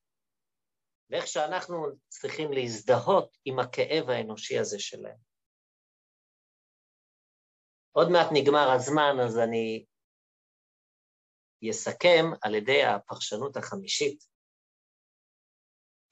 ואיך 1.09 1.27
שאנחנו 1.27 1.85
צריכים 2.07 2.51
להזדהות 2.51 3.37
עם 3.45 3.59
הכאב 3.59 4.09
האנושי 4.09 4.59
הזה 4.59 4.79
שלהם. 4.79 5.17
עוד 7.91 8.09
מעט 8.11 8.27
נגמר 8.33 8.71
הזמן, 8.71 9.15
אז 9.25 9.39
אני 9.39 9.85
אסכם 11.69 12.25
על 12.41 12.55
ידי 12.55 12.83
הפרשנות 12.83 13.57
החמישית. 13.57 14.23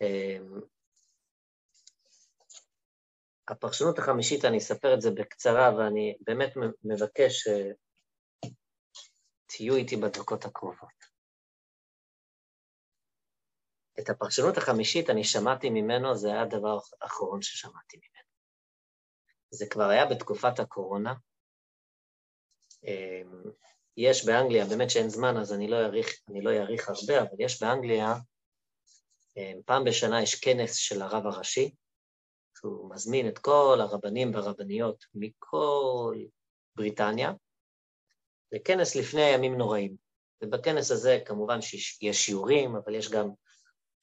אמ, 0.01 0.61
הפרשנות 3.47 3.99
החמישית, 3.99 4.45
אני 4.45 4.57
אספר 4.57 4.93
את 4.93 5.01
זה 5.01 5.11
בקצרה, 5.11 5.75
ואני 5.77 6.17
באמת 6.21 6.53
מבקש 6.83 7.47
תהיו 9.55 9.75
איתי 9.75 9.95
בדקות 9.95 10.45
הקרובות. 10.45 11.13
את 13.99 14.09
הפרשנות 14.09 14.57
החמישית 14.57 15.09
אני 15.09 15.23
שמעתי 15.23 15.69
ממנו, 15.69 16.15
זה 16.15 16.27
היה 16.27 16.41
הדבר 16.41 16.77
האחרון 17.01 17.41
ששמעתי 17.41 17.97
ממנו. 17.97 18.29
זה 19.49 19.65
כבר 19.69 19.83
היה 19.83 20.05
בתקופת 20.05 20.59
הקורונה. 20.59 21.13
אמ, 22.83 23.43
יש 23.97 24.25
באנגליה, 24.25 24.65
באמת 24.65 24.89
שאין 24.89 25.09
זמן, 25.09 25.37
אז 25.37 25.53
אני 25.53 25.67
לא 25.67 25.75
אאריך, 25.75 26.09
לא 26.41 26.49
הרבה, 26.87 27.21
אבל 27.21 27.37
יש 27.39 27.63
באנגליה, 27.63 28.13
אמ, 29.37 29.61
פעם 29.65 29.83
בשנה 29.83 30.23
יש 30.23 30.35
כנס 30.35 30.75
של 30.75 31.01
הרב 31.01 31.25
הראשי, 31.25 31.75
שהוא 32.57 32.89
מזמין 32.93 33.27
את 33.27 33.39
כל 33.39 33.77
הרבנים 33.81 34.33
והרבניות 34.33 35.05
מכל 35.13 36.15
בריטניה, 36.75 37.31
זה 38.53 38.59
כנס 38.65 38.95
לפני 38.95 39.21
הימים 39.21 39.57
נוראים. 39.57 39.95
ובכנס 40.43 40.91
הזה 40.91 41.19
כמובן 41.25 41.61
שיש 41.61 42.25
שיעורים, 42.25 42.75
אבל 42.75 42.95
יש 42.95 43.11
גם 43.11 43.29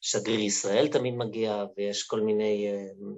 שגריר 0.01 0.41
ישראל 0.41 0.89
תמיד 0.93 1.15
מגיע, 1.15 1.65
ויש 1.77 2.07
כל 2.07 2.21
מיני 2.21 2.69
אה, 2.69 3.09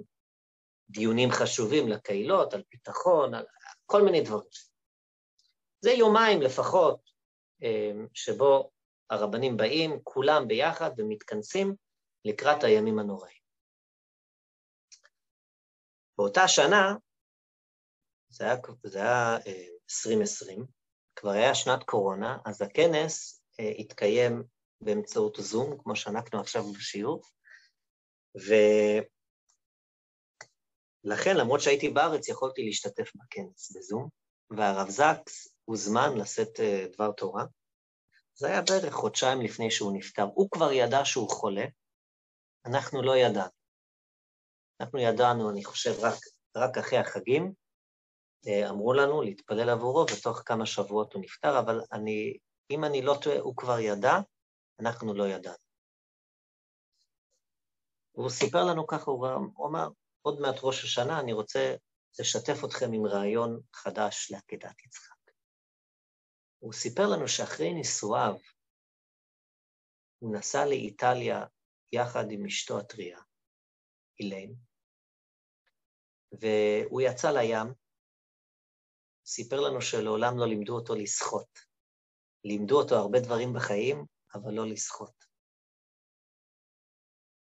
דיונים 0.89 1.31
חשובים 1.31 1.87
לקהילות, 1.87 2.53
על 2.53 2.63
ביטחון, 2.71 3.33
על 3.33 3.45
כל 3.85 4.01
מיני 4.01 4.21
דברים. 4.21 4.49
זה 5.81 5.91
יומיים 5.91 6.41
לפחות, 6.41 6.99
אה, 7.63 7.91
שבו 8.13 8.71
הרבנים 9.09 9.57
באים, 9.57 9.99
כולם 10.03 10.47
ביחד, 10.47 10.91
ומתכנסים 10.97 11.75
לקראת 12.25 12.63
הימים 12.63 12.99
הנוראים. 12.99 13.43
באותה 16.17 16.47
שנה, 16.47 16.93
זה 18.29 18.43
היה, 18.43 18.55
זה 18.83 18.99
היה 18.99 19.37
2020, 19.89 20.59
אה, 20.59 20.65
כבר 21.15 21.29
היה 21.29 21.55
שנת 21.55 21.83
קורונה, 21.83 22.37
אז 22.45 22.61
הכנס 22.61 23.43
uh, 23.61 23.81
התקיים 23.81 24.43
באמצעות 24.81 25.37
זום, 25.39 25.77
כמו 25.83 25.95
שאנחנו 25.95 26.39
עכשיו 26.39 26.63
בשיעור, 26.63 27.21
לכן, 31.03 31.37
למרות 31.37 31.61
שהייתי 31.61 31.89
בארץ, 31.89 32.29
יכולתי 32.29 32.63
להשתתף 32.65 33.11
בכנס 33.15 33.77
בזום, 33.77 34.09
והרב 34.57 34.89
זקס 34.89 35.47
הוזמן 35.65 36.17
לשאת 36.17 36.59
אה, 36.59 36.85
דבר 36.93 37.11
תורה. 37.11 37.45
זה 38.35 38.47
היה 38.47 38.61
בערך 38.61 38.93
חודשיים 38.93 39.41
לפני 39.41 39.71
שהוא 39.71 39.97
נפטר. 39.97 40.23
הוא 40.33 40.49
כבר 40.51 40.71
ידע 40.71 41.05
שהוא 41.05 41.29
חולה, 41.29 41.65
אנחנו 42.65 43.01
לא 43.01 43.17
ידענו. 43.17 43.49
אנחנו 44.81 44.99
ידענו, 44.99 45.49
אני 45.49 45.63
חושב, 45.63 45.91
רק, 45.99 46.19
רק 46.57 46.77
אחרי 46.77 46.99
החגים, 46.99 47.43
אה, 47.43 47.51
אמרו 48.69 48.93
לנו 48.93 49.21
להתפלל 49.21 49.69
עבורו, 49.69 50.05
ותוך 50.11 50.41
כמה 50.45 50.65
שבועות 50.65 51.13
הוא 51.13 51.21
נפטר, 51.21 51.59
אבל 51.59 51.81
אני, 51.91 52.37
אם 52.69 52.83
אני 52.83 53.01
לא 53.01 53.15
טועה, 53.23 53.39
הוא 53.39 53.55
כבר 53.57 53.79
ידע, 53.79 54.13
אנחנו 54.79 55.13
לא 55.13 55.27
ידענו. 55.27 55.63
והוא 58.15 58.29
סיפר 58.29 58.63
לנו 58.63 58.87
ככה, 58.87 59.11
הוא 59.11 59.67
אמר, 59.67 59.87
עוד 60.21 60.39
מעט 60.39 60.55
ראש 60.63 60.83
השנה, 60.83 61.19
אני 61.19 61.33
רוצה 61.33 61.75
לשתף 62.19 62.65
אתכם 62.65 62.93
עם 62.93 63.05
רעיון 63.05 63.59
חדש 63.73 64.31
לעקדת 64.31 64.85
יצחק. 64.85 65.31
הוא 66.59 66.73
סיפר 66.73 67.07
לנו 67.07 67.27
שאחרי 67.27 67.73
נישואיו, 67.73 68.35
הוא 70.19 70.35
נסע 70.35 70.65
לאיטליה 70.65 71.45
יחד 71.91 72.31
עם 72.31 72.45
אשתו 72.45 72.79
הטריה, 72.79 73.19
אילן, 74.19 74.53
והוא 76.31 77.01
יצא 77.01 77.31
לים, 77.31 77.82
סיפר 79.25 79.59
לנו 79.59 79.81
שלעולם 79.81 80.37
לא 80.37 80.47
לימדו 80.47 80.75
אותו 80.75 80.95
לשחות. 80.95 81.59
לימדו 82.45 82.81
אותו 82.81 82.95
הרבה 82.95 83.19
דברים 83.19 83.53
בחיים, 83.53 84.05
אבל 84.33 84.53
לא 84.53 84.65
לשחות. 84.65 85.25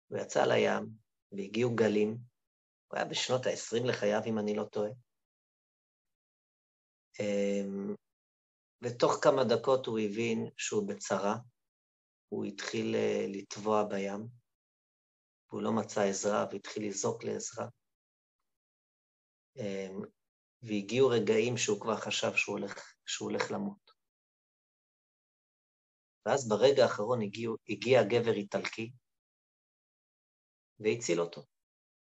הוא 0.07 0.17
יצא 0.17 0.45
לים, 0.45 0.89
והגיעו 1.31 1.75
גלים, 1.75 2.17
הוא 2.87 2.97
היה 2.97 3.05
בשנות 3.05 3.45
ה-20 3.45 3.87
לחייו, 3.87 4.21
אם 4.25 4.39
אני 4.39 4.55
לא 4.55 4.63
טועה. 4.63 4.91
אמ, 7.19 7.95
ותוך 8.81 9.11
כמה 9.23 9.43
דקות 9.43 9.85
הוא 9.85 9.99
הבין 9.99 10.49
שהוא 10.57 10.87
בצרה, 10.87 11.35
הוא 12.29 12.45
התחיל 12.45 12.95
אה, 12.95 13.25
לטבוע 13.27 13.83
בים, 13.89 14.27
והוא 15.49 15.61
לא 15.61 15.71
מצא 15.71 16.01
עזרה 16.01 16.45
והתחיל 16.51 16.87
לזעוק 16.87 17.23
לעזרה. 17.23 17.65
והגיעו 20.63 21.07
רגעים 21.09 21.57
שהוא 21.57 21.81
כבר 21.81 21.95
חשב 21.95 22.35
שהוא 22.35 22.59
הולך, 22.59 22.93
שהוא 23.05 23.29
הולך 23.31 23.51
למות. 23.51 23.91
ואז 26.25 26.49
ברגע 26.49 26.83
האחרון 26.83 27.21
הגיע, 27.21 27.49
הגיע 27.69 28.03
גבר 28.03 28.33
איטלקי 28.33 28.91
והציל 30.79 31.21
אותו. 31.21 31.41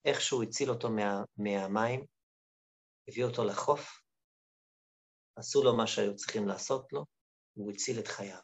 איכשהו 0.06 0.43
הציל 0.43 0.70
אותו 0.70 0.89
מה, 0.89 1.24
מהמים, 1.38 2.06
הביא 3.08 3.24
אותו 3.24 3.43
לחוף, 3.43 4.02
עשו 5.36 5.64
לו 5.64 5.78
מה 5.78 5.88
שהיו 5.88 6.16
צריכים 6.16 6.48
לעשות 6.48 6.93
לו, 6.93 7.06
והוא 7.56 7.72
הציל 7.72 8.00
את 8.00 8.08
חייו. 8.08 8.41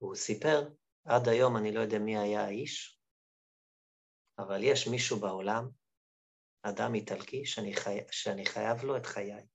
והוא 0.00 0.14
סיפר, 0.14 0.68
עד 1.04 1.28
היום 1.28 1.56
אני 1.56 1.72
לא 1.72 1.80
יודע 1.80 1.98
מי 1.98 2.18
היה 2.18 2.44
האיש, 2.44 3.00
אבל 4.38 4.60
יש 4.62 4.88
מישהו 4.88 5.20
בעולם, 5.20 5.64
אדם 6.62 6.94
איטלקי, 6.94 7.46
שאני, 7.46 7.76
חי... 7.76 7.98
שאני 8.10 8.46
חייב 8.46 8.84
לו 8.84 8.96
את 8.96 9.06
חיי. 9.06 9.46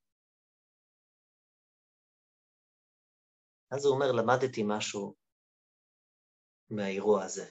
אז 3.71 3.85
הוא 3.85 3.95
אומר, 3.95 4.11
למדתי 4.11 4.63
משהו 4.67 5.15
מהאירוע 6.69 7.23
הזה. 7.23 7.49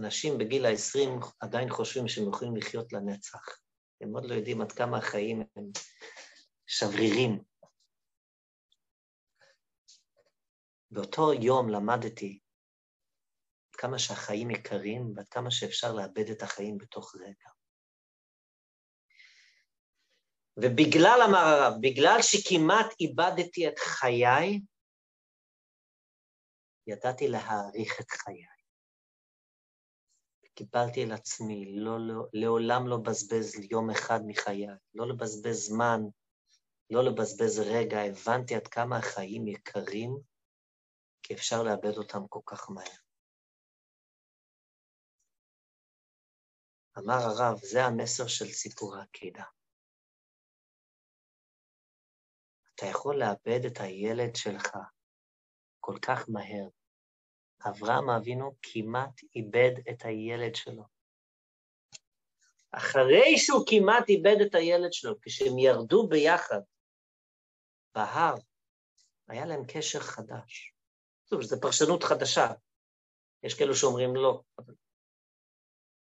אנשים 0.00 0.38
בגיל 0.38 0.66
ה-20 0.66 1.26
עדיין 1.40 1.70
חושבים 1.70 2.08
שהם 2.08 2.28
יכולים 2.28 2.56
לחיות 2.56 2.92
לנצח. 2.92 3.60
הם 4.00 4.14
עוד 4.14 4.24
לא 4.24 4.34
יודעים 4.34 4.60
עד 4.60 4.72
כמה 4.72 4.98
החיים 4.98 5.40
הם 5.56 5.64
שברירים. 6.66 7.44
באותו 10.90 11.32
יום 11.32 11.68
למדתי 11.68 12.40
עד 13.70 13.76
כמה 13.76 13.98
שהחיים 13.98 14.50
יקרים 14.50 15.12
ועד 15.16 15.28
כמה 15.28 15.50
שאפשר 15.50 15.92
לאבד 15.92 16.30
את 16.30 16.42
החיים 16.42 16.78
בתוך 16.78 17.14
רגע. 17.16 17.57
ובגלל, 20.62 21.20
אמר 21.28 21.38
הרב, 21.38 21.74
בגלל 21.80 22.18
שכמעט 22.22 22.94
איבדתי 23.00 23.68
את 23.68 23.78
חיי, 23.78 24.60
ידעתי 26.86 27.28
להעריך 27.28 28.00
את 28.00 28.10
חיי. 28.10 28.44
קיבלתי 30.54 31.02
על 31.02 31.12
עצמי 31.12 31.76
לא, 31.76 31.98
לא, 32.00 32.26
לעולם 32.32 32.88
לא 32.88 32.96
בזבז 32.96 33.54
יום 33.70 33.90
אחד 33.90 34.20
מחיי, 34.26 34.66
לא 34.94 35.08
לבזבז 35.08 35.56
זמן, 35.56 36.00
לא 36.90 37.04
לבזבז 37.04 37.58
רגע, 37.58 37.98
הבנתי 38.00 38.54
עד 38.54 38.68
כמה 38.68 38.96
החיים 38.98 39.48
יקרים, 39.48 40.18
כי 41.22 41.34
אפשר 41.34 41.62
לאבד 41.62 41.96
אותם 41.96 42.26
כל 42.28 42.40
כך 42.46 42.70
מהר. 42.70 42.98
אמר 46.98 47.14
הרב, 47.14 47.58
זה 47.62 47.84
המסר 47.84 48.26
של 48.26 48.46
סיפור 48.46 48.96
העקידה. 48.96 49.44
אתה 52.78 52.86
יכול 52.86 53.18
לאבד 53.18 53.64
את 53.64 53.80
הילד 53.80 54.36
שלך 54.36 54.76
כל 55.80 55.98
כך 56.02 56.28
מהר, 56.28 56.68
אברהם 57.68 58.10
אבינו 58.10 58.54
כמעט 58.62 59.20
איבד 59.36 59.72
את 59.90 60.04
הילד 60.04 60.54
שלו. 60.54 60.84
אחרי 62.70 63.38
שהוא 63.38 63.64
כמעט 63.66 64.08
איבד 64.08 64.36
את 64.46 64.54
הילד 64.54 64.92
שלו, 64.92 65.14
כשהם 65.22 65.58
ירדו 65.58 66.08
ביחד 66.08 66.60
בהר, 67.94 68.34
היה 69.28 69.46
להם 69.46 69.62
קשר 69.68 70.00
חדש. 70.00 70.72
טוב, 71.24 71.42
זו 71.42 71.56
פרשנות 71.60 72.02
חדשה. 72.04 72.46
יש 73.42 73.58
כאלו 73.58 73.74
שאומרים 73.74 74.16
לא, 74.16 74.42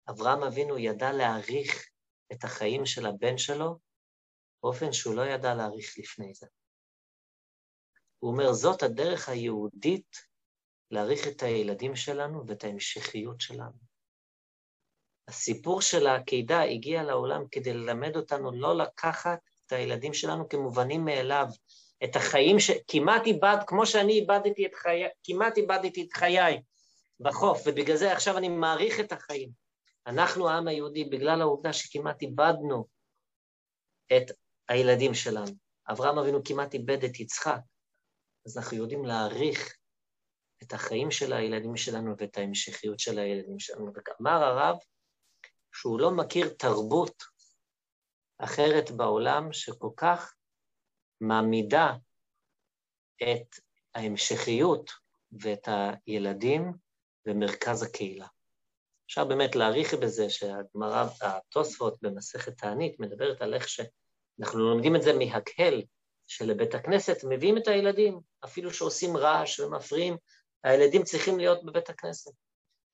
אברהם 0.10 0.44
אבינו 0.44 0.78
ידע 0.78 1.12
להעריך 1.12 1.90
את 2.32 2.44
החיים 2.44 2.86
של 2.86 3.06
הבן 3.06 3.38
שלו 3.38 3.80
באופן 4.64 4.94
שהוא 4.94 5.16
לא 5.16 5.22
ידע 5.22 5.54
להעריך 5.54 5.96
לפני 5.98 6.34
זה. 6.34 6.48
הוא 8.22 8.32
אומר, 8.32 8.54
זאת 8.54 8.84
הדרך 8.84 9.30
היהודית 9.30 10.16
להעריך 10.92 11.28
את 11.28 11.44
הילדים 11.44 11.96
שלנו 11.96 12.48
ואת 12.48 12.64
ההמשכיות 12.64 13.42
שלנו. 13.42 13.92
הסיפור 15.28 15.82
של 15.82 16.08
העקידה 16.08 16.62
הגיע 16.62 17.04
לעולם 17.04 17.44
כדי 17.52 17.74
ללמד 17.74 18.16
אותנו 18.16 18.52
לא 18.52 18.78
לקחת 18.78 19.40
את 19.68 19.72
הילדים 19.72 20.14
שלנו 20.14 20.50
כמובנים 20.50 21.06
מאליו, 21.06 21.46
את 22.04 22.16
החיים 22.16 22.60
ש... 22.60 22.72
כמעט 22.88 23.26
איבד, 23.26 23.58
כמו 23.68 23.86
שאני 23.86 24.14
איבדתי 24.14 24.66
את 24.66 24.76
חיי, 24.76 25.08
כמעט 25.24 25.58
איבדתי 25.58 26.04
את 26.04 26.14
חיי 26.14 26.62
בחוף, 27.20 27.62
ובגלל 27.66 27.96
זה 27.96 28.14
עכשיו 28.14 28.38
אני 28.38 28.50
מעריך 28.50 29.00
את 29.00 29.12
החיים. 29.12 29.50
אנחנו, 30.08 30.50
העם 30.50 30.68
היהודי, 30.68 31.06
בגלל 31.06 31.42
העובדה 31.42 31.74
שכמעט 31.74 32.22
איבדנו 32.22 32.86
את 34.18 34.32
הילדים 34.70 35.14
שלנו. 35.14 35.52
אברהם 35.90 36.18
אבינו 36.18 36.44
כמעט 36.44 36.74
איבד 36.74 37.04
את 37.04 37.20
יצחק, 37.20 37.60
אז 38.46 38.58
אנחנו 38.58 38.78
יודעים 38.78 39.06
להעריך 39.06 39.78
את 40.64 40.74
החיים 40.74 41.12
של 41.12 41.34
הילדים 41.34 41.78
שלנו 41.78 42.16
ואת 42.18 42.38
ההמשכיות 42.38 43.00
של 43.00 43.20
הילדים 43.20 43.60
שלנו. 43.60 43.92
ואמר 43.94 44.44
הרב 44.44 44.78
שהוא 45.74 46.00
לא 46.00 46.12
מכיר 46.12 46.50
תרבות 46.50 47.24
אחרת 48.38 48.92
בעולם 48.92 49.54
שכל 49.54 49.90
כך 49.98 50.36
מעמידה 51.22 51.94
את 53.24 53.56
ההמשכיות 53.96 54.92
ואת 55.32 55.68
הילדים 56.08 56.74
במרכז 57.26 57.84
הקהילה. 57.84 58.28
אפשר 59.06 59.26
באמת 59.26 59.56
להעריך 59.56 59.94
בזה 59.94 60.30
שהגמרא, 60.30 61.06
התוספות 61.22 62.02
במסכת 62.02 62.58
תענית 62.58 63.00
מדברת 63.00 63.42
על 63.42 63.54
איך 63.54 63.68
שאנחנו 63.70 64.60
לומדים 64.60 64.96
את 64.96 65.02
זה 65.02 65.14
מהקהל, 65.14 65.82
שלבית 66.32 66.76
הכנסת 66.76 67.18
מביאים 67.30 67.58
את 67.58 67.68
הילדים, 67.68 68.20
אפילו 68.46 68.74
שעושים 68.74 69.18
רעש 69.18 69.60
ומפריעים, 69.60 70.18
הילדים 70.64 71.04
צריכים 71.04 71.40
להיות 71.40 71.66
בבית 71.66 71.90
הכנסת. 71.90 72.32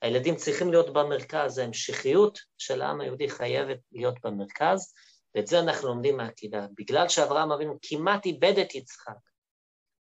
הילדים 0.01 0.35
צריכים 0.35 0.71
להיות 0.71 0.93
במרכז, 0.93 1.57
ההמשכיות 1.57 2.39
של 2.57 2.81
העם 2.81 3.01
היהודי 3.01 3.29
חייבת 3.29 3.79
להיות 3.91 4.15
במרכז, 4.23 4.93
ואת 5.35 5.47
זה 5.47 5.59
אנחנו 5.59 5.88
לומדים 5.88 6.17
מהעקידה. 6.17 6.67
בגלל 6.77 7.09
שאברהם 7.09 7.51
אבינו 7.51 7.77
כמעט 7.81 8.25
איבד 8.25 8.59
את 8.61 8.75
יצחק, 8.75 9.19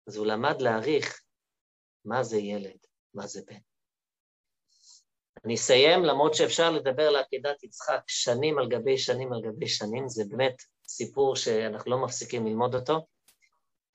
אז 0.07 0.17
הוא 0.17 0.26
למד 0.26 0.61
להעריך 0.61 1.21
מה 2.05 2.23
זה 2.23 2.38
ילד, 2.38 2.78
מה 3.13 3.28
זה 3.28 3.41
בן. 3.47 3.59
אני 5.45 5.55
אסיים, 5.55 6.05
למרות 6.05 6.36
שאפשר 6.36 6.71
לדבר 6.71 7.07
על 7.07 7.15
עקידת 7.15 7.63
יצחק 7.63 8.01
שנים 8.07 8.57
על 8.57 8.67
גבי 8.69 8.97
שנים 8.97 9.34
על 9.34 9.41
גבי 9.41 9.67
שנים, 9.67 10.09
זה 10.09 10.23
באמת 10.30 10.55
סיפור 10.88 11.36
שאנחנו 11.36 11.91
לא 11.91 12.03
מפסיקים 12.03 12.45
ללמוד 12.45 12.76
אותו. 12.76 13.05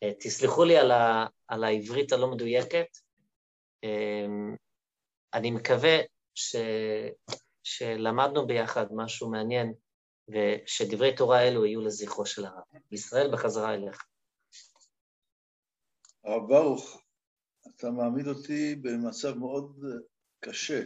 אה, 0.02 0.12
תסלחו 0.20 0.64
לי 0.64 0.76
על, 0.76 0.90
ה, 0.90 1.26
על 1.48 1.64
העברית 1.64 2.12
הלא 2.12 2.30
מדויקת, 2.30 2.86
אמ, 3.84 4.56
אני 5.34 5.50
מקווה 5.50 5.98
ש... 6.34 6.56
שלמדנו 7.62 8.46
ביחד 8.46 8.86
משהו 8.90 9.30
מעניין, 9.30 9.74
ושדברי 10.28 11.16
תורה 11.16 11.42
אלו 11.42 11.66
יהיו 11.66 11.80
לזכרו 11.80 12.26
של 12.26 12.44
הרב. 12.44 12.62
ישראל 12.92 13.32
בחזרה 13.32 13.74
אליך. 13.74 14.04
הרב 16.24 16.48
ברוך, 16.48 17.00
אתה 17.68 17.90
מעמיד 17.90 18.26
אותי 18.26 18.74
במצב 18.74 19.38
מאוד 19.38 19.84
קשה. 20.40 20.82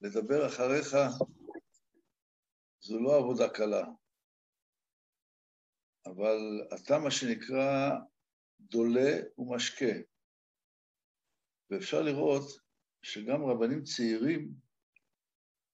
לדבר 0.00 0.46
אחריך 0.46 0.96
זו 2.80 2.98
לא 3.00 3.16
עבודה 3.16 3.48
קלה, 3.48 3.84
אבל 6.10 6.66
אתה 6.74 6.98
מה 6.98 7.10
שנקרא 7.10 7.90
דולה 8.60 9.16
ומשקה. 9.38 9.92
ואפשר 11.70 12.02
לראות 12.02 12.60
שגם 13.02 13.44
רבנים 13.44 13.84
צעירים 13.84 14.52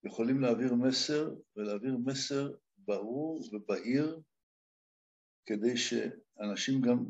יכולים 0.05 0.41
להעביר 0.41 0.75
מסר, 0.75 1.35
ולהעביר 1.57 1.97
מסר 2.05 2.55
ברור 2.79 3.49
ובהיר, 3.53 4.21
כדי 5.47 5.77
שאנשים 5.77 6.81
גם 6.81 7.05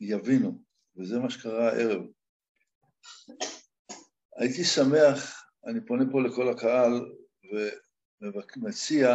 יבינו, 0.00 0.62
וזה 0.96 1.18
מה 1.18 1.30
שקרה 1.30 1.68
הערב. 1.68 2.02
הייתי 4.36 4.64
שמח, 4.64 5.50
אני 5.66 5.86
פונה 5.86 6.04
פה 6.12 6.22
לכל 6.22 6.48
הקהל 6.48 6.92
ומציע, 8.22 9.08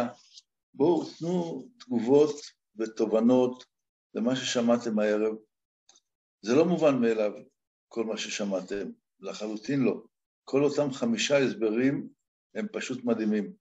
בואו 0.74 1.04
תנו 1.18 1.68
תגובות 1.78 2.34
ותובנות 2.76 3.64
למה 4.14 4.36
ששמעתם 4.36 4.98
הערב. 4.98 5.34
זה 6.42 6.54
לא 6.54 6.64
מובן 6.64 7.00
מאליו, 7.00 7.32
כל 7.88 8.04
מה 8.04 8.16
ששמעתם, 8.16 8.90
לחלוטין 9.20 9.80
לא. 9.80 10.02
כל 10.44 10.64
אותם 10.64 10.92
חמישה 10.92 11.38
הסברים 11.38 12.08
הם 12.54 12.66
פשוט 12.72 13.04
מדהימים. 13.04 13.52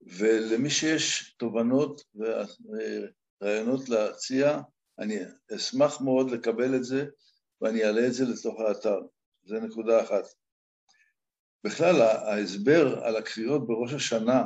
ולמי 0.00 0.70
שיש 0.70 1.34
תובנות 1.36 2.02
ורעיונות 2.14 3.88
להציע, 3.88 4.60
אני 4.98 5.18
אשמח 5.56 6.00
מאוד 6.00 6.30
לקבל 6.30 6.76
את 6.76 6.84
זה 6.84 7.06
ואני 7.60 7.84
אעלה 7.84 8.06
את 8.06 8.12
זה 8.12 8.24
לתוך 8.24 8.60
האתר. 8.60 9.00
זו 9.44 9.60
נקודה 9.60 10.02
אחת. 10.02 10.24
בכלל, 11.64 12.02
ההסבר 12.02 13.04
על 13.04 13.16
הקריאות 13.16 13.66
בראש 13.66 13.92
השנה 13.92 14.42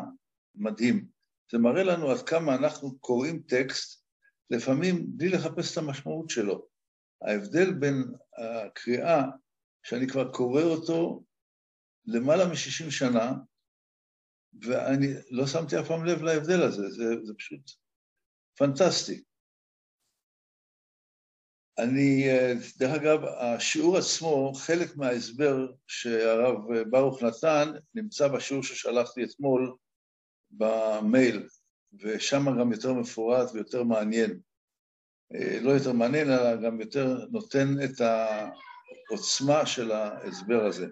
מדהים. 0.54 1.17
זה 1.52 1.58
מראה 1.58 1.82
לנו 1.82 2.10
עד 2.10 2.22
כמה 2.22 2.54
אנחנו 2.54 2.98
קוראים 2.98 3.42
טקסט, 3.42 4.04
לפעמים 4.50 5.06
בלי 5.08 5.28
לחפש 5.28 5.72
את 5.72 5.78
המשמעות 5.78 6.30
שלו. 6.30 6.66
ההבדל 7.22 7.72
בין 7.72 8.04
הקריאה, 8.38 9.22
שאני 9.82 10.06
כבר 10.08 10.32
קורא 10.32 10.62
אותו 10.62 11.24
למעלה 12.06 12.44
מ-60 12.44 12.90
שנה, 12.90 13.32
ואני 14.62 15.06
לא 15.30 15.46
שמתי 15.46 15.80
אף 15.80 15.88
פעם 15.88 16.04
לב 16.04 16.22
להבדל 16.22 16.62
הזה, 16.62 16.90
זה, 16.90 17.04
זה 17.24 17.32
פשוט 17.38 17.70
פנטסטי. 18.58 19.24
אני, 21.78 22.24
דרך 22.78 22.90
אגב, 23.02 23.24
השיעור 23.24 23.96
עצמו, 23.96 24.52
חלק 24.54 24.96
מההסבר 24.96 25.72
שהרב 25.86 26.54
ברוך 26.90 27.22
נתן, 27.22 27.72
נמצא 27.94 28.28
בשיעור 28.28 28.62
ששלחתי 28.62 29.24
אתמול 29.24 29.76
במייל, 30.50 31.48
ושם 32.02 32.44
גם 32.60 32.72
יותר 32.72 32.92
מפורט 32.92 33.50
ויותר 33.54 33.82
מעניין. 33.82 34.40
לא 35.60 35.70
יותר 35.70 35.92
מעניין, 35.92 36.30
אלא 36.30 36.56
גם 36.56 36.80
יותר 36.80 37.26
נותן 37.30 37.68
את 37.84 38.00
העוצמה 39.08 39.66
של 39.66 39.92
ההסבר 39.92 40.66
הזה. 40.66 40.86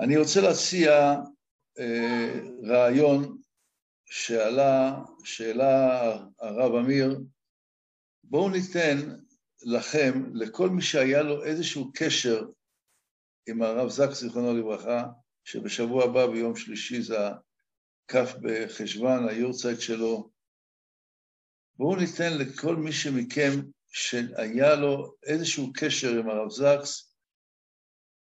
אני 0.00 0.16
רוצה 0.16 0.40
להציע 0.40 1.16
אה, 1.78 2.40
רעיון 2.64 3.38
שעלה, 4.06 5.02
שאלה 5.24 6.00
הרב 6.38 6.74
אמיר, 6.74 7.20
בואו 8.24 8.48
ניתן 8.48 9.16
לכם, 9.62 10.24
לכל 10.34 10.70
מי 10.70 10.82
שהיה 10.82 11.22
לו 11.22 11.44
איזשהו 11.44 11.90
קשר 11.94 12.46
עם 13.48 13.62
הרב 13.62 13.88
זק, 13.88 14.10
זיכרונו 14.10 14.56
לברכה, 14.56 15.06
שבשבוע 15.44 16.04
הבא, 16.04 16.26
ביום 16.26 16.56
שלישי, 16.56 17.02
זה 17.02 17.16
כ' 18.10 18.34
בחשוון, 18.42 19.28
היורצייט 19.28 19.80
שלו, 19.80 20.30
בואו 21.74 21.96
ניתן 21.96 22.38
לכל 22.38 22.76
מי 22.76 22.92
שמכם 22.92 23.50
שהיה 23.88 24.74
לו 24.74 25.14
איזשהו 25.26 25.72
קשר 25.74 26.18
עם 26.18 26.30
הרב 26.30 26.50
זקס, 26.50 27.14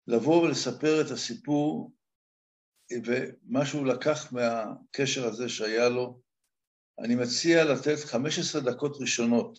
לבוא 0.07 0.43
ולספר 0.43 1.01
את 1.01 1.11
הסיפור 1.11 1.93
ומה 3.07 3.66
שהוא 3.66 3.86
לקח 3.86 4.32
מהקשר 4.32 5.26
הזה 5.26 5.49
שהיה 5.49 5.89
לו. 5.89 6.20
אני 6.99 7.14
מציע 7.14 7.64
לתת 7.64 8.05
15 8.05 8.61
דקות 8.61 8.97
ראשונות 9.01 9.59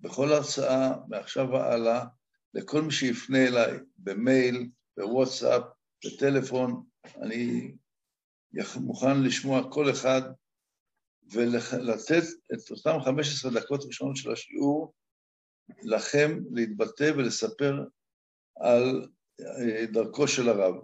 בכל 0.00 0.32
הרצאה, 0.32 0.92
מעכשיו 1.08 1.48
והלאה, 1.50 2.04
לכל 2.54 2.82
מי 2.82 2.92
שיפנה 2.92 3.46
אליי 3.46 3.78
במייל, 3.96 4.68
בוואטסאפ, 4.96 5.62
בטלפון, 6.04 6.84
אני 7.22 7.72
מוכן 8.80 9.22
לשמוע 9.22 9.70
כל 9.70 9.90
אחד 9.90 10.22
ולתת 11.32 12.22
את 12.54 12.70
אותם 12.70 12.98
15 13.04 13.50
דקות 13.50 13.84
ראשונות 13.84 14.16
של 14.16 14.32
השיעור 14.32 14.94
לכם 15.82 16.38
להתבטא 16.50 17.12
ולספר 17.16 17.84
על 18.56 19.08
אה, 19.40 19.86
דרכו 19.86 20.28
של 20.28 20.48
הרב. 20.48 20.74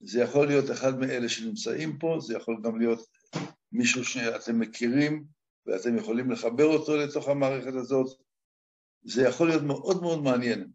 זה 0.00 0.20
יכול 0.20 0.46
להיות 0.46 0.70
אחד 0.70 0.98
מאלה 0.98 1.28
שנמצאים 1.28 1.98
פה, 1.98 2.18
זה 2.20 2.36
יכול 2.36 2.60
גם 2.62 2.78
להיות 2.78 3.00
מישהו 3.72 4.04
שאתם 4.04 4.60
מכירים 4.60 5.24
ואתם 5.66 5.96
יכולים 5.96 6.30
לחבר 6.30 6.64
אותו 6.64 6.96
לתוך 6.96 7.28
המערכת 7.28 7.74
הזאת. 7.74 8.20
זה 9.02 9.22
יכול 9.22 9.48
להיות 9.48 9.62
מאוד 9.62 10.02
מאוד 10.02 10.22
מעניין. 10.22 10.70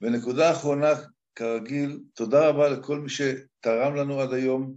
ונקודה 0.00 0.52
אחרונה, 0.52 0.88
כרגיל, 1.34 2.00
תודה 2.14 2.48
רבה 2.48 2.68
לכל 2.68 2.98
מי 2.98 3.08
שתרם 3.08 3.94
לנו 3.94 4.20
עד 4.20 4.32
היום, 4.32 4.76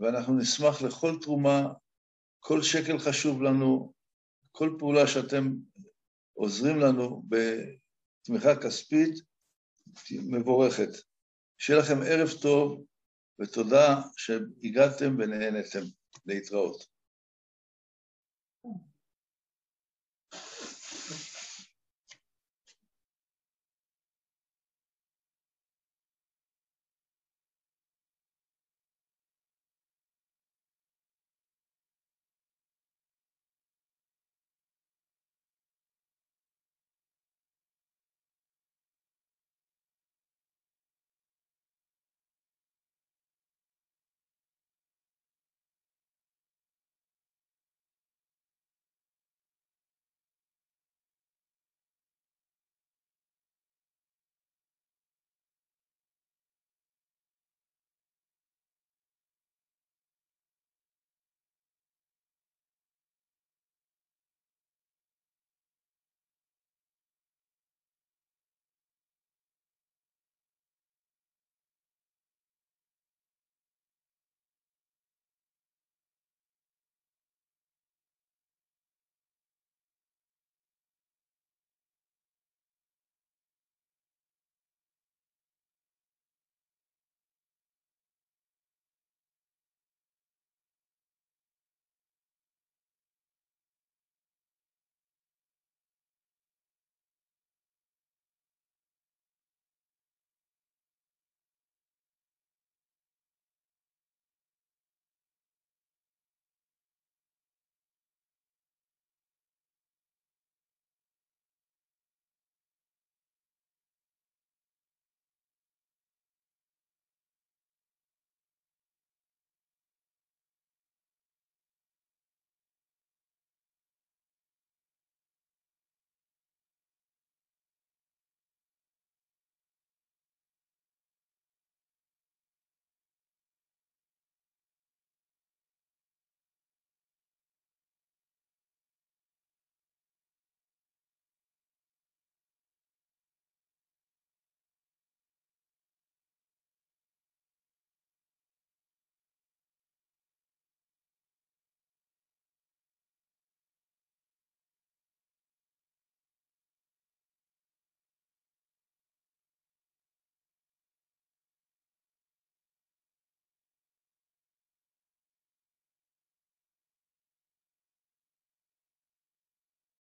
ואנחנו 0.00 0.38
נשמח 0.38 0.82
לכל 0.82 1.18
תרומה, 1.22 1.72
כל 2.40 2.62
שקל 2.62 2.98
חשוב 2.98 3.42
לנו, 3.42 3.92
כל 4.52 4.76
פעולה 4.78 5.06
שאתם 5.06 5.52
עוזרים 6.32 6.78
לנו 6.78 7.22
בתמיכה 7.28 8.56
כספית, 8.62 9.14
מבורכת. 10.10 10.88
שיהיה 11.58 11.80
לכם 11.80 12.02
ערב 12.06 12.28
טוב, 12.42 12.84
ותודה 13.40 14.00
שהגעתם 14.16 15.16
ונהנתם 15.18 15.82
להתראות. 16.26 16.97